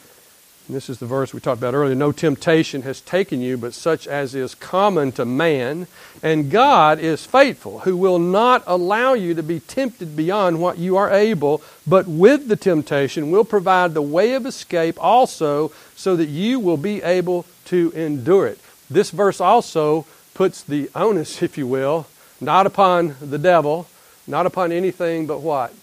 And 0.67 0.75
this 0.75 0.89
is 0.89 0.97
the 0.97 1.05
verse 1.05 1.31
we 1.31 1.39
talked 1.39 1.59
about 1.59 1.75
earlier. 1.75 1.93
No 1.93 2.11
temptation 2.11 2.81
has 2.81 2.99
taken 2.99 3.39
you, 3.39 3.55
but 3.55 3.75
such 3.75 4.07
as 4.07 4.33
is 4.33 4.55
common 4.55 5.11
to 5.11 5.23
man. 5.23 5.85
And 6.23 6.49
God 6.49 6.97
is 6.99 7.23
faithful, 7.23 7.79
who 7.81 7.95
will 7.95 8.17
not 8.17 8.63
allow 8.65 9.13
you 9.13 9.35
to 9.35 9.43
be 9.43 9.59
tempted 9.59 10.15
beyond 10.15 10.59
what 10.59 10.79
you 10.79 10.97
are 10.97 11.11
able, 11.11 11.61
but 11.85 12.07
with 12.07 12.47
the 12.47 12.55
temptation 12.55 13.29
will 13.29 13.45
provide 13.45 13.93
the 13.93 14.01
way 14.01 14.33
of 14.33 14.47
escape 14.47 14.97
also, 14.99 15.71
so 15.95 16.15
that 16.15 16.29
you 16.29 16.59
will 16.59 16.77
be 16.77 17.03
able 17.03 17.45
to 17.65 17.91
endure 17.95 18.47
it. 18.47 18.59
This 18.89 19.11
verse 19.11 19.39
also 19.39 20.07
puts 20.35 20.61
the 20.61 20.91
onus, 20.93 21.41
if 21.41 21.57
you 21.57 21.65
will, 21.65 22.05
not 22.39 22.67
upon 22.67 23.15
the 23.19 23.39
devil, 23.39 23.87
not 24.27 24.45
upon 24.45 24.71
anything 24.71 25.25
but 25.25 25.39
what? 25.39 25.73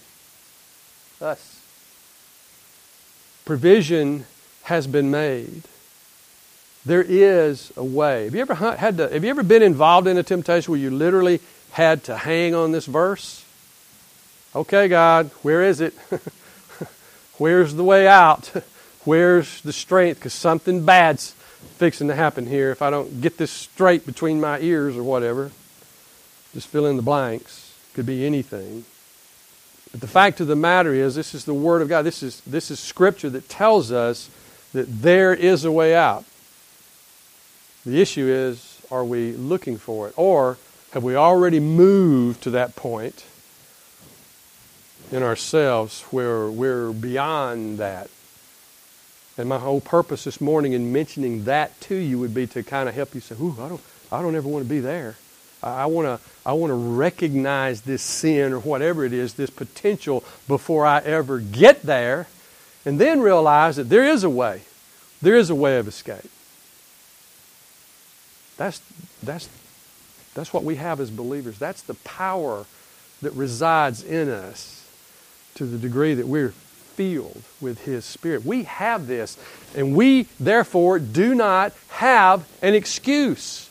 Us. 1.19 1.59
Provision 3.43 4.25
has 4.63 4.87
been 4.87 5.11
made. 5.11 5.63
There 6.85 7.03
is 7.05 7.71
a 7.75 7.83
way. 7.83 8.25
Have 8.25 8.35
you 8.35 8.41
ever 8.41 8.55
had 8.55 8.97
to, 8.97 9.09
have 9.09 9.23
you 9.23 9.29
ever 9.29 9.43
been 9.43 9.61
involved 9.61 10.07
in 10.07 10.17
a 10.17 10.23
temptation 10.23 10.71
where 10.71 10.79
you 10.79 10.91
literally 10.91 11.39
had 11.71 12.03
to 12.05 12.15
hang 12.15 12.53
on 12.55 12.71
this 12.71 12.85
verse? 12.85 13.45
Okay, 14.55 14.87
God, 14.87 15.31
where 15.41 15.63
is 15.63 15.81
it? 15.81 15.93
Where's 17.37 17.73
the 17.73 17.83
way 17.83 18.07
out? 18.07 18.51
Where's 19.05 19.61
the 19.61 19.73
strength? 19.73 20.19
Because 20.19 20.33
something 20.33 20.85
bad's 20.85 21.35
fixing 21.77 22.07
to 22.07 22.15
happen 22.15 22.45
here 22.45 22.71
if 22.71 22.81
I 22.81 22.89
don't 22.89 23.21
get 23.21 23.37
this 23.37 23.51
straight 23.51 24.05
between 24.05 24.39
my 24.39 24.59
ears 24.59 24.95
or 24.95 25.03
whatever. 25.03 25.51
Just 26.53 26.67
fill 26.67 26.85
in 26.85 26.97
the 26.97 27.03
blanks. 27.03 27.73
Could 27.93 28.05
be 28.05 28.25
anything. 28.25 28.85
But 29.91 30.01
the 30.01 30.07
fact 30.07 30.39
of 30.39 30.47
the 30.47 30.55
matter 30.55 30.93
is, 30.93 31.13
this 31.15 31.35
is 31.35 31.45
the 31.45 31.53
Word 31.53 31.81
of 31.81 31.89
God. 31.89 32.03
This 32.03 32.23
is, 32.23 32.41
this 32.41 32.71
is 32.71 32.79
Scripture 32.79 33.29
that 33.29 33.49
tells 33.49 33.91
us 33.91 34.29
that 34.73 35.01
there 35.01 35.33
is 35.33 35.65
a 35.65 35.71
way 35.71 35.95
out. 35.95 36.25
The 37.85 38.01
issue 38.01 38.25
is, 38.27 38.81
are 38.89 39.03
we 39.03 39.33
looking 39.33 39.77
for 39.77 40.07
it? 40.07 40.13
Or 40.17 40.57
have 40.93 41.03
we 41.03 41.15
already 41.15 41.59
moved 41.59 42.41
to 42.43 42.49
that 42.51 42.75
point 42.75 43.25
in 45.11 45.21
ourselves 45.21 46.01
where 46.09 46.49
we're 46.49 46.91
beyond 46.91 47.77
that? 47.77 48.09
And 49.37 49.49
my 49.49 49.57
whole 49.57 49.81
purpose 49.81 50.23
this 50.23 50.39
morning 50.39 50.73
in 50.73 50.93
mentioning 50.93 51.45
that 51.45 51.79
to 51.81 51.95
you 51.95 52.19
would 52.19 52.33
be 52.33 52.47
to 52.47 52.63
kind 52.63 52.87
of 52.87 52.95
help 52.95 53.15
you 53.15 53.21
say, 53.21 53.35
Ooh, 53.41 53.55
I 53.59 53.67
don't, 53.67 53.81
I 54.11 54.21
don't 54.21 54.35
ever 54.35 54.47
want 54.47 54.63
to 54.63 54.69
be 54.69 54.79
there. 54.79 55.15
I 55.61 55.85
want 55.85 56.05
to 56.07 56.19
I 56.45 56.53
want 56.53 56.71
to 56.71 56.75
recognize 56.75 57.81
this 57.81 58.01
sin 58.01 58.51
or 58.51 58.59
whatever 58.59 59.05
it 59.05 59.13
is, 59.13 59.35
this 59.35 59.49
potential 59.49 60.23
before 60.47 60.85
I 60.85 60.99
ever 60.99 61.39
get 61.39 61.83
there 61.83 62.27
and 62.85 62.99
then 62.99 63.21
realize 63.21 63.77
that 63.77 63.85
there 63.85 64.03
is 64.03 64.23
a 64.23 64.29
way. 64.29 64.61
There 65.21 65.35
is 65.35 65.49
a 65.49 65.55
way 65.55 65.77
of 65.77 65.87
escape. 65.87 66.29
That's, 68.57 68.81
that's, 69.23 69.49
that's 70.33 70.53
what 70.53 70.65
we 70.65 70.75
have 70.75 70.99
as 70.99 71.09
believers. 71.09 71.57
That's 71.57 71.81
the 71.81 71.93
power 71.95 72.65
that 73.21 73.31
resides 73.31 74.03
in 74.03 74.29
us 74.29 74.85
to 75.55 75.65
the 75.65 75.77
degree 75.77 76.13
that 76.13 76.27
we're 76.27 76.53
filled 76.95 77.41
with 77.59 77.83
His 77.85 78.05
Spirit. 78.05 78.45
We 78.45 78.63
have 78.63 79.07
this, 79.07 79.37
and 79.75 79.95
we 79.95 80.27
therefore 80.39 80.99
do 80.99 81.35
not 81.35 81.73
have 81.89 82.47
an 82.61 82.73
excuse. 82.73 83.69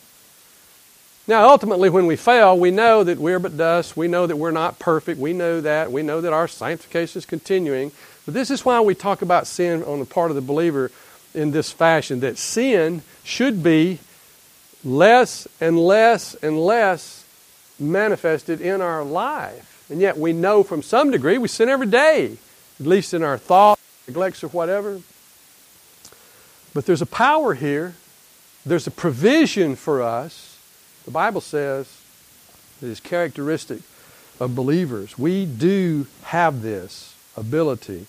Now, 1.29 1.49
ultimately, 1.49 1.89
when 1.89 2.07
we 2.07 2.16
fail, 2.16 2.59
we 2.59 2.73
know 2.73 3.05
that 3.05 3.18
we're 3.18 3.39
but 3.39 3.57
dust. 3.57 3.97
We 3.97 4.09
know 4.09 4.27
that 4.27 4.37
we're 4.37 4.51
not 4.51 4.79
perfect. 4.79 5.20
We 5.20 5.33
know 5.33 5.61
that. 5.61 5.93
We 5.93 6.03
know 6.03 6.20
that 6.20 6.33
our 6.33 6.49
sanctification 6.49 7.18
is 7.18 7.27
continuing. 7.27 7.93
But 8.25 8.35
this 8.35 8.51
is 8.51 8.64
why 8.64 8.81
we 8.81 8.95
talk 8.95 9.23
about 9.23 9.47
sin 9.47 9.85
on 9.85 10.01
the 10.01 10.05
part 10.05 10.31
of 10.31 10.35
the 10.35 10.43
believer 10.43 10.91
in 11.35 11.53
this 11.53 11.70
fashion 11.70 12.20
that 12.20 12.39
sin 12.39 13.03
should 13.25 13.62
be 13.62 13.99
less 14.85 15.47
and 15.61 15.79
less 15.79 16.35
and 16.37 16.59
less 16.59 17.25
manifested 17.79 18.61
in 18.61 18.81
our 18.81 19.05
life. 19.05 19.87
And 19.91 20.01
yet 20.01 20.18
we 20.18 20.33
know 20.33 20.62
from 20.62 20.83
some 20.83 21.11
degree 21.11 21.39
we 21.39 21.49
sin 21.49 21.68
every 21.68 21.87
day, 21.87 22.37
at 22.83 22.89
least 22.89 23.14
in 23.14 23.22
our 23.22 23.39
thoughts, 23.39 23.80
neglects, 24.09 24.43
or 24.43 24.49
whatever. 24.49 25.01
But 26.74 26.85
there's 26.85 27.01
a 27.01 27.07
power 27.07 27.55
here, 27.55 27.95
there's 28.66 28.89
a 28.89 28.91
provision 28.91 29.76
for 29.76 30.03
us. 30.03 30.59
The 31.05 31.12
Bible 31.12 31.41
says 31.41 32.01
it 32.83 32.89
is 32.89 32.99
characteristic 32.99 33.83
of 34.41 34.57
believers. 34.57 35.16
We 35.16 35.47
do 35.47 36.09
have 36.24 36.62
this 36.62 37.14
ability 37.37 38.07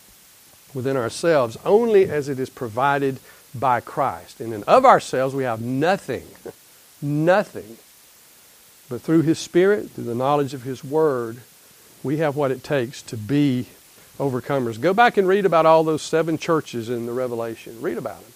within 0.74 0.98
ourselves 0.98 1.56
only 1.64 2.10
as 2.10 2.28
it 2.28 2.40
is 2.40 2.50
provided 2.50 3.20
by 3.54 3.80
Christ. 3.80 4.42
And 4.42 4.54
in 4.54 4.64
of 4.64 4.86
ourselves 4.86 5.36
we 5.36 5.44
have 5.44 5.62
nothing, 5.62 6.26
nothing. 7.02 7.78
But 8.90 9.02
through 9.02 9.22
His 9.22 9.38
Spirit, 9.38 9.92
through 9.92 10.06
the 10.06 10.16
knowledge 10.16 10.56
of 10.56 10.64
His 10.64 10.84
Word, 10.84 11.38
we 12.02 12.18
have 12.18 12.36
what 12.36 12.50
it 12.50 12.64
takes 12.64 13.04
to 13.04 13.18
be 13.18 13.68
overcomers. 14.20 14.80
Go 14.80 14.94
back 14.94 15.18
and 15.18 15.28
read 15.28 15.46
about 15.46 15.66
all 15.66 15.84
those 15.84 16.02
seven 16.02 16.38
churches 16.38 16.90
in 16.90 17.06
the 17.06 17.14
Revelation. 17.14 17.82
Read 17.82 17.98
about 17.98 18.22
them. 18.22 18.32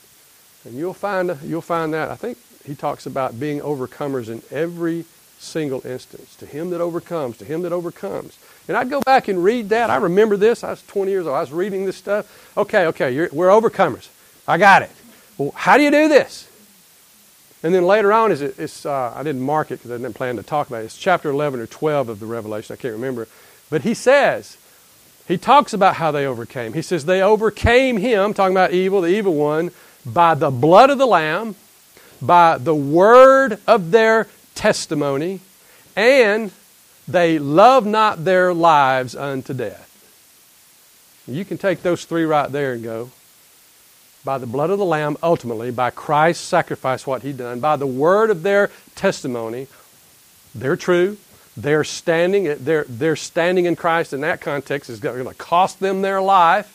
And 0.66 0.76
you'll 0.76 0.94
find, 0.94 1.38
you'll 1.44 1.62
find 1.62 1.94
that. 1.94 2.10
I 2.10 2.16
think 2.16 2.38
he 2.66 2.76
talks 2.76 3.06
about 3.06 3.40
being 3.40 3.60
overcomers 3.60 4.28
in 4.28 4.42
every 4.52 5.06
single 5.40 5.86
instance. 5.86 6.36
To 6.38 6.46
him 6.46 6.72
that 6.72 6.82
overcomes, 6.82 7.38
to 7.38 7.46
him 7.46 7.62
that 7.62 7.72
overcomes. 7.72 8.38
And 8.68 8.76
I'd 8.76 8.90
go 8.90 9.02
back 9.02 9.28
and 9.28 9.44
read 9.44 9.70
that. 9.70 9.90
I 9.90 9.98
remember 9.98 10.36
this. 10.36 10.64
I 10.64 10.72
was 10.72 10.86
20 10.88 11.12
years 11.12 11.26
old. 11.26 11.36
I 11.36 11.42
was 11.42 11.52
reading 11.52 11.86
this 11.86 11.96
stuff. 11.96 12.56
Okay, 12.58 12.88
okay, 12.88 13.30
we're 13.32 13.48
overcomers. 13.48 14.10
I 14.48 14.58
got 14.58 14.82
it. 14.82 14.92
Well, 15.38 15.52
how 15.56 15.78
do 15.78 15.84
you 15.84 15.92
do 15.92 16.08
this? 16.10 16.50
And 17.64 17.74
then 17.74 17.86
later 17.86 18.14
on, 18.14 18.32
is 18.32 18.42
it, 18.42 18.60
it's, 18.60 18.86
uh, 18.86 19.14
I 19.16 19.24
didn't 19.24 19.42
mark 19.42 19.72
it 19.72 19.78
because 19.78 19.92
I 19.92 19.98
didn't 19.98 20.14
plan 20.14 20.36
to 20.36 20.44
talk 20.44 20.68
about 20.68 20.82
it. 20.82 20.86
It's 20.86 20.98
chapter 20.98 21.30
11 21.30 21.60
or 21.60 21.68
12 21.68 22.10
of 22.10 22.20
the 22.20 22.26
Revelation. 22.26 22.74
I 22.74 22.78
can't 22.78 22.94
remember. 22.94 23.28
But 23.70 23.82
he 23.82 23.94
says, 23.94 24.58
he 25.28 25.38
talks 25.38 25.74
about 25.74 25.96
how 25.96 26.12
they 26.12 26.26
overcame. 26.26 26.74
He 26.74 26.82
says, 26.82 27.06
they 27.06 27.22
overcame 27.22 27.98
him, 27.98 28.34
talking 28.34 28.56
about 28.56 28.72
evil, 28.72 29.02
the 29.02 29.10
evil 29.10 29.34
one, 29.34 29.72
by 30.06 30.36
the 30.36 30.50
blood 30.50 30.90
of 30.90 30.98
the 30.98 31.06
Lamb, 31.06 31.56
by 32.22 32.58
the 32.58 32.76
word 32.76 33.60
of 33.68 33.92
their 33.92 34.28
testimony, 34.56 35.42
and 35.96 36.52
they 37.08 37.40
love 37.40 37.86
not 37.86 38.24
their 38.24 38.54
lives 38.54 39.16
unto 39.16 39.54
death. 39.54 39.84
You 41.28 41.44
can 41.44 41.58
take 41.58 41.82
those 41.82 42.06
three 42.06 42.24
right 42.24 42.52
there 42.52 42.74
and 42.74 42.84
go, 42.84 43.12
by 44.24 44.38
the 44.38 44.48
blood 44.48 44.70
of 44.70 44.80
the 44.80 44.86
Lamb, 44.86 45.18
ultimately, 45.22 45.72
by 45.72 45.90
Christ's 45.90 46.46
sacrifice, 46.46 47.06
what 47.06 47.22
He 47.22 47.34
done, 47.34 47.60
by 47.60 47.76
the 47.76 47.88
word 47.88 48.30
of 48.30 48.44
their 48.44 48.72
testimony, 48.96 49.68
they're 50.56 50.76
true. 50.76 51.18
They're 51.58 51.84
standing, 51.84 52.56
they're, 52.60 52.86
they're 52.88 53.16
standing 53.16 53.66
in 53.66 53.76
Christ 53.76 54.14
in 54.14 54.22
that 54.22 54.42
context 54.42 54.92
is 54.92 55.00
going 55.00 55.26
to 55.26 55.34
cost 55.34 55.80
them 55.80 56.04
their 56.04 56.22
life. 56.22 56.74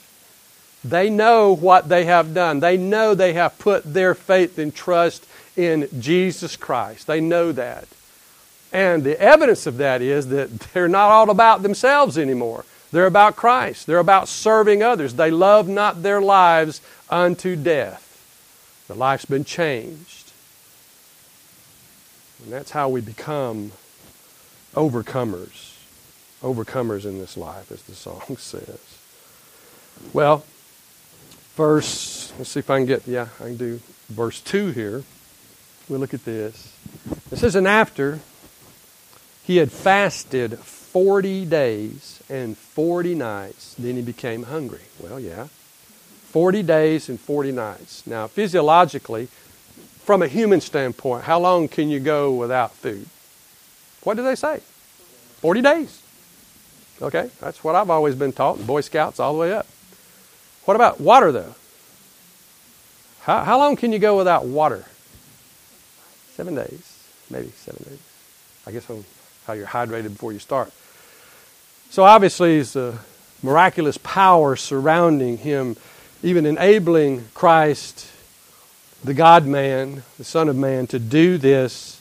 They 0.84 1.08
know 1.08 1.54
what 1.54 1.88
they 1.88 2.04
have 2.06 2.34
done. 2.34 2.58
They 2.58 2.76
know 2.76 3.14
they 3.14 3.34
have 3.34 3.56
put 3.60 3.84
their 3.84 4.14
faith 4.16 4.58
and 4.58 4.74
trust 4.74 5.24
in 5.56 5.88
Jesus 6.00 6.56
Christ. 6.56 7.06
They 7.06 7.20
know 7.20 7.52
that. 7.52 7.86
And 8.72 9.04
the 9.04 9.20
evidence 9.20 9.68
of 9.68 9.76
that 9.76 10.02
is 10.02 10.28
that 10.28 10.50
they're 10.50 10.88
not 10.88 11.10
all 11.10 11.30
about 11.30 11.62
themselves 11.62 12.18
anymore. 12.18 12.64
They're 12.90 13.06
about 13.06 13.36
Christ. 13.36 13.86
They're 13.86 13.98
about 13.98 14.26
serving 14.26 14.82
others. 14.82 15.14
They 15.14 15.30
love 15.30 15.68
not 15.68 16.02
their 16.02 16.20
lives 16.20 16.80
unto 17.08 17.54
death. 17.54 18.08
Their 18.88 18.96
life's 18.96 19.26
been 19.26 19.44
changed. 19.44 20.32
And 22.42 22.52
that's 22.52 22.72
how 22.72 22.88
we 22.88 23.00
become 23.00 23.70
overcomers. 24.74 25.76
Overcomers 26.42 27.04
in 27.04 27.18
this 27.18 27.36
life, 27.36 27.70
as 27.70 27.82
the 27.82 27.94
song 27.94 28.22
says. 28.38 28.98
Well, 30.12 30.44
verse, 31.54 32.32
let's 32.38 32.50
see 32.50 32.60
if 32.60 32.70
I 32.70 32.78
can 32.78 32.86
get, 32.86 33.06
yeah, 33.06 33.28
I 33.40 33.44
can 33.44 33.56
do 33.56 33.80
verse 34.08 34.40
2 34.40 34.70
here. 34.70 35.04
We 35.88 35.96
look 35.98 36.14
at 36.14 36.24
this. 36.24 36.74
It 37.30 37.38
says, 37.38 37.54
And 37.54 37.68
after 37.68 38.20
he 39.44 39.56
had 39.56 39.70
fasted 39.72 40.58
40 40.58 41.44
days 41.46 42.22
and 42.28 42.56
40 42.56 43.14
nights, 43.14 43.74
then 43.78 43.96
he 43.96 44.02
became 44.02 44.44
hungry. 44.44 44.82
Well, 44.98 45.18
yeah. 45.18 45.48
40 46.30 46.62
days 46.62 47.08
and 47.08 47.20
40 47.20 47.52
nights. 47.52 48.06
Now, 48.06 48.26
physiologically, 48.26 49.28
from 50.04 50.22
a 50.22 50.28
human 50.28 50.60
standpoint, 50.60 51.24
how 51.24 51.38
long 51.38 51.68
can 51.68 51.90
you 51.90 52.00
go 52.00 52.32
without 52.32 52.72
food? 52.72 53.06
What 54.04 54.16
do 54.16 54.22
they 54.22 54.34
say? 54.34 54.60
40 55.40 55.60
days. 55.60 56.02
Okay, 57.00 57.30
that's 57.40 57.64
what 57.64 57.74
I've 57.74 57.90
always 57.90 58.14
been 58.14 58.32
taught, 58.32 58.64
Boy 58.64 58.80
Scouts 58.80 59.18
all 59.18 59.32
the 59.32 59.38
way 59.38 59.52
up. 59.52 59.66
What 60.64 60.74
about 60.74 61.00
water, 61.00 61.32
though? 61.32 61.54
How, 63.22 63.42
how 63.44 63.58
long 63.58 63.76
can 63.76 63.92
you 63.92 63.98
go 63.98 64.16
without 64.16 64.44
water? 64.44 64.84
Seven 66.34 66.54
days, 66.54 67.06
maybe 67.30 67.48
seven 67.56 67.84
days. 67.88 67.98
I 68.66 68.70
guess 68.70 68.88
on 68.88 69.04
how 69.46 69.54
you're 69.54 69.66
hydrated 69.66 70.10
before 70.10 70.32
you 70.32 70.38
start. 70.38 70.72
So 71.90 72.04
obviously, 72.04 72.58
it's 72.58 72.76
a 72.76 72.98
miraculous 73.42 73.98
power 73.98 74.54
surrounding 74.56 75.38
him, 75.38 75.76
even 76.22 76.46
enabling 76.46 77.28
Christ, 77.34 78.08
the 79.02 79.14
God 79.14 79.46
man, 79.46 80.04
the 80.18 80.24
Son 80.24 80.48
of 80.48 80.56
Man, 80.56 80.86
to 80.88 80.98
do 80.98 81.38
this 81.38 82.00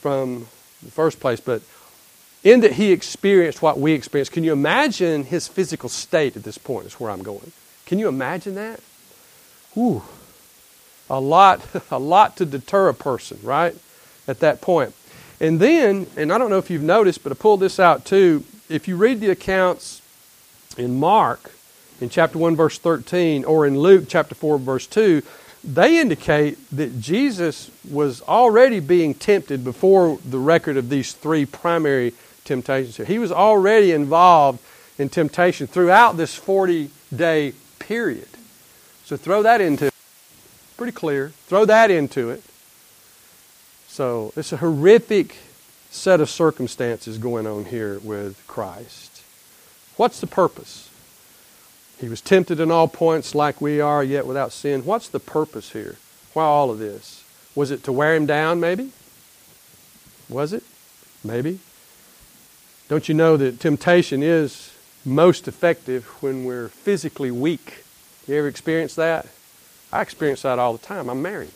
from 0.00 0.46
the 0.82 0.90
first 0.90 1.20
place. 1.20 1.40
But 1.40 1.62
in 2.42 2.60
that 2.60 2.72
he 2.72 2.92
experienced 2.92 3.62
what 3.62 3.78
we 3.78 3.92
experienced, 3.92 4.32
can 4.32 4.44
you 4.44 4.52
imagine 4.52 5.24
his 5.24 5.48
physical 5.48 5.88
state 5.88 6.36
at 6.36 6.42
this 6.42 6.58
point? 6.58 6.86
Is 6.86 6.94
where 6.94 7.10
I'm 7.10 7.22
going. 7.22 7.52
Can 7.86 7.98
you 7.98 8.08
imagine 8.08 8.54
that? 8.54 8.80
Whew. 9.74 10.02
A 11.08 11.20
lot, 11.20 11.60
a 11.90 11.98
lot 11.98 12.36
to 12.36 12.44
deter 12.44 12.88
a 12.88 12.94
person, 12.94 13.38
right? 13.42 13.76
At 14.28 14.40
that 14.40 14.60
point. 14.60 14.94
And 15.40 15.58
then, 15.58 16.06
and 16.16 16.32
I 16.32 16.38
don't 16.38 16.50
know 16.50 16.58
if 16.58 16.70
you've 16.70 16.82
noticed, 16.82 17.22
but 17.22 17.32
I 17.32 17.34
pulled 17.34 17.60
this 17.60 17.80
out 17.80 18.04
too. 18.04 18.44
If 18.68 18.86
you 18.86 18.96
read 18.96 19.20
the 19.20 19.30
accounts 19.30 20.02
in 20.76 21.00
Mark, 21.00 21.52
in 22.00 22.08
chapter 22.08 22.38
1, 22.38 22.56
verse 22.56 22.78
13, 22.78 23.44
or 23.44 23.66
in 23.66 23.78
Luke, 23.78 24.04
chapter 24.08 24.34
4, 24.34 24.58
verse 24.58 24.86
2, 24.86 25.22
they 25.62 26.00
indicate 26.00 26.58
that 26.70 27.00
Jesus 27.00 27.70
was 27.88 28.22
already 28.22 28.80
being 28.80 29.14
tempted 29.14 29.62
before 29.62 30.18
the 30.24 30.38
record 30.38 30.76
of 30.76 30.88
these 30.88 31.12
three 31.12 31.44
primary 31.44 32.14
temptations 32.44 32.96
here. 32.96 33.06
He 33.06 33.18
was 33.18 33.30
already 33.30 33.92
involved 33.92 34.60
in 34.98 35.08
temptation 35.08 35.66
throughout 35.66 36.16
this 36.16 36.34
40 36.34 36.90
day 37.14 37.52
period. 37.78 38.28
So 39.04 39.16
throw 39.16 39.42
that 39.42 39.60
into 39.60 39.86
it. 39.86 39.94
Pretty 40.76 40.92
clear. 40.92 41.30
Throw 41.46 41.64
that 41.64 41.90
into 41.90 42.30
it. 42.30 42.42
So 43.88 44.32
it's 44.36 44.52
a 44.52 44.58
horrific 44.58 45.36
set 45.90 46.20
of 46.20 46.30
circumstances 46.30 47.18
going 47.18 47.46
on 47.46 47.64
here 47.66 47.98
with 47.98 48.46
Christ. 48.46 49.22
What's 49.96 50.20
the 50.20 50.26
purpose? 50.26 50.89
He 52.00 52.08
was 52.08 52.22
tempted 52.22 52.60
in 52.60 52.70
all 52.70 52.88
points 52.88 53.34
like 53.34 53.60
we 53.60 53.80
are, 53.80 54.02
yet 54.02 54.26
without 54.26 54.52
sin. 54.52 54.84
What's 54.84 55.08
the 55.08 55.20
purpose 55.20 55.72
here? 55.72 55.96
Why 56.32 56.44
all 56.44 56.70
of 56.70 56.78
this? 56.78 57.24
Was 57.54 57.70
it 57.70 57.84
to 57.84 57.92
wear 57.92 58.14
him 58.14 58.24
down, 58.24 58.58
maybe? 58.58 58.92
Was 60.28 60.52
it? 60.52 60.62
Maybe. 61.22 61.58
Don't 62.88 63.08
you 63.08 63.14
know 63.14 63.36
that 63.36 63.60
temptation 63.60 64.22
is 64.22 64.72
most 65.04 65.46
effective 65.46 66.06
when 66.22 66.44
we're 66.44 66.68
physically 66.68 67.30
weak? 67.30 67.84
You 68.26 68.36
ever 68.36 68.48
experience 68.48 68.94
that? 68.94 69.26
I 69.92 70.00
experience 70.00 70.42
that 70.42 70.58
all 70.58 70.72
the 70.72 70.78
time. 70.78 71.10
I'm 71.10 71.20
married. 71.20 71.50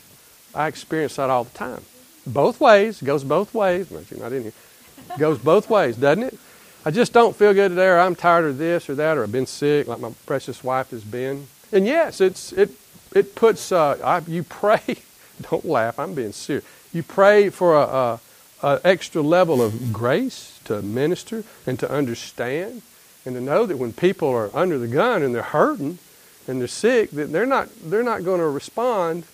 I 0.55 0.67
experience 0.67 1.17
that 1.17 1.31
all 1.31 1.45
the 1.45 1.57
time. 1.57 1.83
Both 2.27 2.61
ways. 2.61 3.01
Goes 3.01 3.25
both 3.25 3.55
ways. 3.55 3.91
You're 3.91 4.21
not 4.21 4.33
in 4.33 4.43
here. 4.43 4.53
Goes 5.19 5.39
both 5.39 5.71
ways, 5.71 5.97
doesn't 5.97 6.25
it? 6.25 6.39
I 6.87 6.91
just 6.91 7.15
don't 7.15 7.35
feel 7.35 7.55
good 7.55 7.71
today, 7.71 7.87
or 7.87 7.99
I'm 7.99 8.15
tired 8.15 8.45
of 8.45 8.59
this 8.59 8.91
or 8.91 8.95
that, 8.97 9.17
or 9.17 9.23
I've 9.23 9.33
been 9.33 9.47
sick, 9.47 9.87
like 9.89 10.01
my 10.01 10.13
precious 10.27 10.63
wife 10.63 10.91
has 10.91 11.03
been. 11.03 11.47
And 11.73 11.87
yes, 11.87 12.21
it's 12.21 12.53
it 12.53 12.73
it 13.15 13.35
puts 13.35 13.73
uh, 13.73 13.97
I, 14.05 14.19
you 14.31 14.43
pray. 14.43 14.99
Don't 15.51 15.65
laugh. 15.65 15.99
I'm 15.99 16.15
being 16.15 16.33
serious. 16.33 16.65
You 16.93 17.03
pray 17.03 17.49
for 17.49 17.75
a, 17.75 17.81
a, 17.83 18.21
a 18.63 18.81
extra 18.85 19.23
level 19.23 19.63
of 19.63 19.93
grace 19.93 20.61
to 20.65 20.83
minister 20.83 21.43
and 21.67 21.79
to 21.79 21.91
understand, 21.91 22.83
and 23.25 23.35
to 23.35 23.41
know 23.41 23.65
that 23.65 23.79
when 23.79 23.95
people 23.95 24.29
are 24.29 24.55
under 24.55 24.79
the 24.79 24.87
gun 24.87 25.23
and 25.23 25.35
they're 25.35 25.43
hurting 25.43 25.99
and 26.47 26.61
they're 26.61 26.69
sick, 26.69 27.11
that 27.13 27.33
they're 27.33 27.47
not 27.47 27.71
they're 27.83 28.03
not 28.03 28.25
going 28.25 28.41
to 28.41 28.49
respond 28.49 29.25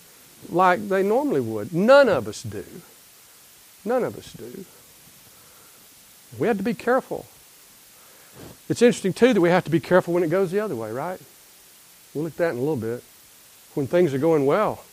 like 0.49 0.87
they 0.87 1.03
normally 1.03 1.41
would. 1.41 1.73
None 1.73 2.07
of 2.07 2.29
us 2.29 2.43
do. 2.43 2.63
None 3.83 4.05
of 4.05 4.17
us 4.17 4.31
do. 4.31 4.63
We 6.39 6.47
have 6.47 6.57
to 6.57 6.63
be 6.63 6.73
careful. 6.73 7.25
It's 8.69 8.81
interesting, 8.81 9.13
too, 9.13 9.33
that 9.33 9.41
we 9.41 9.49
have 9.49 9.65
to 9.65 9.71
be 9.71 9.79
careful 9.79 10.13
when 10.13 10.23
it 10.23 10.29
goes 10.29 10.51
the 10.51 10.59
other 10.59 10.75
way, 10.75 10.91
right? 10.91 11.19
We'll 12.13 12.23
look 12.23 12.33
at 12.33 12.37
that 12.37 12.51
in 12.51 12.57
a 12.57 12.59
little 12.59 12.75
bit. 12.75 13.03
When 13.73 13.87
things 13.87 14.13
are 14.13 14.17
going 14.17 14.45
well, 14.45 14.83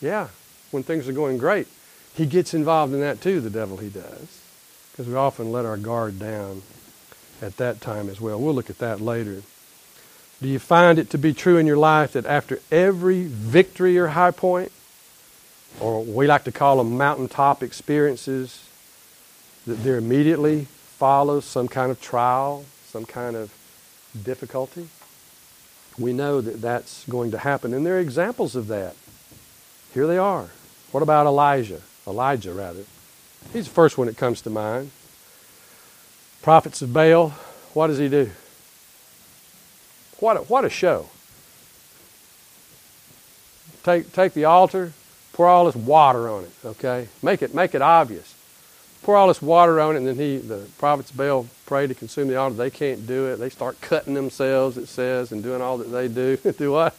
yeah, 0.00 0.28
when 0.70 0.82
things 0.82 1.08
are 1.08 1.12
going 1.12 1.38
great, 1.38 1.66
he 2.14 2.26
gets 2.26 2.54
involved 2.54 2.92
in 2.92 3.00
that 3.00 3.20
too, 3.20 3.40
the 3.40 3.50
devil, 3.50 3.76
he 3.76 3.88
does. 3.88 4.40
Because 4.90 5.06
we 5.08 5.14
often 5.14 5.52
let 5.52 5.64
our 5.64 5.76
guard 5.76 6.18
down 6.18 6.62
at 7.42 7.56
that 7.56 7.80
time 7.80 8.08
as 8.08 8.20
well. 8.20 8.40
We'll 8.40 8.54
look 8.54 8.70
at 8.70 8.78
that 8.78 9.00
later. 9.00 9.42
Do 10.42 10.48
you 10.48 10.58
find 10.58 10.98
it 10.98 11.10
to 11.10 11.18
be 11.18 11.32
true 11.32 11.58
in 11.58 11.66
your 11.66 11.76
life 11.76 12.12
that 12.12 12.26
after 12.26 12.60
every 12.70 13.24
victory 13.24 13.98
or 13.98 14.08
high 14.08 14.30
point, 14.30 14.72
or 15.78 16.02
we 16.02 16.26
like 16.26 16.44
to 16.44 16.52
call 16.52 16.78
them 16.78 16.96
mountaintop 16.96 17.62
experiences, 17.62 18.64
that 19.66 19.84
there 19.84 19.96
immediately 19.96 20.66
follows 21.00 21.46
some 21.46 21.66
kind 21.66 21.90
of 21.90 21.98
trial, 21.98 22.66
some 22.84 23.06
kind 23.06 23.34
of 23.34 23.50
difficulty? 24.22 24.86
We 25.98 26.12
know 26.12 26.42
that 26.42 26.60
that's 26.60 27.06
going 27.06 27.30
to 27.30 27.38
happen. 27.38 27.72
And 27.72 27.86
there 27.86 27.96
are 27.96 28.00
examples 28.00 28.54
of 28.54 28.66
that. 28.66 28.94
Here 29.94 30.06
they 30.06 30.18
are. 30.18 30.50
What 30.92 31.02
about 31.02 31.26
Elijah? 31.26 31.80
Elijah, 32.06 32.52
rather. 32.52 32.84
He's 33.54 33.64
the 33.64 33.72
first 33.72 33.96
one 33.96 34.08
that 34.08 34.18
comes 34.18 34.42
to 34.42 34.50
mind. 34.50 34.90
Prophets 36.42 36.82
of 36.82 36.92
Baal, 36.92 37.30
what 37.72 37.86
does 37.86 37.96
he 37.96 38.10
do? 38.10 38.30
What 40.18 40.36
a, 40.36 40.40
what 40.40 40.66
a 40.66 40.70
show. 40.70 41.08
Take, 43.84 44.12
take 44.12 44.34
the 44.34 44.44
altar, 44.44 44.92
pour 45.32 45.48
all 45.48 45.64
this 45.64 45.76
water 45.76 46.28
on 46.28 46.44
it, 46.44 46.52
okay? 46.62 47.08
Make 47.22 47.40
it, 47.40 47.54
make 47.54 47.74
it 47.74 47.80
obvious. 47.80 48.34
Pour 49.02 49.16
all 49.16 49.28
this 49.28 49.40
water 49.40 49.80
on 49.80 49.94
it, 49.94 49.98
and 49.98 50.06
then 50.06 50.16
he, 50.16 50.36
the 50.36 50.66
prophets 50.78 51.10
of 51.10 51.16
Baal 51.16 51.46
pray 51.66 51.86
to 51.86 51.94
consume 51.94 52.28
the 52.28 52.36
altar. 52.36 52.56
They 52.56 52.70
can't 52.70 53.06
do 53.06 53.26
it. 53.26 53.36
They 53.36 53.48
start 53.48 53.80
cutting 53.80 54.14
themselves, 54.14 54.76
it 54.76 54.86
says, 54.86 55.32
and 55.32 55.42
doing 55.42 55.62
all 55.62 55.78
that 55.78 55.88
they 55.88 56.08
do. 56.08 56.36
do 56.58 56.72
what? 56.72 56.94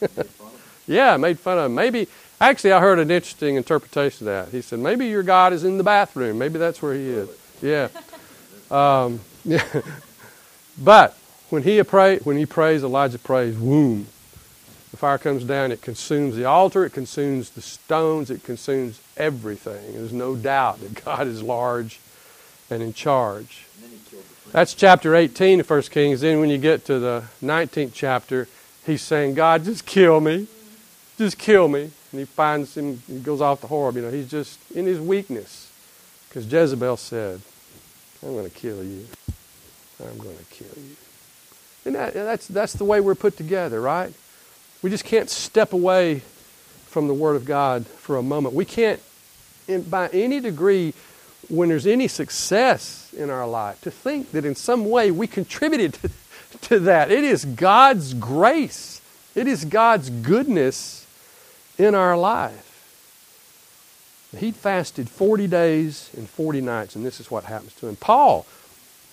yeah, 0.87 1.15
made 1.17 1.39
fun 1.39 1.57
of 1.57 1.65
them. 1.65 1.75
Maybe, 1.75 2.07
actually, 2.39 2.71
I 2.71 2.79
heard 2.79 2.97
an 2.97 3.11
interesting 3.11 3.55
interpretation 3.55 4.27
of 4.27 4.47
that. 4.47 4.55
He 4.55 4.61
said, 4.61 4.79
maybe 4.79 5.07
your 5.07 5.23
God 5.23 5.53
is 5.53 5.63
in 5.63 5.77
the 5.77 5.83
bathroom. 5.83 6.37
Maybe 6.39 6.57
that's 6.57 6.81
where 6.81 6.93
he 6.93 7.07
is. 7.09 7.29
Yeah. 7.61 7.89
Um, 8.71 9.19
yeah. 9.43 9.65
but 10.81 11.17
when 11.49 11.63
he, 11.63 11.83
pray, 11.83 12.19
when 12.19 12.37
he 12.37 12.45
prays, 12.45 12.85
Elijah 12.85 13.19
prays, 13.19 13.57
womb. 13.57 14.07
The 14.91 14.97
fire 14.97 15.17
comes 15.17 15.43
down, 15.43 15.73
it 15.73 15.81
consumes 15.81 16.37
the 16.37 16.45
altar, 16.45 16.85
it 16.85 16.91
consumes 16.91 17.49
the 17.49 17.61
stones, 17.61 18.29
it 18.29 18.45
consumes 18.45 19.01
everything. 19.18 19.93
There's 19.93 20.14
no 20.14 20.36
doubt 20.36 20.82
that 20.82 21.03
God 21.05 21.28
is 21.28 21.41
large 21.43 21.99
and 22.70 22.82
in 22.82 22.93
charge. 22.93 23.66
That's 24.51 24.74
chapter 24.74 25.16
18 25.16 25.62
of 25.62 25.70
1 25.70 25.82
Kings. 25.84 26.22
Then 26.22 26.39
when 26.39 26.49
you 26.49 26.57
get 26.57 26.86
to 26.86 26.99
the 26.99 27.24
19th 27.41 27.91
chapter, 27.93 28.47
he's 28.86 29.01
saying, 29.01 29.36
God, 29.36 29.64
just 29.64 29.86
kill 29.86 30.20
me. 30.20 30.47
Just 31.18 31.38
kill 31.38 31.68
me. 31.68 31.91
And 32.12 32.20
he 32.20 32.26
finds 32.26 32.76
him, 32.76 33.01
he 33.07 33.20
goes 33.20 33.39
off 33.39 33.62
the 33.62 33.68
horror. 33.68 33.93
You 33.93 34.01
know, 34.01 34.12
he's 34.12 34.30
just 34.30 34.59
in 34.72 34.86
his 34.86 34.99
weakness. 34.99 35.72
Because 36.28 36.51
Jezebel 36.51 36.97
said, 36.97 37.41
I'm 38.24 38.34
going 38.34 38.49
to 38.49 38.55
kill 38.55 38.84
you. 38.84 39.05
I'm 40.01 40.18
going 40.18 40.38
to 40.38 40.45
kill 40.45 40.84
you. 40.84 40.95
And 41.86 41.95
that, 41.95 42.14
that's, 42.14 42.47
that's 42.47 42.74
the 42.74 42.86
way 42.86 42.99
we're 42.99 43.16
put 43.16 43.38
together, 43.38 43.82
right? 43.82 44.14
We 44.82 44.89
just 44.89 45.05
can't 45.05 45.30
step 45.30 45.74
away 45.74 46.24
from 46.91 47.07
the 47.07 47.13
Word 47.13 47.35
of 47.35 47.45
God 47.45 47.87
for 47.87 48.17
a 48.17 48.23
moment. 48.23 48.53
We 48.53 48.65
can't, 48.65 49.01
in, 49.67 49.83
by 49.83 50.09
any 50.09 50.39
degree, 50.39 50.93
when 51.49 51.69
there's 51.69 51.87
any 51.87 52.07
success 52.07 53.13
in 53.17 53.29
our 53.29 53.47
life, 53.47 53.81
to 53.81 53.91
think 53.91 54.31
that 54.31 54.45
in 54.45 54.55
some 54.55 54.89
way 54.89 55.09
we 55.09 55.25
contributed 55.25 55.93
to, 56.01 56.09
to 56.61 56.79
that. 56.79 57.09
It 57.11 57.23
is 57.23 57.45
God's 57.45 58.13
grace, 58.13 59.01
it 59.35 59.47
is 59.47 59.65
God's 59.65 60.09
goodness 60.09 61.07
in 61.77 61.95
our 61.95 62.17
life. 62.17 62.67
He 64.37 64.51
fasted 64.51 65.09
40 65.09 65.47
days 65.47 66.09
and 66.15 66.29
40 66.29 66.61
nights, 66.61 66.95
and 66.95 67.05
this 67.05 67.19
is 67.19 67.31
what 67.31 67.45
happens 67.45 67.73
to 67.75 67.87
him. 67.87 67.95
Paul 67.97 68.45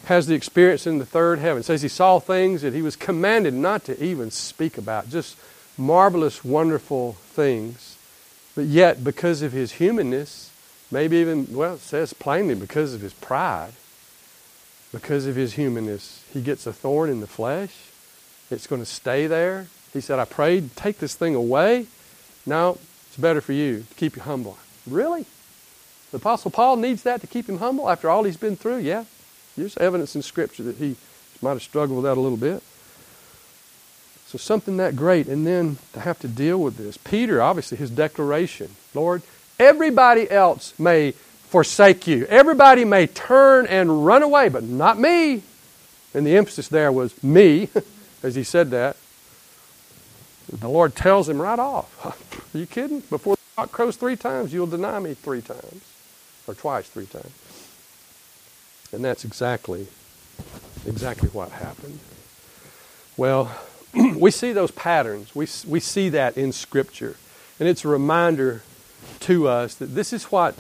has 0.05 0.27
the 0.27 0.35
experience 0.35 0.87
in 0.87 0.99
the 0.99 1.07
third 1.07 1.39
heaven. 1.39 1.63
Says 1.63 1.83
he 1.83 1.89
saw 1.89 2.19
things 2.19 2.63
that 2.63 2.73
he 2.73 2.83
was 2.83 2.97
commanded 2.97 3.55
not 3.55 3.85
to 3.85 4.03
even 4.03 4.31
speak 4.31 4.79
about, 4.79 5.11
just 5.11 5.37
marvelous, 5.79 6.45
wonderful 6.45 7.13
things. 7.13 7.97
But 8.55 8.67
yet, 8.67 9.05
because 9.05 9.43
of 9.43 9.53
his 9.53 9.73
humanness, 9.73 10.51
maybe 10.91 11.17
even, 11.19 11.47
well, 11.55 11.75
it 11.75 11.81
says 11.81 12.13
plainly, 12.13 12.55
because 12.55 12.93
of 12.93 13.01
his 13.01 13.15
pride, 13.15 13.73
because 14.93 15.27
of 15.27 15.37
his 15.37 15.55
humanness, 15.55 16.25
he 16.33 16.41
gets 16.41 16.67
a 16.67 16.73
thorn 16.73 17.11
in 17.11 17.21
the 17.21 17.27
flesh. 17.27 17.75
It's 18.51 18.67
going 18.67 18.83
to 18.83 18.87
stay 18.87 19.27
there. 19.27 19.69
He 19.93 20.01
said, 20.01 20.19
I 20.19 20.25
prayed, 20.25 20.75
take 20.77 20.99
this 20.99 21.15
thing 21.15 21.35
away. 21.35 21.87
No, 22.45 22.79
it's 23.07 23.17
better 23.17 23.41
for 23.41 23.53
you 23.53 23.85
to 23.89 23.95
keep 23.95 24.17
you 24.17 24.23
humble. 24.23 24.59
Really? 24.87 25.27
The 26.11 26.17
Apostle 26.17 26.51
Paul 26.51 26.77
needs 26.77 27.03
that 27.03 27.21
to 27.21 27.27
keep 27.27 27.49
him 27.49 27.59
humble 27.59 27.89
after 27.89 28.09
all 28.09 28.25
he's 28.25 28.39
been 28.39 28.57
through? 28.57 28.79
Yeah. 28.79 29.05
There's 29.57 29.77
evidence 29.77 30.17
in 30.17 30.23
Scripture 30.23 30.63
that 30.65 30.77
he 30.77 30.97
might 31.43 31.51
have 31.51 31.63
struggled 31.63 31.99
with 31.99 32.05
that 32.05 32.17
a 32.17 32.21
little 32.21 32.39
bit. 32.39 32.63
So 34.29 34.37
something 34.37 34.77
that 34.77 34.95
great, 34.95 35.27
and 35.27 35.47
then 35.47 35.79
to 35.95 36.01
have 36.01 36.19
to 36.19 36.29
deal 36.29 36.59
with 36.61 36.77
this. 36.77 36.99
Peter, 36.99 37.41
obviously, 37.41 37.79
his 37.79 37.89
declaration 37.89 38.69
Lord, 38.93 39.23
everybody 39.59 40.31
else 40.31 40.79
may 40.79 41.13
forsake 41.13 42.07
you. 42.07 42.27
Everybody 42.27 42.85
may 42.85 43.07
turn 43.07 43.67
and 43.67 44.05
run 44.05 44.23
away, 44.23 44.51
but 44.51 44.65
not 44.65 44.99
me. 44.99 45.43
And 46.13 46.27
the 46.27 46.37
emphasis 46.37 46.69
there 46.69 46.93
was 46.93 47.23
me, 47.25 47.71
as 48.23 48.35
he 48.35 48.43
said 48.45 48.71
that. 48.73 48.99
The 50.53 50.69
Lord 50.69 50.95
tells 50.95 51.27
him 51.27 51.41
right 51.41 51.59
off. 51.59 51.89
Are 52.55 52.59
you 52.59 52.67
kidding? 52.67 53.01
Before 53.01 53.37
the 53.37 53.41
cock 53.57 53.73
crows 53.73 53.97
three 53.97 54.17
times, 54.17 54.53
you'll 54.53 54.67
deny 54.67 54.99
me 54.99 55.15
three 55.15 55.41
times. 55.41 55.83
Or 56.47 56.53
twice, 56.53 56.87
three 56.87 57.07
times. 57.07 57.33
And 58.93 59.03
that's 59.03 59.25
exactly, 59.25 59.87
exactly 60.87 61.31
what 61.31 61.51
happened. 61.51 61.99
Well, 63.17 63.51
we 64.17 64.31
see 64.31 64.53
those 64.53 64.71
patterns. 64.71 65.35
We, 65.35 65.47
we 65.67 65.81
see 65.81 66.09
that 66.11 66.37
in 66.37 66.53
Scripture. 66.53 67.17
And 67.59 67.69
it's 67.69 67.85
a 67.85 67.89
reminder 67.89 68.63
to 69.21 69.49
us 69.49 69.75
that 69.77 69.95
this 69.95 70.13
is 70.13 70.25
what 70.25 70.55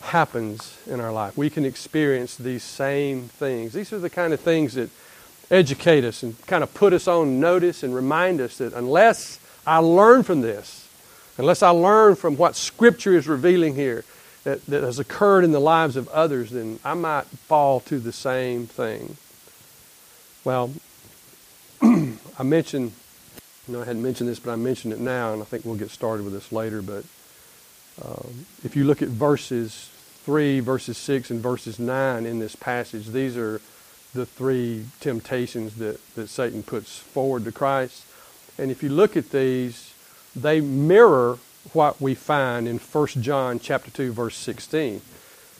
happens 0.00 0.78
in 0.86 1.00
our 1.00 1.12
life. 1.12 1.36
We 1.36 1.50
can 1.50 1.64
experience 1.64 2.36
these 2.36 2.62
same 2.62 3.28
things. 3.28 3.72
These 3.72 3.92
are 3.92 3.98
the 3.98 4.10
kind 4.10 4.32
of 4.32 4.40
things 4.40 4.74
that 4.74 4.90
educate 5.50 6.04
us 6.04 6.22
and 6.22 6.40
kind 6.46 6.62
of 6.62 6.72
put 6.74 6.92
us 6.92 7.06
on 7.06 7.40
notice 7.40 7.82
and 7.82 7.94
remind 7.94 8.40
us 8.40 8.58
that 8.58 8.72
unless 8.72 9.38
I 9.66 9.78
learn 9.78 10.22
from 10.22 10.40
this, 10.40 10.88
unless 11.38 11.62
I 11.62 11.70
learn 11.70 12.16
from 12.16 12.36
what 12.36 12.56
Scripture 12.56 13.16
is 13.16 13.28
revealing 13.28 13.74
here, 13.74 14.04
that, 14.44 14.64
that 14.66 14.82
has 14.82 14.98
occurred 14.98 15.44
in 15.44 15.52
the 15.52 15.60
lives 15.60 15.96
of 15.96 16.08
others, 16.08 16.50
then 16.50 16.80
I 16.84 16.94
might 16.94 17.26
fall 17.26 17.80
to 17.80 17.98
the 17.98 18.12
same 18.12 18.66
thing. 18.66 19.16
Well, 20.44 20.72
I 22.38 22.42
mentioned, 22.42 22.92
you 23.68 23.74
know, 23.74 23.82
I 23.82 23.84
hadn't 23.84 24.02
mentioned 24.02 24.28
this, 24.28 24.38
but 24.38 24.52
I 24.52 24.56
mentioned 24.56 24.92
it 24.92 25.00
now, 25.00 25.32
and 25.32 25.42
I 25.42 25.44
think 25.44 25.64
we'll 25.64 25.76
get 25.76 25.90
started 25.90 26.24
with 26.24 26.32
this 26.32 26.52
later. 26.52 26.82
But 26.82 27.04
um, 28.04 28.46
if 28.64 28.74
you 28.74 28.84
look 28.84 29.02
at 29.02 29.08
verses 29.08 29.90
3, 30.24 30.60
verses 30.60 30.96
6, 30.98 31.30
and 31.30 31.40
verses 31.40 31.78
9 31.78 32.24
in 32.24 32.38
this 32.38 32.56
passage, 32.56 33.08
these 33.08 33.36
are 33.36 33.60
the 34.14 34.26
three 34.26 34.86
temptations 35.00 35.76
that, 35.76 36.00
that 36.14 36.28
Satan 36.28 36.62
puts 36.62 36.98
forward 36.98 37.44
to 37.44 37.52
Christ. 37.52 38.04
And 38.58 38.70
if 38.70 38.82
you 38.82 38.88
look 38.88 39.16
at 39.16 39.30
these, 39.30 39.94
they 40.36 40.60
mirror 40.60 41.38
what 41.72 42.00
we 42.00 42.14
find 42.14 42.66
in 42.66 42.78
1 42.78 43.06
John 43.20 43.60
chapter 43.60 43.90
2 43.90 44.12
verse 44.12 44.36
16 44.36 45.00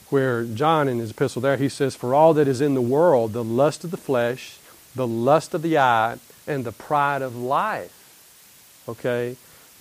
where 0.08 0.44
John 0.44 0.88
in 0.88 0.98
his 0.98 1.12
epistle 1.12 1.40
there 1.40 1.56
he 1.56 1.68
says 1.68 1.94
for 1.94 2.12
all 2.12 2.34
that 2.34 2.48
is 2.48 2.60
in 2.60 2.74
the 2.74 2.80
world 2.80 3.32
the 3.32 3.44
lust 3.44 3.84
of 3.84 3.92
the 3.92 3.96
flesh 3.96 4.58
the 4.96 5.06
lust 5.06 5.54
of 5.54 5.62
the 5.62 5.78
eye 5.78 6.18
and 6.46 6.64
the 6.64 6.72
pride 6.72 7.22
of 7.22 7.36
life 7.36 8.84
okay 8.88 9.36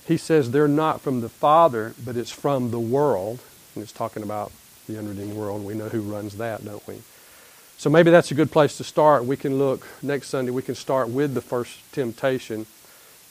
he 0.05 0.18
says 0.18 0.51
they're 0.51 0.68
not 0.68 1.01
from 1.01 1.22
the 1.22 1.30
father 1.30 1.93
but 2.03 2.16
it's 2.16 2.32
from 2.32 2.72
the 2.72 2.80
world 2.80 3.39
and 3.76 3.84
it's 3.84 3.91
talking 3.91 4.24
about 4.24 4.51
the 4.88 4.97
unredeemed 4.97 5.34
world 5.34 5.64
we 5.64 5.74
know 5.74 5.89
who 5.89 6.01
runs 6.01 6.38
that 6.38 6.64
don't 6.64 6.86
we 6.88 6.95
so 7.78 7.89
maybe 7.89 8.12
that's 8.12 8.32
a 8.32 8.36
good 8.36 8.51
place 8.51 8.78
to 8.78 8.84
start 8.84 9.26
we 9.26 9.38
can 9.38 9.57
look 9.57 9.88
next 10.01 10.30
sunday 10.30 10.51
we 10.51 10.62
can 10.62 10.76
start 10.76 11.09
with 11.09 11.34
the 11.34 11.41
first 11.41 11.80
temptation 11.91 12.66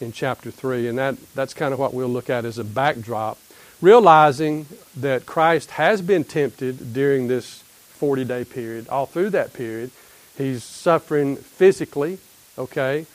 in 0.00 0.12
chapter 0.12 0.50
3. 0.50 0.88
And 0.88 0.98
that, 0.98 1.16
that's 1.34 1.54
kind 1.54 1.72
of 1.72 1.78
what 1.78 1.94
we'll 1.94 2.08
look 2.08 2.30
at 2.30 2.44
as 2.44 2.58
a 2.58 2.64
backdrop, 2.64 3.38
realizing 3.80 4.66
that 4.96 5.26
Christ 5.26 5.72
has 5.72 6.02
been 6.02 6.24
tempted 6.24 6.92
during 6.92 7.28
this 7.28 7.62
40 7.62 8.24
day 8.24 8.44
period. 8.44 8.88
All 8.88 9.06
through 9.06 9.30
that 9.30 9.52
period, 9.52 9.90
he's 10.36 10.64
suffering 10.64 11.36
physically, 11.36 12.18
okay? 12.58 13.06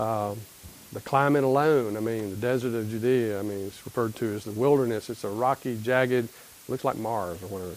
Um, 0.00 0.38
the 0.94 1.00
climate 1.00 1.44
alone, 1.44 1.96
I 1.96 2.00
mean, 2.00 2.30
the 2.30 2.36
desert 2.36 2.74
of 2.74 2.88
Judea, 2.88 3.38
I 3.38 3.42
mean, 3.42 3.66
it's 3.66 3.84
referred 3.84 4.16
to 4.16 4.34
as 4.34 4.44
the 4.44 4.52
wilderness. 4.52 5.10
It's 5.10 5.24
a 5.24 5.28
rocky, 5.28 5.78
jagged, 5.80 6.28
looks 6.68 6.84
like 6.84 6.96
Mars 6.96 7.42
or 7.42 7.46
whatever. 7.48 7.72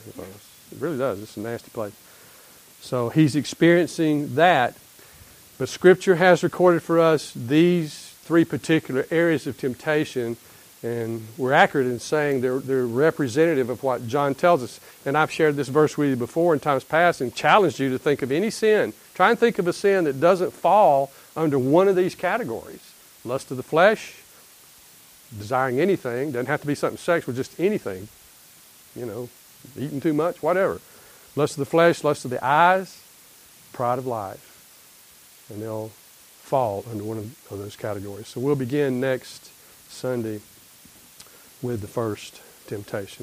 It 0.72 0.80
really 0.80 0.98
does. 0.98 1.22
It's 1.22 1.36
a 1.36 1.42
nasty 1.42 1.70
place. 1.70 1.94
So 2.80 3.10
he's 3.10 3.36
experiencing 3.36 4.36
that. 4.36 4.76
But 5.58 5.70
Scripture 5.70 6.16
has 6.16 6.44
recorded 6.44 6.82
for 6.82 6.98
us 6.98 7.34
these 7.36 8.16
three 8.22 8.46
particular 8.46 9.06
areas 9.12 9.46
of 9.46 9.58
temptation, 9.58 10.38
and 10.82 11.28
we're 11.38 11.54
accurate 11.54 11.88
in 11.88 12.00
saying 12.00 12.42
they're, 12.42 12.60
they're 12.60 12.88
representative 12.88 13.70
of 13.70 13.84
what 13.84 14.08
John 14.08 14.34
tells 14.34 14.64
us. 14.64 14.80
And 15.06 15.18
I've 15.18 15.30
shared 15.30 15.56
this 15.58 15.68
verse 15.68 15.98
with 15.98 16.10
you 16.10 16.16
before 16.16 16.54
in 16.54 16.62
times 16.62 16.86
past 16.86 17.22
and 17.22 17.36
challenged 17.36 17.80
you 17.80 17.90
to 17.90 18.00
think 18.00 18.22
of 18.22 18.32
any 18.32 18.50
sin. 18.50 18.94
Try 19.14 19.30
and 19.30 19.38
think 19.38 19.60
of 19.60 19.68
a 19.68 19.74
sin 19.74 20.06
that 20.06 20.20
doesn't 20.20 20.52
fall 20.52 21.12
under 21.36 21.58
one 21.58 21.88
of 21.88 21.96
these 21.96 22.16
categories 22.16 22.94
lust 23.26 23.52
of 23.52 23.58
the 23.58 23.64
flesh, 23.64 24.16
desiring 25.38 25.80
anything, 25.80 26.32
doesn't 26.32 26.48
have 26.48 26.62
to 26.62 26.68
be 26.68 26.76
something 26.76 26.98
sexual, 26.98 27.34
just 27.34 27.60
anything, 27.60 28.08
you 28.96 29.06
know, 29.06 29.30
eating 29.78 30.02
too 30.02 30.14
much, 30.14 30.44
whatever. 30.44 30.80
Lust 31.36 31.54
of 31.54 31.60
the 31.60 31.66
flesh, 31.66 32.04
lust 32.04 32.26
of 32.26 32.32
the 32.32 32.44
eyes, 32.46 33.02
pride 33.72 33.98
of 33.98 34.06
life. 34.06 34.50
And 35.50 35.62
they'll 35.62 35.90
fall 36.42 36.86
under 36.92 37.04
one 37.04 37.18
of 37.18 37.58
those 37.58 37.76
categories. 37.76 38.28
So 38.28 38.42
we'll 38.42 38.56
begin 38.56 39.00
next 39.00 39.52
Sunday 39.90 40.42
with 41.62 41.82
the 41.82 41.88
first 41.88 42.42
temptation. 42.68 43.22